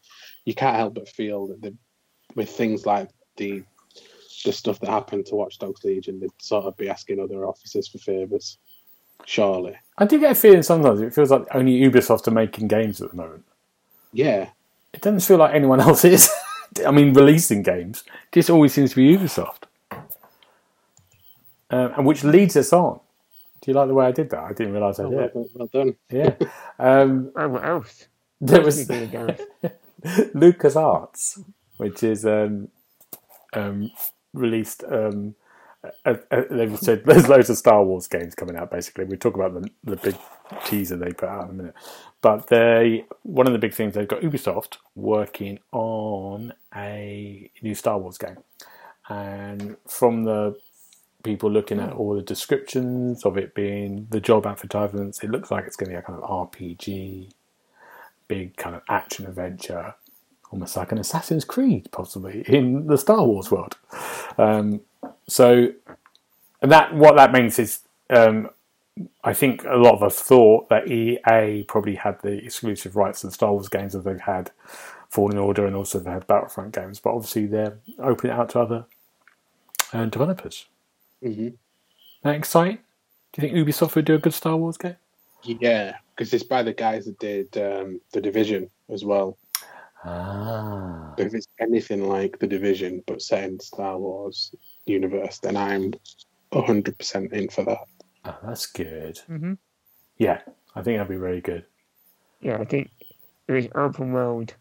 you 0.45 0.53
can't 0.53 0.75
help 0.75 0.93
but 0.95 1.09
feel 1.09 1.47
that 1.47 1.61
they, 1.61 1.73
with 2.35 2.49
things 2.49 2.85
like 2.85 3.09
the 3.37 3.63
the 4.43 4.51
stuff 4.53 4.79
that 4.79 4.89
happened 4.89 5.25
to 5.27 5.35
Watch 5.35 5.59
Dogs 5.59 5.83
Legion, 5.83 6.19
they'd 6.19 6.29
sort 6.39 6.65
of 6.65 6.75
be 6.77 6.89
asking 6.89 7.19
other 7.19 7.45
offices 7.45 7.87
for 7.87 7.97
favors. 7.99 8.57
Surely, 9.25 9.75
I 9.97 10.05
do 10.05 10.19
get 10.19 10.31
a 10.31 10.35
feeling 10.35 10.63
sometimes 10.63 10.99
it 11.01 11.13
feels 11.13 11.31
like 11.31 11.45
only 11.53 11.79
Ubisoft 11.79 12.27
are 12.27 12.31
making 12.31 12.67
games 12.67 13.01
at 13.01 13.11
the 13.11 13.17
moment. 13.17 13.45
yeah. 14.11 14.49
It 14.93 15.01
doesn't 15.01 15.21
feel 15.21 15.37
like 15.37 15.55
anyone 15.55 15.79
else 15.87 16.05
is. 16.05 16.29
I 16.85 16.91
mean, 16.91 17.13
releasing 17.13 17.63
games. 17.63 18.03
It 18.31 18.33
just 18.33 18.49
always 18.51 18.73
seems 18.73 18.91
to 18.91 18.95
be 18.97 19.17
Ubisoft. 19.17 19.63
Um, 21.69 21.93
and 21.97 22.05
which 22.05 22.23
leads 22.23 22.55
us 22.57 22.71
on. 22.73 22.99
Do 23.61 23.71
you 23.71 23.75
like 23.75 23.87
the 23.87 23.93
way 23.95 24.05
I 24.05 24.11
did 24.11 24.29
that? 24.31 24.39
I 24.43 24.53
didn't 24.53 24.73
realise 24.73 24.99
I 24.99 25.05
Oh, 25.05 25.09
well, 25.09 25.27
did. 25.27 25.33
done, 25.33 25.49
well 25.55 25.67
done. 25.73 25.95
Yeah. 26.11 26.35
Um, 26.77 27.31
Oh, 27.35 27.47
what 27.49 27.65
else? 27.65 28.07
there 28.41 28.61
was 28.61 28.77
else 28.77 28.87
did 28.87 28.99
we 29.01 29.05
do, 29.07 29.11
Gareth? 29.11 30.31
Lucas 30.35 30.75
Arts, 30.75 31.39
which 31.77 32.03
is 32.03 32.25
um, 32.25 32.67
um, 33.53 33.89
released. 34.33 34.83
Um, 34.89 35.35
they've 36.05 36.79
said 36.79 37.03
there's 37.05 37.27
loads 37.27 37.49
of 37.49 37.57
Star 37.57 37.83
Wars 37.83 38.07
games 38.07 38.35
coming 38.35 38.55
out. 38.55 38.71
Basically, 38.71 39.05
we 39.05 39.17
talk 39.17 39.35
about 39.35 39.53
the 39.53 39.69
the 39.83 39.97
big 39.97 40.17
teaser 40.65 40.97
they 40.97 41.11
put 41.11 41.29
out 41.29 41.45
in 41.45 41.49
a 41.49 41.53
minute. 41.53 41.75
But 42.21 42.47
they 42.47 43.05
one 43.23 43.47
of 43.47 43.53
the 43.53 43.59
big 43.59 43.73
things 43.73 43.95
they've 43.95 44.07
got 44.07 44.21
Ubisoft 44.21 44.77
working 44.95 45.59
on 45.71 46.53
a 46.75 47.49
new 47.61 47.75
Star 47.75 47.97
Wars 47.97 48.17
game, 48.17 48.37
and 49.09 49.77
from 49.87 50.23
the 50.23 50.55
people 51.23 51.49
looking 51.49 51.79
at 51.79 51.93
all 51.93 52.15
the 52.15 52.21
descriptions 52.21 53.25
of 53.25 53.37
it 53.37 53.55
being 53.55 54.07
the 54.09 54.19
job 54.19 54.45
advertisements, 54.45 55.23
it 55.23 55.29
looks 55.31 55.49
like 55.49 55.65
it's 55.65 55.77
going 55.77 55.89
to 55.89 55.95
be 55.95 55.99
a 55.99 56.01
kind 56.01 56.21
of 56.21 56.29
RPG 56.29 57.31
big 58.27 58.55
kind 58.57 58.75
of 58.75 58.81
action 58.89 59.25
adventure, 59.25 59.95
almost 60.53 60.77
like 60.77 60.91
an 60.91 60.99
Assassin's 60.99 61.43
Creed, 61.43 61.89
possibly 61.91 62.43
in 62.47 62.85
the 62.85 62.97
Star 62.97 63.25
Wars 63.25 63.49
world. 63.49 63.75
Um, 64.37 64.81
so, 65.27 65.69
that 66.61 66.93
what 66.93 67.15
that 67.15 67.33
means 67.33 67.57
is, 67.57 67.79
um, 68.11 68.51
I 69.23 69.33
think 69.33 69.63
a 69.63 69.77
lot 69.77 69.95
of 69.95 70.03
us 70.03 70.21
thought 70.21 70.69
that 70.69 70.87
EA 70.87 71.63
probably 71.63 71.95
had 71.95 72.21
the 72.21 72.33
exclusive 72.33 72.95
rights 72.95 73.21
to 73.21 73.27
the 73.27 73.33
Star 73.33 73.51
Wars 73.51 73.67
games 73.67 73.93
that 73.93 74.03
they've 74.03 74.19
had 74.19 74.51
Fallen 75.09 75.39
Order 75.39 75.65
and 75.65 75.75
also 75.75 75.99
they 75.99 76.11
had 76.11 76.27
Battlefront 76.27 76.75
games, 76.75 76.99
but 76.99 77.15
obviously 77.15 77.47
they're 77.47 77.79
opening 77.97 78.33
it 78.33 78.39
out 78.39 78.49
to 78.49 78.59
other 78.59 78.85
uh, 79.91 80.05
developers. 80.05 80.67
hmm 81.23 81.49
That 82.21 82.35
exciting? 82.35 82.77
Do 83.33 83.41
you 83.41 83.49
think 83.49 83.67
Ubisoft 83.67 83.95
would 83.95 84.05
do 84.05 84.13
a 84.13 84.19
good 84.19 84.35
Star 84.35 84.55
Wars 84.55 84.77
game? 84.77 84.97
Yeah, 85.41 85.95
because 86.15 86.31
it's 86.31 86.43
by 86.43 86.61
the 86.61 86.73
guys 86.73 87.05
that 87.05 87.17
did 87.17 87.57
um, 87.57 87.99
the 88.11 88.21
Division 88.21 88.69
as 88.89 89.03
well. 89.03 89.35
Ah, 90.05 91.13
But 91.17 91.27
if 91.27 91.33
it's 91.33 91.47
anything 91.59 92.07
like 92.07 92.39
the 92.39 92.47
Division 92.47 93.03
but 93.07 93.21
set 93.21 93.45
in 93.45 93.59
Star 93.59 93.97
Wars 93.97 94.53
universe, 94.85 95.39
then 95.39 95.55
I'm 95.55 95.93
hundred 96.53 96.97
percent 96.97 97.31
in 97.33 97.49
for 97.49 97.63
that. 97.65 97.85
oh, 98.25 98.37
that's 98.43 98.65
good. 98.67 99.17
hmm 99.27 99.53
Yeah, 100.17 100.41
I 100.75 100.81
think 100.81 100.97
that'd 100.97 101.09
be 101.09 101.15
very 101.15 101.41
good. 101.41 101.65
Yeah, 102.41 102.57
I 102.57 102.65
think 102.65 102.91
it 103.47 103.53
was 103.53 103.67
open 103.75 104.11
world. 104.11 104.53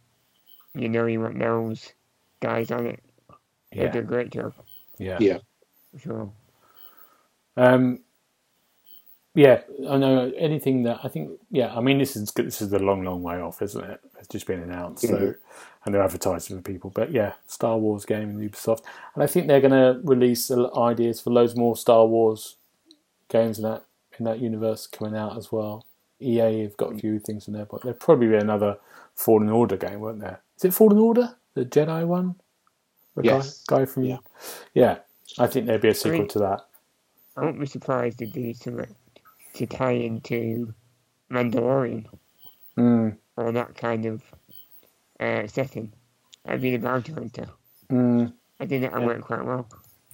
You 0.74 0.88
know, 0.88 1.06
you 1.06 1.20
want 1.20 1.38
those 1.38 1.92
guys 2.40 2.70
on 2.70 2.86
it. 2.86 3.00
They 3.72 3.88
do 3.88 3.98
Yeah, 3.98 3.98
a 3.98 4.02
great 4.02 4.30
job, 4.30 4.54
yeah. 4.98 5.18
Yeah. 5.20 5.38
sure. 5.98 6.30
Um, 7.56 8.00
yeah, 9.34 9.62
I 9.88 9.96
know 9.96 10.30
anything 10.36 10.82
that 10.84 11.00
I 11.04 11.08
think. 11.08 11.38
Yeah, 11.50 11.74
I 11.74 11.80
mean 11.80 11.98
this 11.98 12.16
is 12.16 12.30
this 12.32 12.60
is 12.60 12.72
a 12.72 12.78
long, 12.78 13.02
long 13.04 13.22
way 13.22 13.40
off, 13.40 13.62
isn't 13.62 13.82
it? 13.84 14.00
It's 14.18 14.28
just 14.28 14.46
been 14.46 14.60
announced, 14.62 15.06
so 15.06 15.14
Mhm. 15.16 15.36
and 15.84 15.94
they're 15.94 16.02
advertising 16.02 16.56
for 16.56 16.62
people. 16.62 16.90
But 16.90 17.10
yeah, 17.12 17.32
Star 17.46 17.78
Wars 17.78 18.04
game 18.04 18.30
in 18.30 18.48
Ubisoft, 18.50 18.82
and 19.14 19.22
I 19.22 19.26
think 19.26 19.46
they're 19.46 19.60
going 19.60 19.72
to 19.72 20.00
release 20.04 20.50
ideas 20.50 21.20
for 21.20 21.30
loads 21.30 21.56
more 21.56 21.76
Star 21.76 22.06
Wars 22.06 22.56
games 23.28 23.58
in 23.58 23.64
that 23.64 23.84
in 24.18 24.26
that 24.26 24.40
universe 24.40 24.86
coming 24.86 25.16
out 25.16 25.38
as 25.38 25.50
well. 25.50 25.86
EA 26.20 26.62
have 26.62 26.76
got 26.76 26.92
a 26.92 26.98
few 26.98 27.18
things 27.18 27.48
in 27.48 27.54
there, 27.54 27.64
but 27.64 27.82
there'll 27.82 27.98
probably 27.98 28.28
be 28.28 28.36
another 28.36 28.78
Fallen 29.14 29.48
Order 29.48 29.76
game, 29.76 30.00
won't 30.00 30.20
there? 30.20 30.40
Is 30.56 30.64
it 30.66 30.74
Fallen 30.74 30.98
Order, 30.98 31.34
the 31.54 31.64
Jedi 31.64 32.06
one? 32.06 32.36
The 33.16 33.24
Yes. 33.24 33.64
guy, 33.64 33.78
guy 33.80 33.84
from 33.86 34.04
Yeah. 34.04 34.18
yeah. 34.74 34.98
I 35.38 35.46
think 35.46 35.66
there'd 35.66 35.80
be 35.80 35.88
a 35.88 35.94
sequel 35.94 36.26
to 36.28 36.38
that. 36.40 36.66
I 37.36 37.44
won't 37.44 37.58
be 37.58 37.66
surprised 37.66 38.20
if 38.20 38.32
they 38.34 38.42
do 38.42 38.54
something 38.54 38.94
to 39.54 39.66
tie 39.66 39.92
into 39.92 40.72
Mandalorian 41.30 42.06
Mm, 42.78 43.16
or 43.36 43.52
that 43.52 43.74
kind 43.74 44.06
of 44.06 44.22
uh, 45.20 45.46
setting. 45.46 45.92
I'd 46.46 46.62
be 46.62 46.70
the 46.76 46.78
bounty 46.82 47.12
hunter. 47.12 47.46
mm. 47.90 48.32
I 48.58 48.66
think 48.66 48.82
that 48.82 48.92
would 48.92 49.00
Yeah. 49.02 49.06
work 49.06 49.20
quite 49.22 49.44
well. 49.44 49.68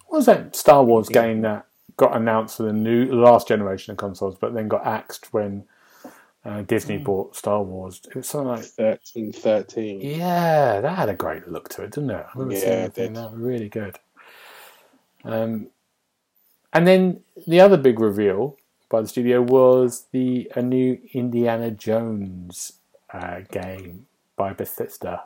What 0.07 0.19
was 0.19 0.27
that 0.27 0.57
Star 0.57 0.83
Wars 0.85 1.09
Yeah. 1.09 1.23
game 1.23 1.43
that 1.43 1.67
got 1.97 2.17
announced 2.17 2.57
for 2.57 2.65
the 2.65 2.73
new 2.73 3.07
the 3.07 3.15
last 3.15 3.47
generation 3.49 3.93
of 3.93 3.99
consoles, 3.99 4.37
but 4.37 4.55
then 4.55 4.69
got 4.69 4.87
axed 4.87 5.33
when 5.33 5.65
uh, 6.45 6.63
Disney 6.63 6.99
Mm. 6.99 7.05
bought 7.05 7.37
Star 7.37 7.63
Wars? 7.63 8.01
It 8.09 8.15
was 8.15 8.29
something 8.29 8.49
like 8.49 8.65
Thirteen, 8.65 9.33
thirteen. 9.33 10.01
yeah, 10.01 10.81
that 10.81 10.97
had 10.97 11.09
a 11.09 11.15
great 11.15 11.47
look 11.49 11.69
to 11.71 11.83
it, 11.85 11.91
didn't 11.93 12.11
it? 12.11 12.27
I 12.27 12.31
remember 12.35 12.55
Yeah, 12.55 12.61
seeing 12.61 12.73
it 12.79 12.83
that 12.87 12.95
thing. 12.95 13.13
did. 13.13 13.17
That 13.17 13.33
was 13.33 13.41
really 13.41 13.69
good. 13.69 13.99
Um, 15.25 15.71
and 16.73 16.87
then 16.87 17.21
the 17.47 17.61
other 17.61 17.77
big 17.77 17.99
reveal 18.01 18.57
by 18.89 19.01
the 19.03 19.09
studio 19.09 19.43
was 19.43 20.07
the 20.13 20.51
a 20.55 20.63
new 20.63 20.99
Indiana 21.13 21.71
Jones 21.71 22.75
uh, 23.13 23.41
game 23.51 24.07
by 24.37 24.53
Bethesda 24.53 25.25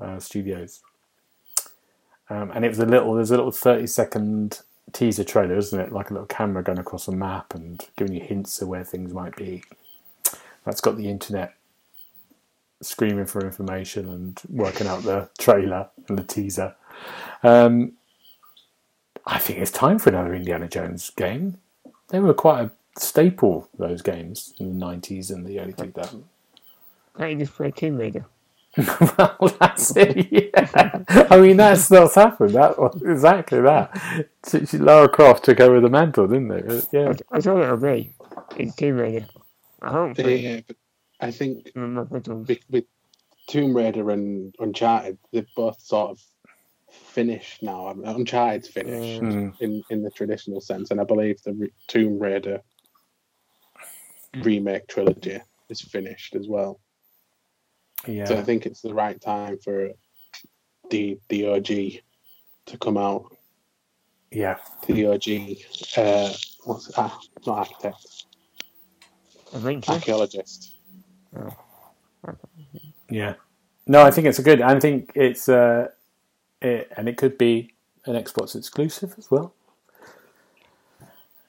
uh, 0.00 0.18
Studios. 0.20 0.82
Um, 2.28 2.50
and 2.54 2.64
it 2.64 2.68
was 2.68 2.78
a 2.78 2.86
little, 2.86 3.14
there's 3.14 3.30
a 3.30 3.36
little 3.36 3.52
30 3.52 3.86
second 3.86 4.60
teaser 4.92 5.24
trailer, 5.24 5.56
isn't 5.56 5.78
it? 5.78 5.92
Like 5.92 6.10
a 6.10 6.14
little 6.14 6.26
camera 6.26 6.62
going 6.62 6.78
across 6.78 7.08
a 7.08 7.12
map 7.12 7.54
and 7.54 7.84
giving 7.96 8.14
you 8.14 8.20
hints 8.20 8.60
of 8.60 8.68
where 8.68 8.84
things 8.84 9.12
might 9.12 9.36
be. 9.36 9.62
That's 10.64 10.80
got 10.80 10.96
the 10.96 11.08
internet 11.08 11.54
screaming 12.82 13.26
for 13.26 13.44
information 13.44 14.08
and 14.08 14.40
working 14.50 14.86
out 14.86 15.02
the 15.02 15.30
trailer 15.38 15.88
and 16.08 16.18
the 16.18 16.24
teaser. 16.24 16.74
Um, 17.42 17.92
I 19.24 19.38
think 19.38 19.60
it's 19.60 19.70
time 19.70 19.98
for 19.98 20.10
another 20.10 20.34
Indiana 20.34 20.68
Jones 20.68 21.10
game. 21.10 21.58
They 22.08 22.20
were 22.20 22.34
quite 22.34 22.66
a 22.66 22.70
staple, 22.98 23.68
those 23.78 24.02
games, 24.02 24.54
in 24.58 24.78
the 24.78 24.84
90s 24.86 25.30
and 25.30 25.44
the 25.44 25.58
early 25.60 25.72
2000s. 25.72 26.22
Can't 27.18 27.38
just 27.38 27.54
play 27.54 27.70
Tomb 27.70 27.96
Raider? 27.96 28.26
well, 29.18 29.56
that's 29.58 29.96
it. 29.96 30.28
Yeah. 30.30 31.02
I 31.30 31.40
mean, 31.40 31.56
that's 31.56 31.88
what's 31.88 32.14
happened. 32.14 32.54
That 32.54 32.78
was 32.78 33.00
exactly 33.02 33.60
that. 33.62 34.28
She- 34.48 34.66
she- 34.66 34.78
Lara 34.78 35.08
Croft 35.08 35.44
took 35.46 35.60
over 35.60 35.80
the 35.80 35.88
mantle, 35.88 36.28
didn't 36.28 36.48
they? 36.48 36.62
Yeah. 36.92 37.06
That's, 37.06 37.22
that's 37.30 37.46
all 37.46 37.62
it'll 37.62 37.78
be. 37.78 38.12
It's 38.58 38.74
Tomb 38.76 38.96
Raider. 38.96 39.26
I 39.80 39.90
hope 39.92 40.16
for 40.16 40.28
Yeah, 40.28 40.60
but 40.66 40.76
I 41.20 41.30
think 41.30 41.70
with, 41.74 42.58
with 42.70 42.84
Tomb 43.48 43.74
Raider 43.74 44.10
and 44.10 44.54
Uncharted, 44.58 45.16
they've 45.32 45.48
both 45.56 45.80
sort 45.80 46.10
of 46.10 46.20
finished 46.90 47.62
now. 47.62 47.88
I 47.88 47.94
mean, 47.94 48.06
Uncharted's 48.06 48.68
finished 48.68 49.22
Yeah. 49.22 49.28
Mm. 49.28 49.60
in, 49.60 49.82
in 49.90 50.02
the 50.02 50.10
traditional 50.10 50.60
sense, 50.60 50.90
and 50.90 51.00
I 51.00 51.04
believe 51.04 51.40
the 51.42 51.52
re- 51.54 51.72
Tomb 51.88 52.18
Raider 52.18 52.60
remake 54.42 54.86
trilogy 54.88 55.40
is 55.68 55.80
finished 55.80 56.34
as 56.36 56.46
well. 56.48 56.80
Yeah. 58.06 58.24
So 58.26 58.36
I 58.38 58.42
think 58.42 58.66
it's 58.66 58.82
the 58.82 58.94
right 58.94 59.20
time 59.20 59.58
for 59.58 59.90
the 60.90 61.18
the 61.28 61.48
OG 61.48 61.66
to 62.66 62.78
come 62.80 62.96
out. 62.96 63.34
Yeah. 64.30 64.56
The 64.86 65.06
OG, 65.06 65.56
uh, 65.96 66.32
what's 66.64 66.90
ah, 66.96 67.18
not 67.46 67.58
architect, 67.58 68.24
Adventure. 69.54 69.92
archaeologist. 69.92 70.78
Yeah. 73.08 73.34
No, 73.86 74.02
I 74.02 74.10
think 74.10 74.26
it's 74.26 74.38
a 74.38 74.42
good. 74.42 74.60
I 74.60 74.78
think 74.80 75.12
it's 75.14 75.48
uh, 75.48 75.88
it, 76.60 76.90
and 76.96 77.08
it 77.08 77.16
could 77.16 77.38
be 77.38 77.74
an 78.04 78.14
Xbox 78.14 78.54
exclusive 78.56 79.14
as 79.18 79.30
well. 79.30 79.52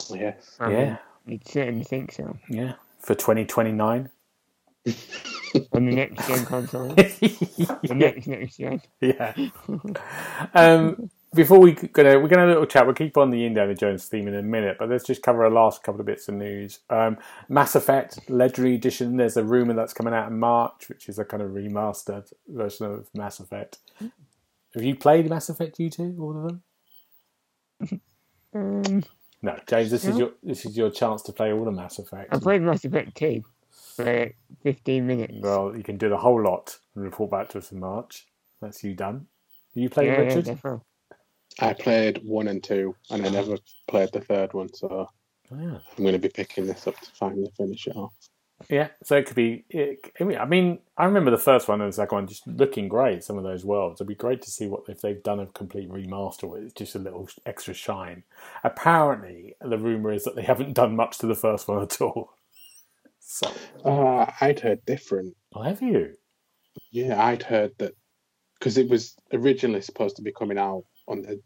Yes. 0.10 0.55
I 0.60 0.72
yeah. 0.72 0.97
You'd 1.26 1.47
certainly 1.47 1.84
think 1.84 2.14
so. 2.14 2.38
Yeah, 2.49 2.74
for 2.99 3.16
twenty 3.16 3.45
twenty 3.45 3.72
nine. 3.74 4.10
On 5.74 5.86
the 5.86 5.95
next 5.95 6.28
gen 6.28 6.45
console. 6.45 6.89
The 6.95 7.78
yeah. 7.84 7.93
next 7.93 8.28
next 8.28 8.58
gen. 8.58 8.82
yeah. 9.01 9.34
Um, 10.53 11.10
before 11.34 11.60
we 11.60 11.74
go, 11.74 12.03
we're 12.03 12.20
going 12.20 12.30
to 12.30 12.39
have 12.39 12.47
a 12.49 12.51
little 12.51 12.66
chat. 12.66 12.86
We'll 12.86 12.95
keep 12.95 13.18
on 13.18 13.30
the 13.32 13.45
Indiana 13.45 13.76
Jones 13.76 14.05
theme 14.05 14.28
in 14.28 14.36
a 14.36 14.41
minute, 14.41 14.78
but 14.80 14.89
let's 14.89 15.05
just 15.05 15.22
cover 15.22 15.43
a 15.43 15.49
last 15.49 15.84
couple 15.84 15.99
of 15.99 16.05
bits 16.05 16.28
of 16.28 16.36
news. 16.36 16.80
Um, 16.89 17.18
Mass 17.49 17.76
Effect 17.76 18.30
Legendary 18.30 18.76
Edition. 18.76 19.18
There's 19.18 19.38
a 19.38 19.43
rumor 19.43 19.74
that's 19.74 19.93
coming 19.93 20.14
out 20.14 20.30
in 20.32 20.39
March, 20.39 20.88
which 20.89 21.10
is 21.10 21.20
a 21.20 21.26
kind 21.26 21.43
of 21.43 21.51
remastered 21.51 22.32
version 22.47 22.86
of 22.86 23.10
Mass 23.14 23.39
Effect. 23.39 23.80
Have 24.76 24.84
you 24.84 24.95
played 24.95 25.30
Mass 25.30 25.49
Effect? 25.49 25.80
You 25.80 25.89
two, 25.89 26.15
all 26.20 26.38
of 26.38 26.47
them? 26.47 28.01
Um, 28.55 29.03
No, 29.41 29.59
James. 29.68 29.91
This 29.91 30.05
is 30.05 30.15
No. 30.15 30.20
your 30.20 30.32
this 30.41 30.65
is 30.65 30.78
your 30.78 30.89
chance 30.89 31.22
to 31.24 31.34
play 31.34 31.51
all 31.53 31.65
the 31.65 31.72
Mass 31.72 31.99
Effect. 31.99 32.34
I 32.34 32.39
played 32.39 32.61
Mass 32.61 32.86
Effect 32.86 33.15
2 33.15 33.43
for 33.95 34.32
15 34.63 35.05
minutes. 35.05 35.34
Well, 35.41 35.76
you 35.76 35.84
can 35.84 35.97
do 35.97 36.09
the 36.09 36.18
whole 36.18 36.41
lot 36.41 36.78
and 36.95 37.03
report 37.03 37.30
back 37.32 37.49
to 37.49 37.57
us 37.59 37.72
in 37.72 37.80
March. 37.80 38.26
That's 38.61 38.84
you 38.84 38.93
done. 38.95 39.28
You 39.76 39.89
play 39.89 40.07
yeah, 40.07 40.13
yeah, 40.13 40.20
Richard? 40.20 40.45
definitely. 40.45 40.82
I 41.59 41.74
played 41.74 42.22
one 42.24 42.47
and 42.47 42.63
two, 42.63 42.95
and 43.11 43.26
I 43.26 43.30
never 43.30 43.57
played 43.88 44.11
the 44.13 44.22
third 44.22 44.53
one, 44.53 44.74
so 44.74 45.07
Oh, 45.51 45.55
yeah. 45.59 45.78
I'm 45.97 46.03
going 46.03 46.13
to 46.13 46.20
be 46.20 46.30
picking 46.30 46.65
this 46.65 46.88
up 46.88 46.99
to 46.99 47.11
finally 47.11 47.51
finish 47.55 47.88
it 47.88 47.95
off. 47.95 48.13
Yeah, 48.70 48.88
so 49.03 49.16
it 49.18 49.28
could 49.28 49.36
be. 49.36 49.66
It, 49.70 50.12
I 50.20 50.45
mean- 50.45 50.80
I 50.97 51.05
remember 51.05 51.30
the 51.30 51.38
first 51.38 51.68
one 51.68 51.80
and 51.80 51.91
the 51.91 51.95
second 51.95 52.16
one 52.16 52.28
just 52.28 52.47
looking 52.47 52.88
great. 52.88 53.24
Some 53.24 53.38
of 53.38 53.43
those 53.43 53.64
worlds. 53.64 54.01
It'd 54.01 54.08
be 54.08 54.16
great 54.16 54.41
to 54.41 54.49
see 54.51 54.66
what 54.68 54.82
if 54.89 54.99
they've 55.01 55.22
done 55.22 55.39
a 55.39 55.45
complete 55.45 55.91
remaster 55.91 56.49
with 56.49 56.74
just 56.74 56.95
a 56.95 56.99
little 56.99 57.30
extra 57.45 57.76
shine. 57.76 58.24
Apparently, 58.64 59.53
the 59.62 59.78
rumor 59.78 60.12
is 60.12 60.24
that 60.24 60.36
they 60.36 60.41
haven't 60.41 60.74
done 60.74 60.95
much 60.95 61.20
to 61.20 61.28
the 61.28 61.36
first 61.36 61.68
one 61.68 61.82
at 61.84 62.01
all. 62.01 62.32
So, 63.30 63.51
Uh, 63.84 64.26
I'd 64.39 64.62
heard 64.62 64.86
different. 64.86 65.36
well, 65.53 65.66
have 65.66 65.82
you? 65.82 66.14
Yeah, 66.91 67.22
I'd 67.22 67.43
heard 67.43 67.74
that 67.80 67.93
because 68.58 68.78
it 68.78 68.89
was 68.89 69.16
originally 69.34 69.82
supposed 69.82 70.16
to 70.16 70.22
be 70.22 70.32
coming 70.32 70.58
out 70.58 70.86
on 71.10 71.24
the 71.24 71.41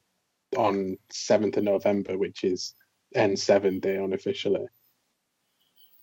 on 0.55 0.97
seventh 1.11 1.57
of 1.57 1.63
November, 1.63 2.19
which 2.19 2.43
is 2.43 2.75
N 3.15 3.35
seven 3.35 3.79
day 3.79 3.95
unofficially, 3.97 4.65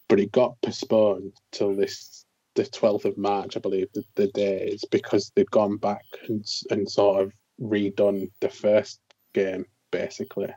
but 0.09 0.21
it 0.21 0.33
got 0.33 0.61
postponed 0.63 1.33
till 1.53 1.75
this 1.75 2.25
the 2.55 2.65
twelfth 2.67 3.05
of 3.05 3.17
March, 3.17 3.57
I 3.57 3.61
believe 3.61 3.87
the, 3.95 4.03
the 4.17 4.27
day 4.29 4.69
is 4.73 4.85
because 4.91 5.31
they've 5.37 5.51
gone 5.51 5.77
back 5.77 6.05
and 6.29 6.45
and 6.71 6.91
sort 6.91 7.23
of 7.23 7.33
redone 7.61 8.31
the 8.41 8.49
first 8.49 9.01
game 9.33 9.65
basically. 9.93 10.49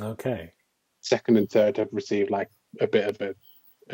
Okay. 0.00 0.52
Second 1.02 1.36
and 1.36 1.50
third 1.50 1.76
have 1.76 1.88
received 1.92 2.30
like 2.30 2.48
a 2.80 2.86
bit 2.86 3.08
of 3.08 3.20
a, 3.20 3.34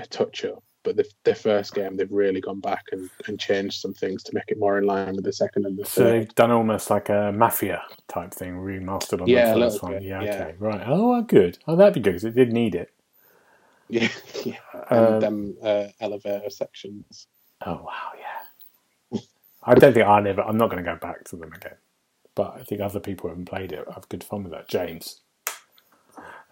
a 0.00 0.06
touch 0.06 0.44
up. 0.44 0.62
But 0.84 0.96
the, 0.96 1.04
the 1.24 1.34
first 1.34 1.74
game, 1.74 1.96
they've 1.96 2.10
really 2.12 2.40
gone 2.40 2.60
back 2.60 2.84
and, 2.92 3.10
and 3.26 3.40
changed 3.40 3.80
some 3.80 3.92
things 3.94 4.22
to 4.24 4.34
make 4.34 4.44
it 4.48 4.58
more 4.58 4.78
in 4.78 4.84
line 4.84 5.16
with 5.16 5.24
the 5.24 5.32
second 5.32 5.66
and 5.66 5.76
the 5.76 5.84
So 5.84 6.04
third. 6.04 6.12
they've 6.12 6.34
done 6.36 6.52
almost 6.52 6.90
like 6.90 7.08
a 7.08 7.32
mafia 7.34 7.82
type 8.06 8.32
thing, 8.32 8.54
remastered 8.54 9.20
on 9.20 9.26
Yeah, 9.26 9.52
the 9.54 9.60
first 9.60 9.82
one. 9.82 9.92
bit, 9.94 10.02
yeah, 10.04 10.22
yeah. 10.22 10.34
okay, 10.34 10.54
right. 10.60 10.82
Oh, 10.86 11.20
good. 11.22 11.58
Oh, 11.66 11.74
that'd 11.74 11.94
be 11.94 11.98
good 12.00 12.10
because 12.12 12.24
it 12.24 12.36
did 12.36 12.52
need 12.52 12.76
it. 12.76 12.92
Yeah, 13.88 14.08
yeah. 14.44 14.58
Um, 14.90 15.04
And 15.04 15.22
them 15.22 15.56
uh, 15.62 15.86
elevator 16.00 16.50
sections. 16.50 17.26
Oh 17.64 17.82
wow, 17.82 18.12
yeah. 18.18 19.20
I 19.62 19.74
don't 19.74 19.92
think 19.92 20.06
I'll 20.06 20.26
ever. 20.26 20.42
I'm 20.42 20.58
not 20.58 20.70
going 20.70 20.82
to 20.84 20.88
go 20.90 20.96
back 20.96 21.24
to 21.24 21.36
them 21.36 21.52
again. 21.52 21.74
But 22.34 22.56
I 22.60 22.62
think 22.62 22.80
other 22.80 23.00
people 23.00 23.22
who 23.24 23.28
haven't 23.30 23.46
played 23.46 23.72
it 23.72 23.84
have 23.92 24.08
good 24.08 24.22
fun 24.22 24.44
with 24.44 24.52
that. 24.52 24.68
James. 24.68 25.20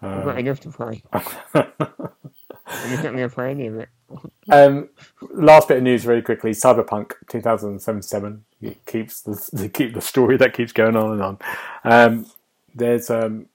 I've 0.01 0.23
got 0.23 0.33
Um, 0.33 0.37
enough 0.39 0.59
to 0.61 0.69
play. 0.69 1.03
I'm 1.13 2.89
just 2.89 3.03
not 3.03 3.13
going 3.13 3.17
to 3.17 3.29
play 3.29 3.51
any 3.51 3.67
of 3.67 3.75
it. 3.77 3.89
um, 4.51 4.89
last 5.31 5.67
bit 5.67 5.77
of 5.77 5.83
news, 5.83 6.03
very 6.03 6.21
quickly. 6.21 6.51
Cyberpunk 6.51 7.13
2077 7.29 8.43
it 8.61 8.85
keeps 8.85 9.21
the 9.21 9.49
they 9.53 9.69
keep 9.69 9.93
the 9.93 10.01
story 10.01 10.37
that 10.37 10.53
keeps 10.53 10.71
going 10.71 10.95
on 10.95 11.13
and 11.13 11.21
on. 11.21 11.37
Um, 11.83 12.25
there's 12.73 13.09
um, 13.09 13.47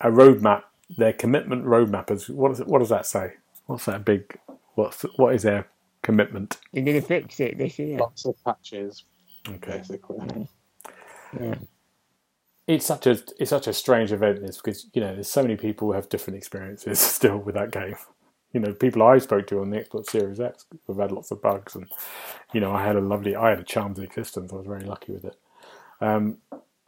a 0.00 0.08
roadmap. 0.10 0.62
Their 0.90 1.12
commitment 1.14 1.64
roadmap 1.66 2.10
is 2.10 2.28
what 2.30 2.52
is 2.52 2.60
it? 2.60 2.68
What 2.68 2.80
does 2.80 2.90
that 2.90 3.06
say? 3.06 3.34
What's 3.66 3.86
that 3.86 4.04
big? 4.04 4.38
What's 4.74 5.02
what 5.16 5.34
is 5.34 5.42
their 5.42 5.68
commitment? 6.02 6.58
They're 6.72 6.84
going 6.84 7.00
to 7.00 7.06
fix 7.06 7.40
it 7.40 7.58
this 7.58 7.78
year. 7.78 7.98
Lots 7.98 8.26
of 8.26 8.36
patches, 8.44 9.04
Okay. 9.48 9.84
basically. 9.88 10.48
Yeah. 11.40 11.56
it's 12.66 12.86
such 12.86 13.06
a 13.06 13.18
it's 13.38 13.50
such 13.50 13.66
a 13.66 13.72
strange 13.72 14.12
event 14.12 14.40
this 14.40 14.56
because 14.58 14.86
you 14.94 15.00
know 15.00 15.14
there's 15.14 15.30
so 15.30 15.42
many 15.42 15.56
people 15.56 15.88
who 15.88 15.94
have 15.94 16.08
different 16.08 16.36
experiences 16.36 16.98
still 17.18 17.38
with 17.38 17.54
that 17.54 17.70
game 17.70 17.96
you 18.52 18.60
know 18.60 18.72
people 18.72 19.02
i 19.02 19.18
spoke 19.18 19.46
to 19.46 19.60
on 19.60 19.70
the 19.70 19.78
xbox 19.80 20.06
series 20.08 20.40
x 20.40 20.66
have 20.88 20.98
had 20.98 21.12
lots 21.12 21.30
of 21.30 21.42
bugs 21.42 21.74
and 21.74 21.86
you 22.54 22.60
know 22.60 22.72
i 22.72 22.82
had 22.84 22.96
a 22.96 23.00
lovely 23.00 23.36
i 23.36 23.50
had 23.50 23.60
a 23.60 23.64
charmed 23.64 23.98
existence 23.98 24.52
i 24.52 24.56
was 24.56 24.66
very 24.66 24.84
lucky 24.84 25.12
with 25.12 25.24
it 25.24 25.36
um, 26.00 26.38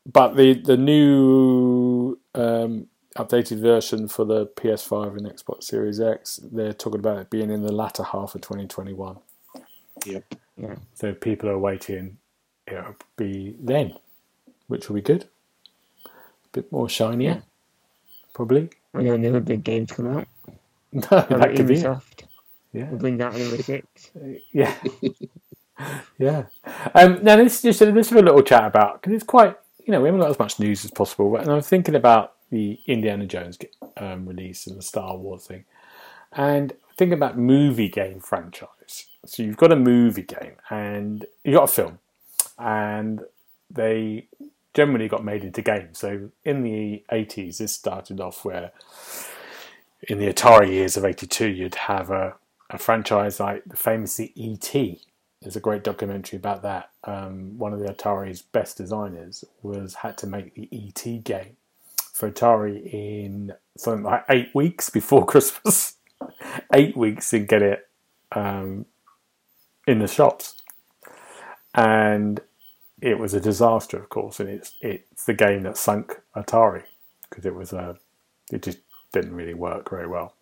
but 0.07 0.37
the 0.37 0.55
the 0.55 0.77
new 0.77 2.19
um, 2.35 2.89
updated 3.19 3.61
version 3.61 4.09
for 4.09 4.25
the 4.25 4.47
ps5 4.49 5.17
and 5.19 5.27
xbox 5.27 5.65
series 5.65 6.01
x 6.01 6.41
they're 6.53 6.73
talking 6.75 7.01
about 7.01 7.19
it 7.19 7.31
being 7.31 7.51
in 7.51 7.63
the 7.63 7.73
latter 7.73 8.03
half 8.05 8.35
of 8.35 8.43
2021 8.43 9.19
Yep. 10.05 10.35
so 10.95 11.15
people 11.15 11.49
are 11.51 11.59
waiting 11.59 12.19
it'll 12.67 12.97
be 13.17 13.57
then 13.61 13.95
which 14.69 14.89
will 14.89 14.97
be 14.97 15.03
good. 15.03 15.25
A 15.25 16.49
bit 16.53 16.73
more 16.73 16.89
shinier 16.89 17.43
probably. 18.35 18.71
When 18.93 19.07
another 19.09 19.41
big 19.41 19.65
games 19.65 19.93
come 19.93 20.09
out. 20.19 20.29
no 20.93 21.27
Like 21.31 21.41
that 21.41 21.57
could 21.57 21.67
be 21.69 21.81
it. 21.83 21.85
Ubisoft? 21.85 22.25
Yeah. 22.73 22.91
Will 22.91 22.99
bring 22.99 23.21
out 23.23 23.35
another 23.37 23.59
six. 23.59 24.13
yeah. 24.53 24.75
Yeah. 26.19 26.45
Um 26.95 27.21
now 27.23 27.37
this 27.37 27.57
is 27.57 27.63
just 27.63 27.81
this 27.95 28.09
is 28.09 28.13
a 28.13 28.23
little 28.23 28.43
chat 28.43 28.65
about 28.67 29.03
because 29.03 29.15
it's 29.15 29.25
quite 29.25 29.57
you 29.85 29.93
know 29.93 30.01
we 30.03 30.09
haven't 30.09 30.23
got 30.23 30.31
as 30.31 30.39
much 30.39 30.61
news 30.61 30.85
as 30.85 30.93
possible 30.93 31.31
but 31.33 31.43
and 31.43 31.53
i'm 31.53 31.63
thinking 31.63 31.97
about 31.97 32.35
the 32.51 32.79
indiana 32.87 33.27
jones 33.27 33.59
um, 33.97 34.27
release 34.27 34.67
and 34.67 34.79
the 34.79 34.83
star 34.83 35.17
wars 35.17 35.47
thing. 35.47 35.65
And 36.33 36.75
thinking 36.97 37.15
about 37.15 37.39
movie 37.39 37.89
game 37.89 38.21
franchise. 38.21 39.07
So 39.25 39.43
you've 39.43 39.57
got 39.57 39.73
a 39.73 39.77
movie 39.77 40.23
game 40.23 40.57
and 40.71 41.27
you've 41.45 41.57
got 41.57 41.65
a 41.65 41.73
film. 41.73 41.99
And 42.59 43.23
they 43.71 44.29
generally 44.75 45.09
got 45.09 45.25
made 45.25 45.45
into 45.45 45.63
games. 45.63 45.99
So 45.99 46.31
in 46.45 46.63
the 46.63 47.05
80s 47.11 47.59
this 47.59 47.73
started 47.73 48.21
off 48.21 48.45
where 48.45 48.73
in 50.09 50.19
the 50.19 50.33
atari 50.33 50.71
years 50.71 50.97
of 50.97 51.05
82 51.05 51.49
you'd 51.49 51.75
have 51.75 52.11
a 52.11 52.35
a 52.71 52.79
franchise 52.79 53.39
like 53.41 53.65
the 53.65 53.77
famously 53.77 54.33
ET. 54.37 54.75
There's 55.43 55.57
a 55.57 55.61
great 55.61 55.85
documentary 55.85 56.39
about 56.39 56.63
that. 56.63 56.91
Um, 57.05 57.59
one 57.59 57.73
of 57.73 57.79
the 57.79 57.93
Atari's 57.93 58.43
best 58.43 58.77
designers 58.77 59.45
was 59.63 59.95
had 59.95 60.19
to 60.19 60.27
make 60.27 60.55
the 60.55 60.69
ET 60.73 61.25
game 61.25 61.57
for 62.17 62.31
Atari 62.31 62.91
in 62.95 63.53
something 63.77 64.03
like 64.03 64.25
eight 64.31 64.49
weeks 64.55 64.89
before 64.89 65.27
Christmas. 65.33 65.97
eight 66.73 66.97
weeks 66.97 67.29
to 67.31 67.41
get 67.41 67.61
it 67.61 67.89
um, 68.33 68.87
in 69.87 69.99
the 69.99 70.09
shops, 70.09 70.55
and 71.75 72.41
it 73.03 73.19
was 73.19 73.35
a 73.35 73.41
disaster, 73.41 73.99
of 73.99 74.09
course. 74.09 74.41
And 74.41 74.49
it's 74.49 74.75
it's 74.81 75.25
the 75.27 75.35
game 75.35 75.63
that 75.65 75.77
sunk 75.77 76.21
Atari 76.35 76.85
because 77.29 77.45
it 77.45 77.55
was 77.55 77.75
a 77.75 77.99
it 78.51 78.63
just 78.63 78.79
didn't 79.13 79.35
really 79.35 79.55
work 79.55 79.91
very 79.91 80.07
well. 80.07 80.35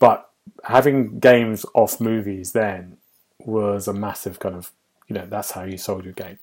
But 0.00 0.30
having 0.64 1.18
games 1.18 1.66
off 1.74 2.00
movies 2.00 2.52
then 2.52 2.96
was 3.40 3.86
a 3.86 3.92
massive 3.92 4.38
kind 4.38 4.54
of 4.54 4.72
you 5.08 5.14
know 5.14 5.26
that's 5.28 5.50
how 5.50 5.64
you 5.64 5.76
sold 5.76 6.04
your 6.04 6.14
game 6.14 6.38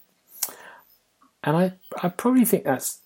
and 1.43 1.57
i 1.57 1.74
i 2.03 2.09
probably 2.09 2.45
think 2.45 2.64
that's 2.64 3.01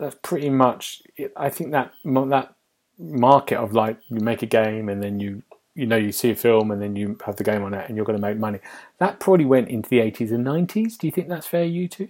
that's 0.00 0.16
pretty 0.22 0.50
much 0.50 1.02
it. 1.16 1.32
i 1.36 1.48
think 1.50 1.72
that 1.72 1.92
that 2.04 2.54
market 2.98 3.58
of 3.58 3.72
like 3.72 3.98
you 4.08 4.20
make 4.20 4.42
a 4.42 4.46
game 4.46 4.88
and 4.88 5.02
then 5.02 5.20
you 5.20 5.42
you 5.74 5.86
know 5.86 5.96
you 5.96 6.12
see 6.12 6.30
a 6.30 6.34
film 6.34 6.70
and 6.70 6.82
then 6.82 6.96
you 6.96 7.18
have 7.24 7.36
the 7.36 7.44
game 7.44 7.62
on 7.62 7.74
it 7.74 7.86
and 7.88 7.96
you're 7.96 8.04
going 8.06 8.18
to 8.18 8.22
make 8.26 8.38
money 8.38 8.58
that 8.98 9.20
probably 9.20 9.44
went 9.46 9.68
into 9.68 9.88
the 9.88 9.98
80s 9.98 10.32
and 10.32 10.44
90s 10.46 10.98
do 10.98 11.06
you 11.06 11.12
think 11.12 11.28
that's 11.28 11.46
fair 11.46 11.64
you 11.64 11.88
two 11.88 12.08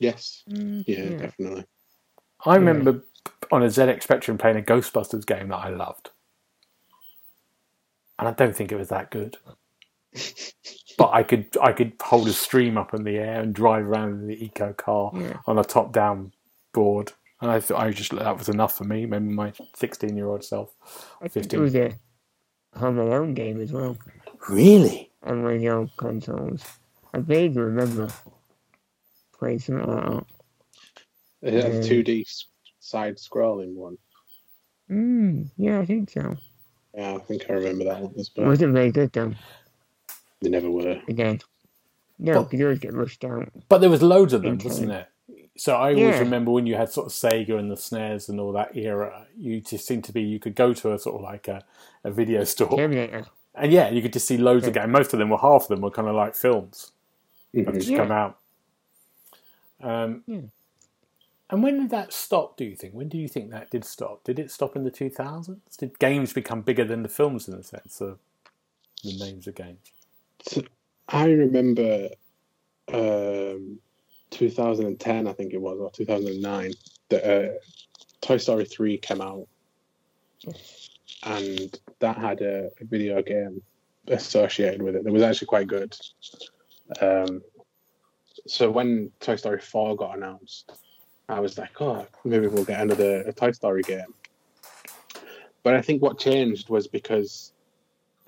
Yes. 0.00 0.42
Mm, 0.50 0.84
Yeah, 0.86 1.10
definitely. 1.16 1.64
i 2.44 2.56
remember 2.56 3.04
on 3.52 3.62
a 3.62 3.66
zx 3.66 4.02
spectrum 4.02 4.36
playing 4.38 4.58
a 4.58 4.62
ghostbusters 4.62 5.26
game 5.26 5.48
that 5.48 5.58
i 5.58 5.68
loved 5.68 6.10
and 8.18 8.28
i 8.28 8.32
don't 8.32 8.56
think 8.56 8.72
it 8.72 8.76
was 8.76 8.88
that 8.88 9.10
good 9.10 9.38
but 10.98 11.10
I 11.12 11.22
could 11.22 11.46
I 11.60 11.72
could 11.72 11.92
hold 12.00 12.28
a 12.28 12.32
stream 12.32 12.78
up 12.78 12.94
in 12.94 13.04
the 13.04 13.16
air 13.18 13.40
and 13.40 13.54
drive 13.54 13.86
around 13.86 14.20
in 14.20 14.26
the 14.28 14.44
eco 14.44 14.72
car 14.72 15.10
Yeah. 15.14 15.38
on 15.46 15.58
a 15.58 15.64
top 15.64 15.92
down 15.92 16.32
board. 16.72 17.12
And 17.40 17.50
I 17.50 17.60
thought 17.60 17.80
I 17.80 17.90
just 17.90 18.12
that 18.16 18.38
was 18.38 18.48
enough 18.48 18.76
for 18.78 18.84
me. 18.84 19.06
Maybe 19.06 19.24
my 19.26 19.52
sixteen 19.74 20.16
year 20.16 20.28
old 20.28 20.44
self. 20.44 20.74
I 21.20 21.28
think 21.28 21.44
15. 21.44 21.48
there 21.50 21.60
was 21.60 21.74
a 21.74 22.78
Home 22.78 22.98
Alone 22.98 23.34
game 23.34 23.60
as 23.60 23.70
well 23.72 23.96
Really? 24.48 25.10
on 25.22 25.42
one 25.42 25.54
of 25.54 25.60
the 25.60 25.68
old 25.68 25.96
consoles. 25.96 26.64
I 27.12 27.18
vaguely 27.18 27.62
remember 27.62 28.08
playing 29.38 29.58
something 29.60 29.86
like 29.86 30.04
that. 30.10 30.24
It 31.42 31.54
had 31.62 31.72
a 31.72 31.80
2D 31.80 32.26
side 32.80 33.16
scrolling 33.16 33.74
one. 33.74 33.98
Mm, 34.90 35.50
yeah, 35.56 35.80
I 35.80 35.86
think 35.86 36.10
so. 36.10 36.36
Yeah, 36.94 37.14
I 37.14 37.18
think 37.18 37.44
I 37.48 37.54
remember 37.54 37.84
that 37.84 38.00
one. 38.00 38.12
It 38.16 38.28
But 38.34 38.46
wasn't 38.46 38.72
very 38.74 38.90
good 38.90 39.12
though. 39.12 39.32
They 40.44 40.50
never 40.50 40.70
were. 40.70 41.00
Again, 41.08 41.40
no, 42.18 42.32
Well- 42.32 42.44
because 42.44 42.58
you 42.60 42.66
always 42.66 42.78
get 42.78 42.92
rushed 42.92 43.24
out. 43.24 43.48
But 43.68 43.78
there 43.80 43.90
was 43.90 44.02
loads 44.02 44.32
of 44.32 44.42
them, 44.42 44.58
wasn't 44.62 44.88
there? 44.88 45.08
So 45.56 45.74
I 45.76 45.90
always 45.90 45.98
Yeah. 46.00 46.18
remember 46.18 46.50
when 46.50 46.66
you 46.66 46.74
had 46.74 46.90
sort 46.90 47.06
of 47.06 47.12
Sega 47.12 47.58
and 47.58 47.70
the 47.70 47.76
SNES 47.76 48.28
and 48.28 48.40
all 48.40 48.52
that 48.52 48.76
era, 48.76 49.26
you 49.36 49.60
just 49.60 49.86
seemed 49.86 50.04
to 50.04 50.12
be 50.12 50.20
you 50.22 50.38
could 50.40 50.54
go 50.56 50.74
to 50.74 50.92
a 50.92 50.98
sort 50.98 51.16
of 51.16 51.22
like 51.22 51.46
a, 51.48 51.64
a 52.02 52.10
video 52.10 52.42
store 52.44 52.76
Terminator. 52.76 53.26
and 53.54 53.72
yeah, 53.72 53.88
you 53.88 54.02
could 54.02 54.12
just 54.12 54.26
see 54.26 54.36
loads 54.36 54.66
of 54.66 54.74
games. 54.74 54.88
Most 54.88 55.12
of 55.12 55.18
them 55.20 55.30
were 55.30 55.38
half 55.38 55.62
of 55.62 55.68
them 55.68 55.80
were 55.80 55.90
kind 55.92 56.08
of 56.08 56.14
like 56.16 56.34
films 56.34 56.90
that 57.52 57.66
Mhm. 57.66 57.74
just 57.74 57.88
Yeah. 57.88 57.96
come 57.98 58.10
out. 58.12 58.38
Um, 59.80 60.22
Yeah. 60.26 60.40
And 61.50 61.62
when 61.62 61.78
did 61.78 61.90
that 61.90 62.12
stop? 62.12 62.56
Do 62.56 62.64
you 62.64 62.74
think? 62.74 62.94
When 62.94 63.08
do 63.08 63.16
you 63.18 63.28
think 63.28 63.50
that 63.50 63.70
did 63.70 63.84
stop? 63.84 64.24
Did 64.24 64.38
it 64.40 64.50
stop 64.50 64.74
in 64.76 64.82
the 64.82 64.90
two 64.90 65.10
thousands? 65.10 65.76
Did 65.76 65.98
games 65.98 66.32
become 66.32 66.62
bigger 66.62 66.84
than 66.84 67.02
the 67.02 67.08
films 67.08 67.46
in 67.48 67.56
the 67.56 67.62
sense 67.62 68.00
of 68.00 68.18
the 69.04 69.16
names 69.18 69.46
of 69.46 69.54
games? 69.54 69.92
I 71.08 71.26
remember 71.26 72.08
um, 72.92 73.78
2010, 74.30 75.28
I 75.28 75.32
think 75.32 75.52
it 75.52 75.60
was, 75.60 75.78
or 75.78 75.90
2009, 75.90 76.72
that 77.10 77.24
uh, 77.24 77.52
Toy 78.20 78.38
Story 78.38 78.64
3 78.64 78.98
came 78.98 79.20
out, 79.20 79.46
and 81.24 81.78
that 82.00 82.16
had 82.16 82.40
a, 82.42 82.70
a 82.80 82.84
video 82.84 83.22
game 83.22 83.62
associated 84.08 84.82
with 84.82 84.96
it 84.96 85.04
that 85.04 85.12
was 85.12 85.22
actually 85.22 85.46
quite 85.46 85.66
good. 85.66 85.96
Um, 87.00 87.42
so 88.46 88.70
when 88.70 89.10
Toy 89.20 89.36
Story 89.36 89.60
4 89.60 89.96
got 89.96 90.16
announced, 90.16 90.72
I 91.28 91.40
was 91.40 91.56
like, 91.56 91.80
oh, 91.80 92.06
maybe 92.24 92.48
we'll 92.48 92.64
get 92.64 92.80
another 92.80 93.32
Toy 93.32 93.52
Story 93.52 93.82
game. 93.82 94.14
But 95.62 95.74
I 95.74 95.80
think 95.80 96.02
what 96.02 96.18
changed 96.18 96.68
was 96.68 96.86
because 96.86 97.52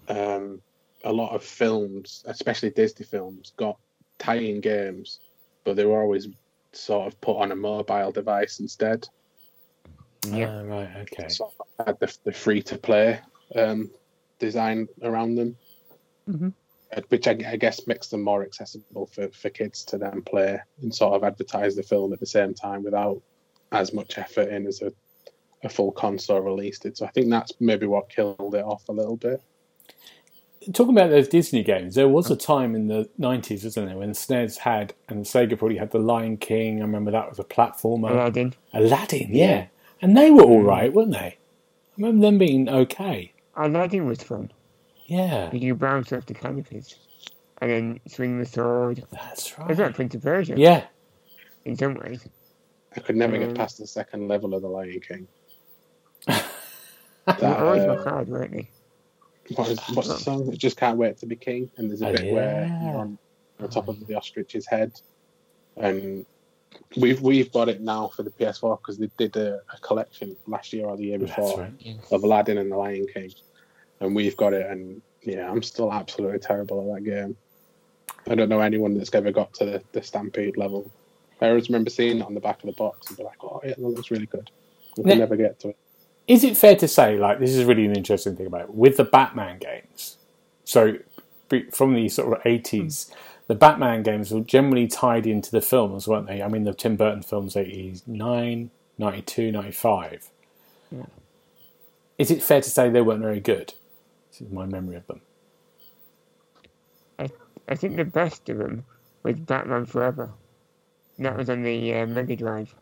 um, 0.08 0.62
a 1.06 1.12
lot 1.12 1.32
of 1.34 1.42
films, 1.42 2.24
especially 2.26 2.70
Disney 2.70 3.06
films, 3.06 3.52
got 3.56 3.78
tie-in 4.18 4.60
games, 4.60 5.20
but 5.64 5.76
they 5.76 5.86
were 5.86 6.02
always 6.02 6.28
sort 6.72 7.06
of 7.06 7.18
put 7.20 7.36
on 7.36 7.52
a 7.52 7.56
mobile 7.56 8.10
device 8.10 8.58
instead. 8.60 9.08
Yeah. 10.26 10.48
Ah, 10.50 10.62
right. 10.62 10.96
Okay. 11.02 11.28
So 11.28 11.52
I 11.78 11.84
had 11.86 12.00
the, 12.00 12.14
the 12.24 12.32
free-to-play 12.32 13.20
um, 13.54 13.90
design 14.40 14.88
around 15.02 15.36
them, 15.36 15.56
Mhm. 16.28 16.52
uh, 16.96 17.00
which 17.08 17.28
I, 17.28 17.38
I 17.46 17.56
guess 17.56 17.86
makes 17.86 18.08
them 18.08 18.22
more 18.22 18.42
accessible 18.42 19.06
for, 19.06 19.28
for 19.28 19.48
kids 19.50 19.84
to 19.84 19.98
then 19.98 20.22
play 20.22 20.60
and 20.82 20.92
sort 20.92 21.14
of 21.14 21.22
advertise 21.22 21.76
the 21.76 21.84
film 21.84 22.12
at 22.12 22.18
the 22.18 22.26
same 22.26 22.52
time 22.52 22.82
without 22.82 23.22
as 23.70 23.92
much 23.92 24.18
effort 24.18 24.48
in 24.48 24.66
as 24.66 24.82
a, 24.82 24.92
a 25.62 25.68
full 25.68 25.92
console 25.92 26.40
released 26.40 26.84
it. 26.84 26.98
So 26.98 27.06
I 27.06 27.10
think 27.10 27.30
that's 27.30 27.52
maybe 27.60 27.86
what 27.86 28.08
killed 28.08 28.56
it 28.56 28.64
off 28.64 28.88
a 28.88 28.92
little 28.92 29.16
bit. 29.16 29.40
Talking 30.72 30.96
about 30.96 31.10
those 31.10 31.28
Disney 31.28 31.62
games, 31.62 31.94
there 31.94 32.08
was 32.08 32.30
a 32.30 32.36
time 32.36 32.74
in 32.74 32.88
the 32.88 33.08
nineties, 33.18 33.62
wasn't 33.64 33.86
there, 33.86 33.96
when 33.98 34.10
SNES 34.12 34.58
had 34.58 34.94
and 35.08 35.24
Sega 35.24 35.56
probably 35.56 35.76
had 35.76 35.92
the 35.92 35.98
Lion 36.00 36.36
King. 36.36 36.78
I 36.78 36.82
remember 36.82 37.10
that 37.12 37.28
was 37.28 37.38
a 37.38 37.44
platformer. 37.44 38.10
Aladdin. 38.10 38.52
Aladdin, 38.72 39.28
yeah, 39.32 39.66
and 40.02 40.16
they 40.16 40.30
were 40.30 40.42
all 40.42 40.62
Mm. 40.62 40.92
weren't 40.92 41.12
they? 41.12 41.18
I 41.18 41.36
remember 41.98 42.26
them 42.26 42.38
being 42.38 42.68
okay. 42.68 43.32
Aladdin 43.56 44.06
was 44.06 44.22
fun. 44.22 44.50
Yeah, 45.06 45.52
You 45.54 45.72
could 45.72 45.78
bounce 45.80 46.12
off 46.12 46.26
the 46.26 46.34
canopies 46.34 46.96
and 47.60 47.70
then 47.70 48.00
swing 48.08 48.38
the 48.40 48.44
sword. 48.46 49.04
that's 49.12 49.56
right. 49.58 49.70
It's 49.70 49.78
like 49.78 49.86
right. 49.86 49.94
Prince 49.94 50.14
of 50.16 50.22
Persia 50.22 50.54
Yeah, 50.56 50.84
in 51.64 51.76
some 51.76 51.94
ways. 51.94 52.26
I 52.96 53.00
could 53.00 53.14
never 53.16 53.36
Mm. 53.36 53.46
get 53.46 53.54
past 53.54 53.78
the 53.78 53.86
second 53.86 54.26
level 54.26 54.52
of 54.54 54.62
the 54.62 54.68
Lion 54.68 55.00
King. 55.00 55.28
They 56.26 57.32
That, 57.40 57.60
were 57.60 57.66
always 57.66 57.82
uh, 57.82 57.94
my 57.96 58.02
card, 58.04 58.28
weren't 58.28 58.52
they? 58.52 58.68
What 59.54 59.68
is, 59.68 59.78
what's 59.94 60.08
the 60.08 60.18
song? 60.18 60.50
I 60.52 60.56
just 60.56 60.76
can't 60.76 60.98
wait 60.98 61.18
to 61.18 61.26
be 61.26 61.36
king. 61.36 61.70
And 61.76 61.90
there's 61.90 62.02
a 62.02 62.08
Oh, 62.08 62.12
bit 62.12 62.32
where 62.32 62.78
you're 62.82 62.96
on, 62.96 63.18
on 63.60 63.70
top 63.70 63.88
of 63.88 64.04
the 64.06 64.14
ostrich's 64.14 64.66
head, 64.66 64.92
and 65.76 66.26
we've 66.96 67.20
we've 67.20 67.52
got 67.52 67.68
it 67.68 67.80
now 67.80 68.08
for 68.08 68.22
the 68.22 68.30
PS4 68.30 68.78
because 68.80 68.98
they 68.98 69.10
did 69.16 69.36
a, 69.36 69.60
a 69.72 69.78
collection 69.80 70.36
last 70.46 70.72
year 70.72 70.86
or 70.86 70.96
the 70.96 71.04
year 71.04 71.18
before 71.18 71.60
right. 71.60 71.96
of 72.10 72.24
Aladdin 72.24 72.58
and 72.58 72.70
the 72.72 72.76
Lion 72.76 73.06
King, 73.12 73.32
and 74.00 74.14
we've 74.16 74.36
got 74.36 74.52
it. 74.52 74.66
And 74.70 75.00
yeah, 75.22 75.50
I'm 75.50 75.62
still 75.62 75.92
absolutely 75.92 76.38
terrible 76.40 76.80
at 76.90 76.96
that 76.96 77.08
game. 77.10 77.36
I 78.28 78.34
don't 78.34 78.48
know 78.48 78.60
anyone 78.60 78.98
that's 78.98 79.14
ever 79.14 79.30
got 79.30 79.54
to 79.54 79.64
the, 79.64 79.82
the 79.92 80.02
Stampede 80.02 80.56
level. 80.56 80.90
I 81.40 81.48
always 81.48 81.68
remember 81.68 81.90
seeing 81.90 82.18
it 82.18 82.22
on 82.22 82.34
the 82.34 82.40
back 82.40 82.62
of 82.62 82.66
the 82.66 82.72
box 82.72 83.08
and 83.08 83.16
be 83.16 83.22
like, 83.22 83.42
"Oh, 83.44 83.60
yeah, 83.62 83.74
that 83.74 83.80
looks 83.80 84.10
really 84.10 84.26
good." 84.26 84.50
We 84.96 85.04
can 85.04 85.12
Yeah. 85.12 85.18
never 85.18 85.36
get 85.36 85.60
to 85.60 85.68
it. 85.68 85.76
Is 86.28 86.42
it 86.42 86.56
fair 86.56 86.76
to 86.76 86.88
say, 86.88 87.18
like, 87.18 87.38
this 87.38 87.54
is 87.54 87.64
really 87.64 87.84
an 87.84 87.96
interesting 87.96 88.36
thing 88.36 88.46
about 88.46 88.62
it, 88.62 88.74
with 88.74 88.96
the 88.96 89.04
Batman 89.04 89.58
games? 89.58 90.16
So, 90.64 90.98
from 91.72 91.94
the 91.94 92.08
sort 92.08 92.36
of 92.36 92.42
80s, 92.42 93.10
the 93.46 93.54
Batman 93.54 94.02
games 94.02 94.32
were 94.32 94.40
generally 94.40 94.88
tied 94.88 95.26
into 95.26 95.52
the 95.52 95.60
films, 95.60 96.08
weren't 96.08 96.26
they? 96.26 96.42
I 96.42 96.48
mean, 96.48 96.64
the 96.64 96.74
Tim 96.74 96.96
Burton 96.96 97.22
films, 97.22 97.56
89, 97.56 98.70
92, 98.98 99.52
95. 99.52 100.30
Yeah. 100.90 101.02
Is 102.18 102.30
it 102.30 102.42
fair 102.42 102.60
to 102.60 102.70
say 102.70 102.88
they 102.88 103.02
weren't 103.02 103.22
very 103.22 103.40
good? 103.40 103.74
This 104.30 104.40
is 104.40 104.50
my 104.50 104.66
memory 104.66 104.96
of 104.96 105.06
them. 105.06 105.20
I 107.68 107.74
think 107.74 107.96
the 107.96 108.04
best 108.04 108.48
of 108.48 108.58
them 108.58 108.84
was 109.22 109.36
Batman 109.36 109.86
Forever. 109.86 110.30
And 111.16 111.26
that 111.26 111.36
was 111.36 111.50
on 111.50 111.62
the 111.62 111.94
uh, 111.94 112.06
Mega 112.06 112.36
Drive. 112.36 112.74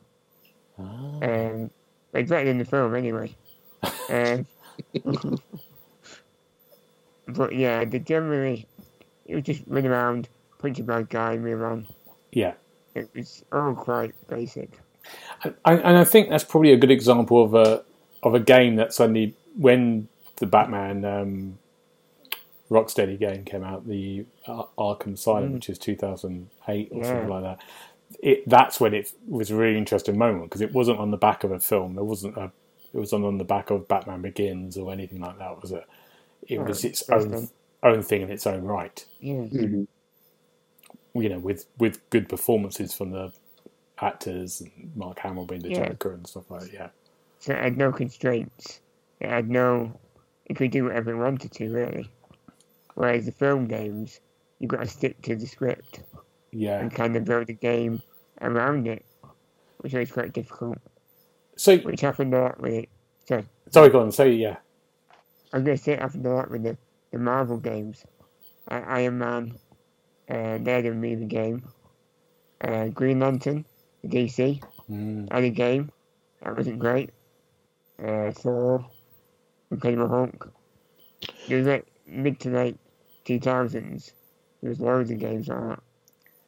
Ah. 0.78 1.18
Um, 1.22 1.70
it's 2.14 2.30
better 2.30 2.44
than 2.44 2.58
the 2.58 2.64
film 2.64 2.94
anyway. 2.94 3.34
um, 4.10 4.46
but 7.28 7.54
yeah, 7.54 7.84
they 7.84 7.98
generally, 7.98 8.66
it 9.26 9.34
was 9.34 9.44
just 9.44 9.62
run 9.66 9.86
around, 9.86 10.28
punch 10.58 10.78
a 10.78 10.82
bad 10.82 11.08
guy, 11.08 11.36
move 11.36 11.62
on. 11.62 11.86
Yeah. 12.32 12.54
It 12.94 13.08
was 13.14 13.44
all 13.52 13.74
quite 13.74 14.14
basic. 14.28 14.70
And, 15.42 15.54
and 15.64 15.98
I 15.98 16.04
think 16.04 16.28
that's 16.30 16.44
probably 16.44 16.72
a 16.72 16.76
good 16.76 16.90
example 16.90 17.42
of 17.42 17.54
a 17.54 17.84
of 18.22 18.34
a 18.34 18.40
game 18.40 18.76
that 18.76 18.94
suddenly, 18.94 19.34
when 19.58 20.08
the 20.36 20.46
Batman 20.46 21.04
um, 21.04 21.58
Rocksteady 22.70 23.18
game 23.18 23.44
came 23.44 23.62
out, 23.62 23.86
the 23.86 24.24
uh, 24.46 24.62
Arkham 24.78 25.14
Asylum, 25.14 25.50
Mm. 25.50 25.54
which 25.54 25.68
is 25.68 25.78
2008 25.78 26.88
or 26.90 26.98
Yeah. 26.98 27.04
something 27.04 27.28
like 27.28 27.42
that. 27.42 27.58
It 28.22 28.48
that's 28.48 28.80
when 28.80 28.94
it 28.94 29.12
was 29.28 29.50
a 29.50 29.56
really 29.56 29.78
interesting 29.78 30.18
moment 30.18 30.44
because 30.46 30.60
it 30.60 30.72
wasn't 30.72 30.98
on 30.98 31.10
the 31.10 31.16
back 31.16 31.44
of 31.44 31.52
a 31.52 31.60
film. 31.60 31.94
There 31.94 32.04
wasn't 32.04 32.36
a. 32.36 32.52
It 32.92 32.98
wasn't 32.98 33.24
on 33.24 33.38
the 33.38 33.44
back 33.44 33.70
of 33.70 33.88
Batman 33.88 34.22
Begins 34.22 34.76
or 34.76 34.92
anything 34.92 35.20
like 35.20 35.38
that. 35.38 35.60
Was 35.60 35.72
it? 35.72 35.84
It 36.48 36.60
Right, 36.60 36.66
was 36.66 36.84
its 36.84 37.08
own 37.10 37.30
time. 37.30 37.50
own 37.82 38.02
thing 38.02 38.22
in 38.22 38.30
its 38.30 38.46
own 38.46 38.62
right. 38.64 39.04
Yeah. 39.20 39.48
Mhm. 39.52 39.88
You 41.14 41.28
know, 41.30 41.38
with 41.38 41.66
with 41.78 42.08
good 42.10 42.28
performances 42.28 42.94
from 42.94 43.10
the 43.10 43.32
actors 44.00 44.60
and 44.60 44.92
Mark 44.96 45.18
Hamill 45.20 45.46
being 45.46 45.62
the 45.62 45.70
Yeah. 45.70 45.88
Joker 45.88 46.12
and 46.12 46.26
stuff 46.26 46.50
like 46.50 46.62
that. 46.62 46.72
Yeah. 46.72 46.90
So 47.40 47.52
it 47.54 47.60
had 47.62 47.76
no 47.78 47.92
constraints. 47.92 48.80
It 49.20 49.28
had 49.28 49.48
no. 49.50 50.00
It 50.46 50.56
could 50.56 50.70
do 50.72 50.84
whatever 50.84 51.12
it 51.12 51.16
wanted 51.18 51.52
to, 51.52 51.72
really. 51.72 52.10
Whereas 52.94 53.26
the 53.26 53.32
film 53.32 53.66
games, 53.66 54.20
you've 54.58 54.70
got 54.70 54.80
to 54.80 54.86
stick 54.86 55.20
to 55.22 55.36
the 55.36 55.46
script 55.46 56.02
Yeah. 56.54 56.80
and 56.80 56.94
kind 56.94 57.16
of 57.16 57.24
build 57.24 57.48
a 57.50 57.52
game 57.52 58.00
around 58.40 58.86
it, 58.86 59.04
which 59.78 59.94
is 59.94 60.10
quite 60.12 60.32
difficult. 60.32 60.78
So 61.56 61.76
Which 61.78 62.00
happened 62.00 62.34
a 62.34 62.40
lot 62.40 62.60
with 62.60 62.72
it. 62.72 62.88
Sorry, 63.28 63.44
Sorry, 63.70 63.88
go 63.90 64.00
on. 64.00 64.12
Say 64.12 64.32
yeah. 64.32 64.56
I 65.52 65.58
was 65.58 65.64
going 65.64 65.76
to 65.76 65.82
say 65.82 65.92
it 65.92 66.00
happened 66.00 66.26
a 66.26 66.30
lot 66.30 66.50
with 66.50 66.62
the, 66.64 66.76
the 67.12 67.18
Marvel 67.18 67.58
games. 67.58 68.04
Uh, 68.68 68.82
Iron 68.86 69.18
Man, 69.18 69.54
uh, 70.28 70.58
they 70.58 70.72
had 70.72 70.86
a 70.86 70.92
movie 70.92 71.26
game. 71.26 71.68
Uh, 72.60 72.86
Green 72.88 73.20
Lantern, 73.20 73.64
DC, 74.06 74.60
Mm, 74.90 75.32
had 75.32 75.44
a 75.44 75.50
game. 75.50 75.90
That 76.42 76.56
wasn't 76.56 76.78
great. 76.78 77.10
Uh, 78.02 78.32
Thor, 78.32 78.84
Incredible 79.70 80.08
Hulk. 80.08 80.52
There 81.48 81.58
was 81.58 81.66
like 81.66 81.86
mid 82.06 82.38
to 82.40 82.50
late 82.50 82.76
2000s. 83.24 84.12
There 84.60 84.68
was 84.70 84.80
loads 84.80 85.10
of 85.10 85.18
games 85.18 85.48
like 85.48 85.58
that. 85.58 85.82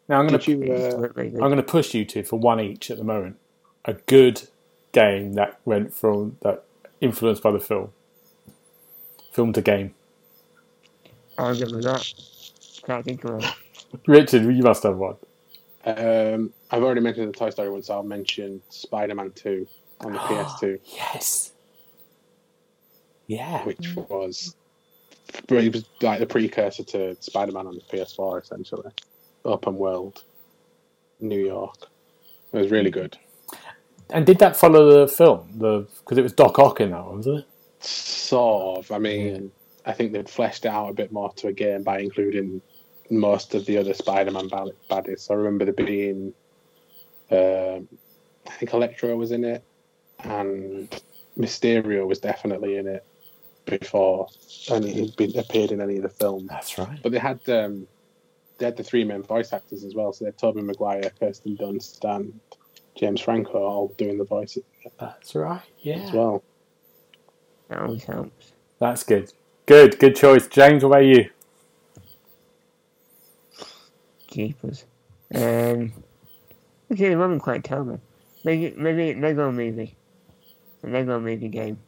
Now 0.09 0.21
I'm 0.21 0.29
going 0.29 0.39
to 0.41 0.51
you? 0.51 0.73
Uh, 0.73 0.97
looked 0.97 1.17
really 1.17 1.31
good. 1.31 1.43
I'm 1.43 1.49
going 1.49 1.57
to 1.57 1.63
push 1.63 1.95
you 1.95 2.05
two 2.05 2.23
for 2.23 2.39
one 2.39 2.61
each 2.61 2.91
at 2.91 2.99
the 2.99 3.05
moment. 3.05 3.37
A 3.85 3.95
good 3.95 4.49
game 4.93 5.35
that 5.35 5.61
went 5.65 5.93
from 5.95 6.39
that 6.43 6.65
influenced 7.01 7.43
by 7.43 7.51
the 7.51 7.61
film, 7.61 7.93
film 9.33 9.53
to 9.53 9.61
game. 9.63 9.95
I'll 11.39 11.55
give 11.55 11.69
it 11.69 11.83
that. 11.83 12.13
can't 12.87 13.05
think 13.05 13.25
of 13.25 13.43
one. 13.43 13.53
Richard, 14.07 14.43
you 14.45 14.63
must 14.63 14.83
have 14.85 14.97
one. 14.97 15.17
Um, 15.85 16.53
I've 16.71 16.83
already 16.83 17.01
mentioned 17.01 17.29
the 17.29 17.37
Toy 17.39 17.51
Story 17.51 17.71
one, 17.71 17.83
so 17.83 17.95
I'll 17.95 18.03
mention 18.03 18.61
Spider-Man 18.71 19.33
Two 19.33 19.67
on 20.01 20.13
the 20.13 20.19
PS2, 20.19 20.81
Yes. 20.87 21.53
Yeah. 23.29 23.65
which 23.65 23.95
was 23.97 24.55
it 25.49 25.75
was 25.75 25.85
like 26.01 26.19
the 26.21 26.27
precursor 26.27 26.85
to 26.85 27.17
Spider-Man 27.21 27.67
on 27.67 27.75
the 27.75 27.97
PS4, 27.97 28.43
essentially. 28.43 28.91
Open 29.47 29.77
world, 29.77 30.23
New 31.21 31.39
York. 31.39 31.89
It 32.53 32.59
was 32.59 32.71
really 32.71 32.91
good. 32.91 33.19
And 34.11 34.25
did 34.25 34.39
that 34.39 34.57
follow 34.57 35.01
the 35.01 35.09
film? 35.09 35.49
The 35.57 35.87
because 36.01 36.19
it 36.19 36.23
was 36.23 36.33
Doc 36.33 36.59
Ock 36.59 36.81
in 36.81 36.91
that 36.91 37.05
one, 37.05 37.17
wasn't 37.17 37.41
it? 37.41 37.47
Sort 37.85 38.79
of. 38.79 38.93
I 38.93 38.99
mean, 38.99 39.51
I 39.85 39.93
think 39.93 40.13
they've 40.13 40.29
fleshed 40.29 40.65
it 40.65 40.69
out 40.69 40.91
a 40.91 40.95
bit 40.95 41.13
more 41.13 41.33
to 41.35 41.49
a 41.49 41.53
game 41.53 41.83
by 41.83 42.01
including 42.01 42.63
most 43.11 43.55
of 43.55 43.67
the 43.67 43.79
other 43.79 43.95
Spider-Man 43.95 44.49
bad- 44.49 44.73
baddies. 44.91 45.21
So 45.21 45.35
I 45.35 45.37
remember 45.39 45.65
there 45.65 45.75
being, 45.75 46.33
um, 47.31 47.89
I 48.47 48.51
think 48.59 48.73
Electro 48.73 49.15
was 49.17 49.33
in 49.33 49.45
it, 49.45 49.63
and 50.21 50.89
Mysterio 51.39 52.07
was 52.07 52.19
definitely 52.19 52.77
in 52.77 52.87
it 52.87 53.05
before 53.65 54.29
any 54.71 54.93
he'd 54.93 55.17
been 55.17 55.37
appeared 55.39 55.73
in 55.73 55.81
any 55.81 55.97
of 55.97 56.03
the 56.03 56.09
films. 56.09 56.49
That's 56.49 56.79
right. 56.79 57.01
But 57.03 57.13
they 57.13 57.19
had 57.19 57.41
um, 57.49 57.87
they 58.59 58.65
had 58.67 58.77
the 58.77 58.83
three 58.85 59.05
main 59.05 59.23
voice 59.23 59.53
actors 59.53 59.85
as 59.85 59.95
well. 59.95 60.13
So 60.13 60.25
they 60.25 60.29
had 60.29 60.39
Tobey 60.39 60.63
Maguire, 60.63 61.11
Kirsten 61.21 61.57
Dunst, 61.57 62.05
and 62.05 62.39
James 62.95 63.21
Franco 63.21 63.59
all 63.63 63.89
doing 63.99 64.17
the 64.19 64.25
voices 64.25 64.63
That's 64.99 65.35
right. 65.35 65.61
Yeah. 65.81 65.99
As 65.99 66.13
well. 66.13 66.43
That 67.69 67.81
always 67.83 68.05
helps. 68.05 68.53
That's 68.79 69.03
good. 69.03 69.33
Good. 69.67 69.99
Good 69.99 70.17
choice, 70.17 70.47
James. 70.49 70.83
What 70.85 70.91
about 70.91 71.05
you? 71.05 71.29
Jeepers. 74.31 74.85
Um, 75.35 75.93
okay, 76.93 77.09
the 77.11 77.17
one 77.17 77.39
quite 77.41 77.65
terrible. 77.65 78.01
Maybe, 78.45 78.75
maybe 78.77 79.19
Lego 79.19 79.51
movie. 79.51 79.97
a 80.83 80.87
Lego 80.89 81.19
movie 81.19 81.49
game. 81.49 81.79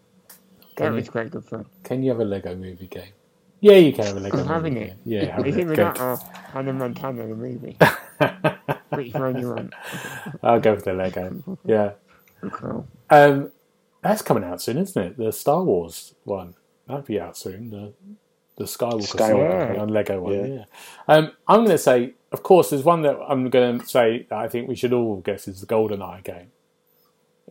That 0.76 0.86
Can 0.86 0.94
was 0.94 1.06
you- 1.06 1.12
quite 1.12 1.30
good 1.30 1.44
fun. 1.44 1.66
Can 1.84 2.02
you 2.02 2.10
have 2.10 2.20
a 2.20 2.24
Lego 2.24 2.54
movie 2.56 2.86
game? 2.86 3.12
Yeah, 3.60 3.76
you 3.76 3.92
can 3.92 4.04
have 4.06 4.16
a 4.16 4.20
Lego 4.20 4.36
I'm 4.38 4.42
movie 4.42 4.52
having 4.54 4.74
game. 4.74 4.82
it. 4.84 4.96
Yeah, 5.04 5.24
have 5.36 5.46
Is 5.46 5.56
it. 5.56 5.60
it 5.60 5.66
with 5.66 5.76
that 5.76 6.00
or 6.00 6.16
Hannah 6.52 6.72
Montana, 6.72 7.26
the 7.26 7.34
movie? 7.34 7.76
Which 8.90 9.12
one 9.14 9.38
you 9.40 9.50
want? 9.54 9.74
I'll 10.42 10.60
go 10.60 10.76
for 10.76 10.82
the 10.82 10.92
Lego. 10.94 11.58
Yeah. 11.64 11.92
Cool. 12.52 12.86
Um, 13.10 13.50
that's 14.02 14.22
coming 14.22 14.44
out 14.44 14.62
soon, 14.62 14.78
isn't 14.78 15.02
it? 15.02 15.16
The 15.16 15.32
Star 15.32 15.62
Wars 15.62 16.14
one. 16.24 16.54
That'll 16.86 17.02
be 17.02 17.20
out 17.20 17.36
soon. 17.36 17.70
The 17.70 17.92
the 18.56 18.64
Skywalker, 18.64 19.02
Skywalker. 19.16 19.62
story 19.64 19.78
on 19.78 19.88
Lego 19.88 20.20
one. 20.20 20.32
Yeah. 20.34 20.46
Yeah. 20.46 20.64
Um, 21.08 21.32
I'm 21.46 21.58
going 21.60 21.70
to 21.70 21.78
say, 21.78 22.14
of 22.32 22.42
course, 22.42 22.70
there's 22.70 22.82
one 22.84 23.02
that 23.02 23.16
I'm 23.28 23.50
going 23.50 23.78
to 23.80 23.86
say 23.86 24.26
that 24.30 24.38
I 24.38 24.48
think 24.48 24.68
we 24.68 24.74
should 24.76 24.92
all 24.92 25.16
guess 25.20 25.46
is 25.48 25.60
the 25.60 25.66
Golden 25.66 26.00
Eye 26.02 26.20
game. 26.24 26.50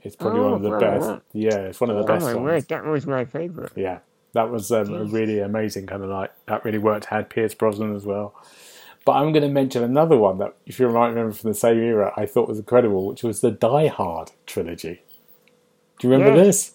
It's 0.04 0.16
probably 0.16 0.42
one 0.42 0.54
of 0.54 0.62
the 0.62 0.74
Oh, 0.74 0.80
best. 0.80 1.08
right. 1.08 1.22
Yeah, 1.34 1.56
it's 1.60 1.80
one 1.82 1.90
of 1.90 1.96
the 1.98 2.04
Oh 2.04 2.08
best 2.08 2.26
my 2.26 2.34
ones. 2.36 2.44
word, 2.46 2.68
that 2.70 2.86
was 2.86 3.06
my 3.08 3.26
favourite. 3.26 3.72
Yeah, 3.76 4.00
that 4.38 4.50
was 4.50 4.72
um, 4.72 4.94
a 4.94 5.04
really 5.04 5.40
amazing 5.40 5.86
kind 5.88 6.04
of 6.04 6.10
like 6.10 6.32
that 6.48 6.64
really 6.64 6.78
worked. 6.78 7.06
Had 7.06 7.30
Pierce 7.30 7.54
Brosnan 7.54 7.96
as 7.96 8.06
well. 8.06 8.34
But 9.06 9.14
I'm 9.14 9.32
going 9.32 9.44
to 9.44 9.50
mention 9.50 9.84
another 9.84 10.18
one 10.18 10.38
that, 10.40 10.56
if 10.66 10.80
you 10.80 10.90
might 10.90 11.08
remember 11.08 11.32
from 11.34 11.50
the 11.50 11.56
same 11.56 11.80
era, 11.80 12.14
I 12.18 12.26
thought 12.26 12.50
was 12.50 12.60
incredible, 12.60 13.08
which 13.08 13.24
was 13.24 13.40
the 13.40 13.52
Die 13.52 13.88
Hard 13.88 14.32
trilogy. 14.46 15.02
Do 16.00 16.08
you 16.08 16.14
remember 16.14 16.38
Yeah. 16.38 16.44
this? 16.46 16.74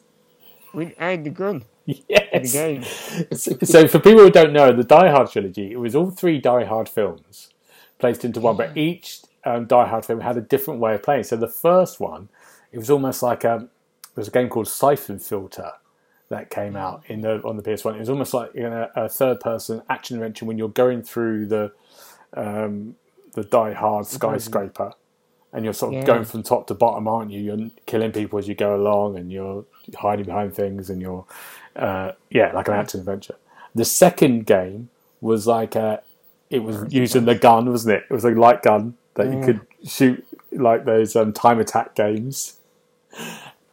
We 0.73 0.95
had 0.99 1.25
the 1.25 1.31
gun 1.31 1.65
the 1.87 2.03
Yes. 2.09 2.53
game. 2.53 2.83
So, 3.37 3.59
so 3.63 3.87
for 3.89 3.99
people 3.99 4.23
who 4.23 4.31
don't 4.31 4.53
know, 4.53 4.73
the 4.73 4.83
Die 4.85 5.11
Hard 5.11 5.31
trilogy, 5.31 5.73
it 5.73 5.77
was 5.77 5.95
all 5.95 6.11
three 6.11 6.39
Die 6.41 6.65
Hard 6.65 6.89
films 6.89 7.51
placed 7.99 8.25
into 8.25 8.41
one, 8.41 8.57
but 8.57 8.77
each 8.77 9.21
um, 9.45 9.67
Die 9.67 9.87
Hard 9.87 10.05
film 10.07 10.21
had 10.21 10.37
a 10.39 10.41
different 10.41 10.81
way 10.81 10.95
of 10.95 11.03
playing. 11.03 11.25
So 11.25 11.37
the 11.37 11.49
first 11.49 12.01
one, 12.01 12.31
it 12.73 12.79
was 12.79 12.89
almost 12.91 13.23
like 13.23 13.45
a, 13.45 13.69
there 14.15 14.23
was 14.23 14.29
a 14.29 14.31
game 14.31 14.49
called 14.49 14.69
Siphon 14.69 15.19
Filter 15.19 15.73
that 16.33 16.51
came 16.51 16.77
out 16.77 17.05
in 17.09 17.23
the 17.23 17.41
on 17.45 17.57
the 17.57 17.63
PS1. 17.63 17.97
It 17.97 18.01
was 18.01 18.11
almost 18.11 18.35
like 18.35 18.51
you 18.55 18.63
know, 18.63 18.91
a 18.97 19.09
third 19.09 19.41
person 19.41 19.83
action 19.89 20.17
adventure 20.17 20.47
when 20.47 20.59
you're 20.59 20.69
going 20.71 21.03
through 21.03 21.47
the 21.47 21.73
um, 22.35 22.97
the 23.35 23.45
Die 23.45 23.73
Hard 23.73 24.07
skyscraper. 24.07 24.93
And 25.55 25.65
you're 25.65 25.75
sort 25.75 25.95
of 25.95 26.01
Yeah. 26.01 26.07
going 26.07 26.25
from 26.25 26.43
top 26.43 26.67
to 26.69 26.75
bottom, 26.75 27.07
aren't 27.07 27.31
you? 27.31 27.41
You're 27.41 27.71
killing 27.87 28.13
people 28.13 28.39
as 28.39 28.49
you 28.49 28.55
go 28.55 28.75
along, 28.75 29.19
and 29.19 29.31
you're 29.31 29.67
hiding 29.97 30.25
behind 30.25 30.55
things, 30.55 30.91
and 30.91 31.01
you're 31.03 31.27
uh, 31.77 32.13
yeah, 32.31 32.53
like 32.53 32.69
an 32.69 32.75
action 32.75 33.01
adventure. 33.01 33.37
The 33.75 33.85
second 33.85 34.47
game 34.47 34.89
was 35.21 35.47
like 35.47 35.75
a, 35.77 36.03
it 36.51 36.61
was 36.61 36.85
using 36.93 37.27
the 37.27 37.35
gun, 37.35 37.71
wasn't 37.71 37.97
it? 37.97 38.05
It 38.11 38.15
was 38.15 38.25
a 38.25 38.31
light 38.31 38.63
gun 38.63 38.97
that 39.15 39.31
you 39.31 39.39
could 39.45 39.61
shoot 39.87 40.25
like 40.53 40.85
those 40.87 41.15
um, 41.17 41.33
time 41.35 41.61
attack 41.61 41.95
games. 41.95 42.55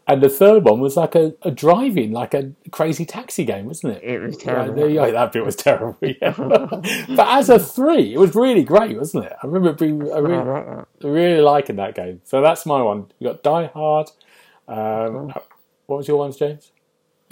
And 0.09 0.23
the 0.23 0.29
third 0.29 0.63
one 0.63 0.79
was 0.79 0.97
like 0.97 1.13
a, 1.13 1.35
a 1.43 1.51
driving, 1.51 2.11
like 2.11 2.33
a 2.33 2.51
crazy 2.71 3.05
taxi 3.05 3.45
game, 3.45 3.67
wasn't 3.67 3.97
it? 3.97 4.03
It 4.03 4.19
was 4.19 4.37
terrible. 4.37 4.89
you 4.89 4.95
go. 4.95 5.11
that 5.11 5.31
bit 5.31 5.45
was 5.45 5.55
terrible. 5.55 5.95
Yeah. 6.01 6.31
but 7.15 7.27
as 7.27 7.47
a 7.49 7.59
three, 7.59 8.15
it 8.15 8.17
was 8.17 8.33
really 8.33 8.63
great, 8.63 8.97
wasn't 8.97 9.25
it? 9.25 9.33
I 9.33 9.45
remember 9.45 9.71
being, 9.73 10.11
I 10.11 10.15
I 10.15 10.17
really, 10.17 10.43
like 10.43 10.65
that. 10.65 11.07
really 11.07 11.41
liking 11.41 11.75
that 11.75 11.93
game. 11.93 12.21
So 12.23 12.41
that's 12.41 12.65
my 12.65 12.81
one. 12.81 13.11
You 13.19 13.27
got 13.27 13.43
Die 13.43 13.67
Hard. 13.67 14.09
Um, 14.67 15.31
what 15.85 15.97
was 15.97 16.07
your 16.07 16.17
ones, 16.17 16.37
James? 16.37 16.71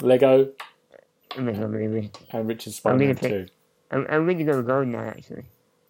Lego 0.00 0.50
movie. 1.36 2.12
and 2.30 2.46
Richard 2.46 2.68
I'm 2.68 2.74
Spider-Man 2.74 3.14
gonna 3.14 3.46
I'm, 3.90 4.06
I'm 4.08 4.24
really 4.24 4.44
going 4.44 4.58
to 4.58 4.62
go 4.62 4.84
now, 4.84 5.00
actually. 5.00 5.46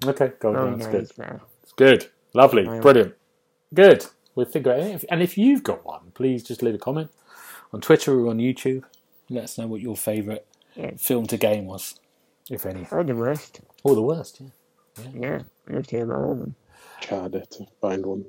Okay, 0.07 0.33
Going 0.41 0.79
that's 0.79 0.87
good. 0.87 1.11
It's 1.63 1.73
good, 1.73 2.09
lovely, 2.33 2.65
brilliant, 2.65 3.15
good. 3.75 4.07
We'll 4.39 4.47
figure 4.47 4.71
it 4.73 4.95
out. 4.95 5.05
And 5.11 5.21
if 5.21 5.37
you've 5.37 5.65
got 5.65 5.85
one, 5.85 6.13
please 6.15 6.45
just 6.45 6.63
leave 6.63 6.77
a 6.77 6.79
comment 6.79 7.11
on 7.73 7.81
Twitter 7.81 8.21
or 8.21 8.29
on 8.31 8.39
YouTube. 8.39 8.85
Let 9.29 9.43
us 9.43 9.59
know 9.59 9.67
what 9.67 9.81
your 9.81 9.97
favourite 9.97 10.45
Yeah. 10.77 10.93
film 10.97 11.27
to 11.27 11.37
game 11.37 11.67
was, 11.67 11.99
if 12.49 12.65
any, 12.65 12.87
Or 12.93 13.03
the 13.03 13.17
worst. 13.17 13.61
or 13.83 13.97
the 13.97 14.03
worst. 14.03 14.41
Yeah, 14.97 15.09
Yeah. 15.13 15.43
Let's 15.69 15.91
hear 15.91 16.05
about 16.05 16.23
all 16.25 16.33
of 16.35 16.39
them. 16.39 16.55
Harder 17.09 17.41
to 17.47 17.67
find 17.81 18.07
one. 18.07 18.27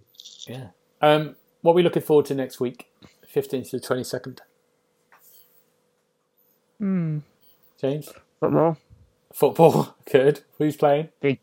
yeah. 0.48 0.70
Um, 1.00 1.36
what 1.62 1.74
are 1.74 1.76
we 1.76 1.84
looking 1.84 2.02
forward 2.02 2.26
to 2.26 2.34
next 2.34 2.60
week? 2.60 2.88
Fifteenth 3.28 3.70
to 3.70 3.78
the 3.80 3.86
twenty 3.86 4.04
second. 4.04 4.42
Hmm. 6.80 7.20
James, 7.80 8.12
Football. 8.40 8.78
football, 9.32 9.96
good. 10.12 10.42
Who's 10.58 10.76
playing? 10.76 11.10
Big. 11.22 11.40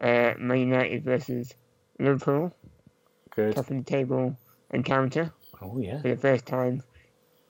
Uh, 0.00 0.34
Man 0.36 0.58
United 0.58 1.04
versus 1.04 1.54
Liverpool. 2.00 2.52
Good. 3.34 3.56
Top 3.56 3.70
of 3.70 3.76
the 3.76 3.82
table 3.84 4.36
encounter 4.72 5.32
Oh 5.60 5.78
yeah. 5.78 6.00
for 6.02 6.08
the 6.08 6.16
first 6.16 6.46
time 6.46 6.82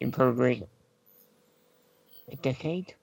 in 0.01 0.13
probably 0.13 0.65
a 2.31 2.37
decade. 2.37 2.95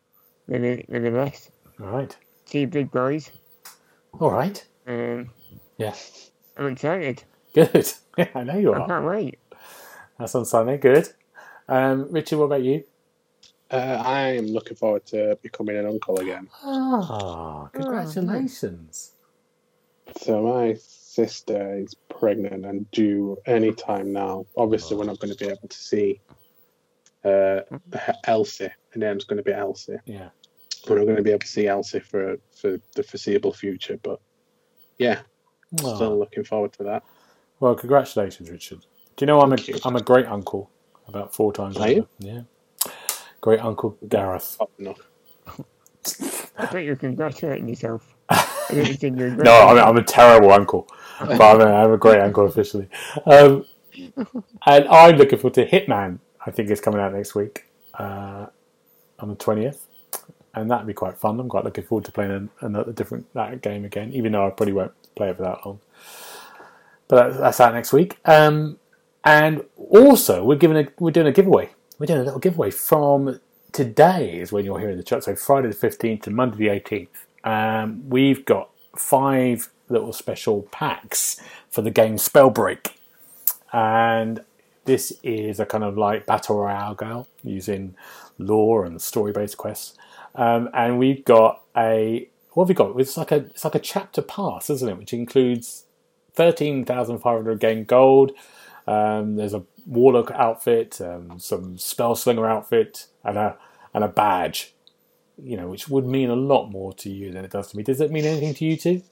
Maybe, 0.47 0.85
maybe 0.89 1.09
less. 1.11 1.51
All 1.79 1.87
right. 1.87 2.15
See 2.45 2.65
big 2.65 2.91
boys. 2.91 3.31
All 4.19 4.31
right. 4.31 4.65
Um, 4.87 5.31
Yeah. 5.77 5.95
I'm 6.57 6.67
excited. 6.67 7.23
Good. 7.53 7.93
Yeah, 8.17 8.27
I 8.35 8.43
know 8.43 8.57
you 8.57 8.73
I 8.73 8.79
are. 8.79 8.87
can't 8.87 9.05
wait. 9.05 9.39
That's 10.19 10.35
on 10.35 10.45
Sunday. 10.45 10.77
Good. 10.77 11.07
Um, 11.69 12.07
Richard, 12.11 12.37
what 12.39 12.45
about 12.45 12.63
you? 12.63 12.83
Uh, 13.71 14.01
I 14.05 14.21
am 14.33 14.47
looking 14.47 14.75
forward 14.75 15.05
to 15.07 15.37
becoming 15.41 15.77
an 15.77 15.85
uncle 15.85 16.19
again. 16.19 16.49
Ah, 16.63 17.69
congratulations. 17.73 19.13
So 20.17 20.41
my 20.43 20.75
sister 21.09 21.79
is 21.79 21.95
pregnant 22.09 22.65
and 22.65 22.89
due 22.91 23.37
any 23.47 23.71
time 23.73 24.13
now. 24.13 24.45
Obviously, 24.55 24.95
we're 24.95 25.05
not 25.05 25.19
going 25.19 25.33
to 25.33 25.37
be 25.45 25.49
able 25.51 25.67
to 25.67 25.77
see 25.77 26.19
uh, 27.25 27.61
Elsie. 28.25 28.69
Her 28.91 28.99
name's 28.99 29.23
going 29.25 29.37
to 29.37 29.43
be 29.43 29.51
Elsie. 29.51 29.97
Yeah. 30.05 30.29
We're 30.87 30.99
not 30.99 31.05
going 31.05 31.17
to 31.17 31.23
be 31.23 31.31
able 31.31 31.39
to 31.39 31.47
see 31.47 31.67
Elsie 31.67 31.99
for 31.99 32.37
for 32.55 32.77
the 32.95 33.03
foreseeable 33.03 33.53
future. 33.53 33.97
But 34.01 34.19
yeah, 34.97 35.21
Ah. 35.83 35.95
still 35.95 36.17
looking 36.17 36.43
forward 36.43 36.73
to 36.73 36.83
that. 36.83 37.03
Well, 37.59 37.75
congratulations, 37.75 38.49
Richard. 38.49 38.79
Do 39.15 39.23
you 39.23 39.27
know 39.27 39.41
I'm 39.41 39.51
a 39.51 39.57
Thank 39.57 39.69
you. 39.69 39.75
am 39.85 39.95
a 39.95 40.01
great 40.01 40.27
uncle 40.27 40.69
about 41.07 41.33
four 41.33 41.51
times 41.51 41.75
Are 41.77 41.89
you? 41.91 42.07
Yeah. 42.19 42.41
Great 43.41 43.61
uncle 43.61 43.97
Gareth. 44.07 44.57
Oh, 44.59 44.69
no. 44.77 44.95
I 46.57 46.65
thought 46.67 46.83
you 46.83 46.91
were 46.91 46.95
congratulating 46.95 47.67
yourself. 47.67 48.15
I 48.29 48.45
didn't 48.69 48.97
think 48.97 49.17
you 49.19 49.25
were 49.25 49.29
No, 49.43 49.51
I'm, 49.67 49.77
I'm 49.79 49.97
a 49.97 50.03
terrible 50.03 50.51
uncle, 50.51 50.87
but 51.19 51.41
I'm 51.41 51.61
a, 51.61 51.65
I'm 51.65 51.91
a 51.91 51.97
great 51.97 52.19
uncle 52.21 52.45
officially. 52.45 52.87
Um, 53.25 53.65
and 54.65 54.87
I'm 54.87 55.17
looking 55.17 55.39
forward 55.39 55.55
to 55.55 55.67
Hitman. 55.67 56.19
I 56.45 56.51
think 56.51 56.69
it's 56.69 56.81
coming 56.81 57.01
out 57.01 57.13
next 57.13 57.35
week 57.35 57.65
uh, 57.95 58.47
on 59.19 59.29
the 59.29 59.35
twentieth, 59.35 59.85
and 60.53 60.71
that'd 60.71 60.87
be 60.87 60.93
quite 60.93 61.17
fun. 61.17 61.39
I'm 61.39 61.49
quite 61.49 61.65
looking 61.65 61.83
forward 61.83 62.05
to 62.05 62.11
playing 62.11 62.49
another 62.61 62.91
different 62.91 63.31
that 63.33 63.61
game 63.61 63.85
again, 63.85 64.13
even 64.13 64.31
though 64.31 64.47
I 64.47 64.49
probably 64.51 64.73
won't 64.73 64.93
play 65.15 65.29
it 65.29 65.37
for 65.37 65.43
that 65.43 65.65
long. 65.65 65.79
But 67.07 67.37
that's 67.37 67.59
out 67.59 67.73
next 67.73 67.91
week. 67.91 68.19
Um, 68.25 68.79
and 69.23 69.63
also, 69.77 70.43
we're 70.43 70.55
giving 70.55 70.77
a 70.77 70.87
we're 70.99 71.11
doing 71.11 71.27
a 71.27 71.31
giveaway. 71.31 71.69
We're 71.97 72.05
doing 72.05 72.21
a 72.21 72.23
little 72.23 72.39
giveaway 72.39 72.71
from 72.71 73.39
today 73.71 74.39
is 74.39 74.51
when 74.51 74.65
you're 74.65 74.79
hearing 74.79 74.97
the 74.97 75.03
chat. 75.03 75.23
So 75.23 75.35
Friday 75.35 75.67
the 75.67 75.73
fifteenth 75.75 76.23
to 76.23 76.31
Monday 76.31 76.57
the 76.57 76.69
eighteenth 76.69 77.27
um, 77.43 78.09
we've 78.09 78.45
got 78.45 78.69
five 78.95 79.69
little 79.89 80.13
special 80.13 80.63
packs 80.71 81.41
for 81.69 81.81
the 81.81 81.91
game 81.91 82.15
Spellbreak, 82.15 82.93
and 83.73 84.43
this 84.85 85.13
is 85.23 85.59
a 85.59 85.65
kind 85.65 85.83
of 85.83 85.97
like 85.97 86.25
battle 86.25 86.57
royale 86.57 86.95
game 86.95 87.25
using 87.43 87.95
lore 88.37 88.85
and 88.85 89.01
story-based 89.01 89.57
quests. 89.57 89.95
Um, 90.35 90.69
and 90.73 90.97
we've 90.97 91.23
got 91.25 91.61
a 91.75 92.27
what 92.53 92.63
have 92.63 92.69
we 92.69 92.75
got? 92.75 92.99
It's 92.99 93.17
like 93.17 93.31
a 93.31 93.37
it's 93.37 93.63
like 93.63 93.75
a 93.75 93.79
chapter 93.79 94.21
pass, 94.21 94.69
isn't 94.69 94.89
it? 94.89 94.97
Which 94.97 95.13
includes 95.13 95.85
thirteen 96.33 96.85
thousand 96.85 97.19
five 97.19 97.37
hundred 97.37 97.59
game 97.59 97.83
gold. 97.83 98.31
Um, 98.87 99.35
there's 99.35 99.53
a 99.53 99.63
warlock 99.85 100.31
outfit, 100.31 100.99
um, 101.01 101.39
some 101.39 101.77
spell 101.77 102.15
slinger 102.15 102.49
outfit, 102.49 103.07
and 103.23 103.37
a 103.37 103.57
and 103.93 104.03
a 104.03 104.07
badge. 104.07 104.73
You 105.41 105.55
know, 105.55 105.67
which 105.67 105.87
would 105.87 106.05
mean 106.05 106.29
a 106.29 106.35
lot 106.35 106.67
more 106.69 106.91
to 106.93 107.09
you 107.09 107.31
than 107.31 107.45
it 107.45 107.51
does 107.51 107.71
to 107.71 107.77
me. 107.77 107.83
Does 107.83 108.01
it 108.01 108.11
mean 108.11 108.25
anything 108.25 108.53
to 108.55 108.65
you 108.65 108.75
too? 108.75 109.03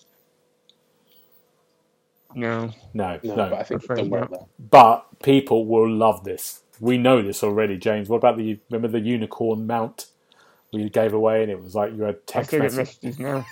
No. 2.37 2.71
No, 2.93 3.19
No, 3.23 3.35
no. 3.35 3.49
but 3.49 3.53
I 3.53 3.63
think 3.63 3.83
Afraid 3.83 3.97
they've 3.97 4.09
done 4.09 4.09
well 4.11 4.21
not. 4.21 4.31
there. 4.31 4.47
But 4.59 5.05
people 5.23 5.65
will 5.65 5.89
love 5.89 6.23
this. 6.23 6.61
We 6.79 6.97
know 6.97 7.21
this 7.21 7.43
already, 7.43 7.77
James. 7.77 8.09
What 8.09 8.17
about 8.17 8.37
the 8.37 8.59
remember 8.69 8.87
the 8.87 8.99
unicorn 9.05 9.65
mount 9.67 10.07
we 10.71 10.89
gave 10.89 11.13
away, 11.13 11.41
and 11.41 11.51
it 11.51 11.61
was 11.61 11.73
like 11.75 11.93
you 11.95 12.03
had 12.03 12.25
text 12.27 12.49
still 12.49 12.61
get 12.61 12.73
message. 12.73 12.97
messages 13.03 13.19
now. 13.19 13.45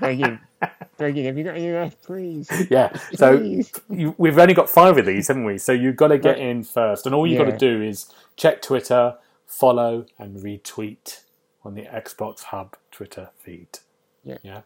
Begging. 0.00 0.40
Begging, 0.98 1.24
have 1.26 1.36
you 1.38 1.44
got 1.44 1.56
any 1.56 1.70
left, 1.72 2.02
please? 2.02 2.48
Yeah. 2.70 2.92
So 3.14 3.38
Please. 3.38 3.72
you, 3.90 4.14
we've 4.18 4.38
only 4.38 4.54
got 4.54 4.70
five 4.70 4.96
of 4.96 5.04
these, 5.06 5.28
haven't 5.28 5.44
we? 5.44 5.58
So 5.58 5.72
you've 5.72 5.96
got 5.96 6.08
to 6.08 6.18
get 6.18 6.38
in 6.38 6.62
first, 6.64 7.04
and 7.06 7.14
all 7.14 7.26
you've 7.26 7.38
got 7.44 7.50
to 7.50 7.56
do 7.58 7.82
is 7.82 8.12
check 8.36 8.62
Twitter, 8.62 9.16
follow, 9.46 10.06
and 10.18 10.36
retweet 10.38 11.20
on 11.64 11.74
the 11.74 11.82
Xbox 11.82 12.44
Hub 12.44 12.76
Twitter 12.90 13.30
feed. 13.38 13.78
Yeah. 14.24 14.38
Yeah. 14.42 14.60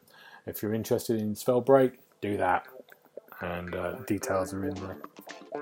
If 0.46 0.62
you're 0.62 0.74
interested 0.74 1.20
in 1.20 1.34
Spellbreak, 1.34 1.92
do 2.20 2.36
that, 2.36 2.64
and 3.40 3.74
uh, 3.74 3.92
details 4.06 4.54
are 4.54 4.64
in 4.64 4.74
the 4.74 4.96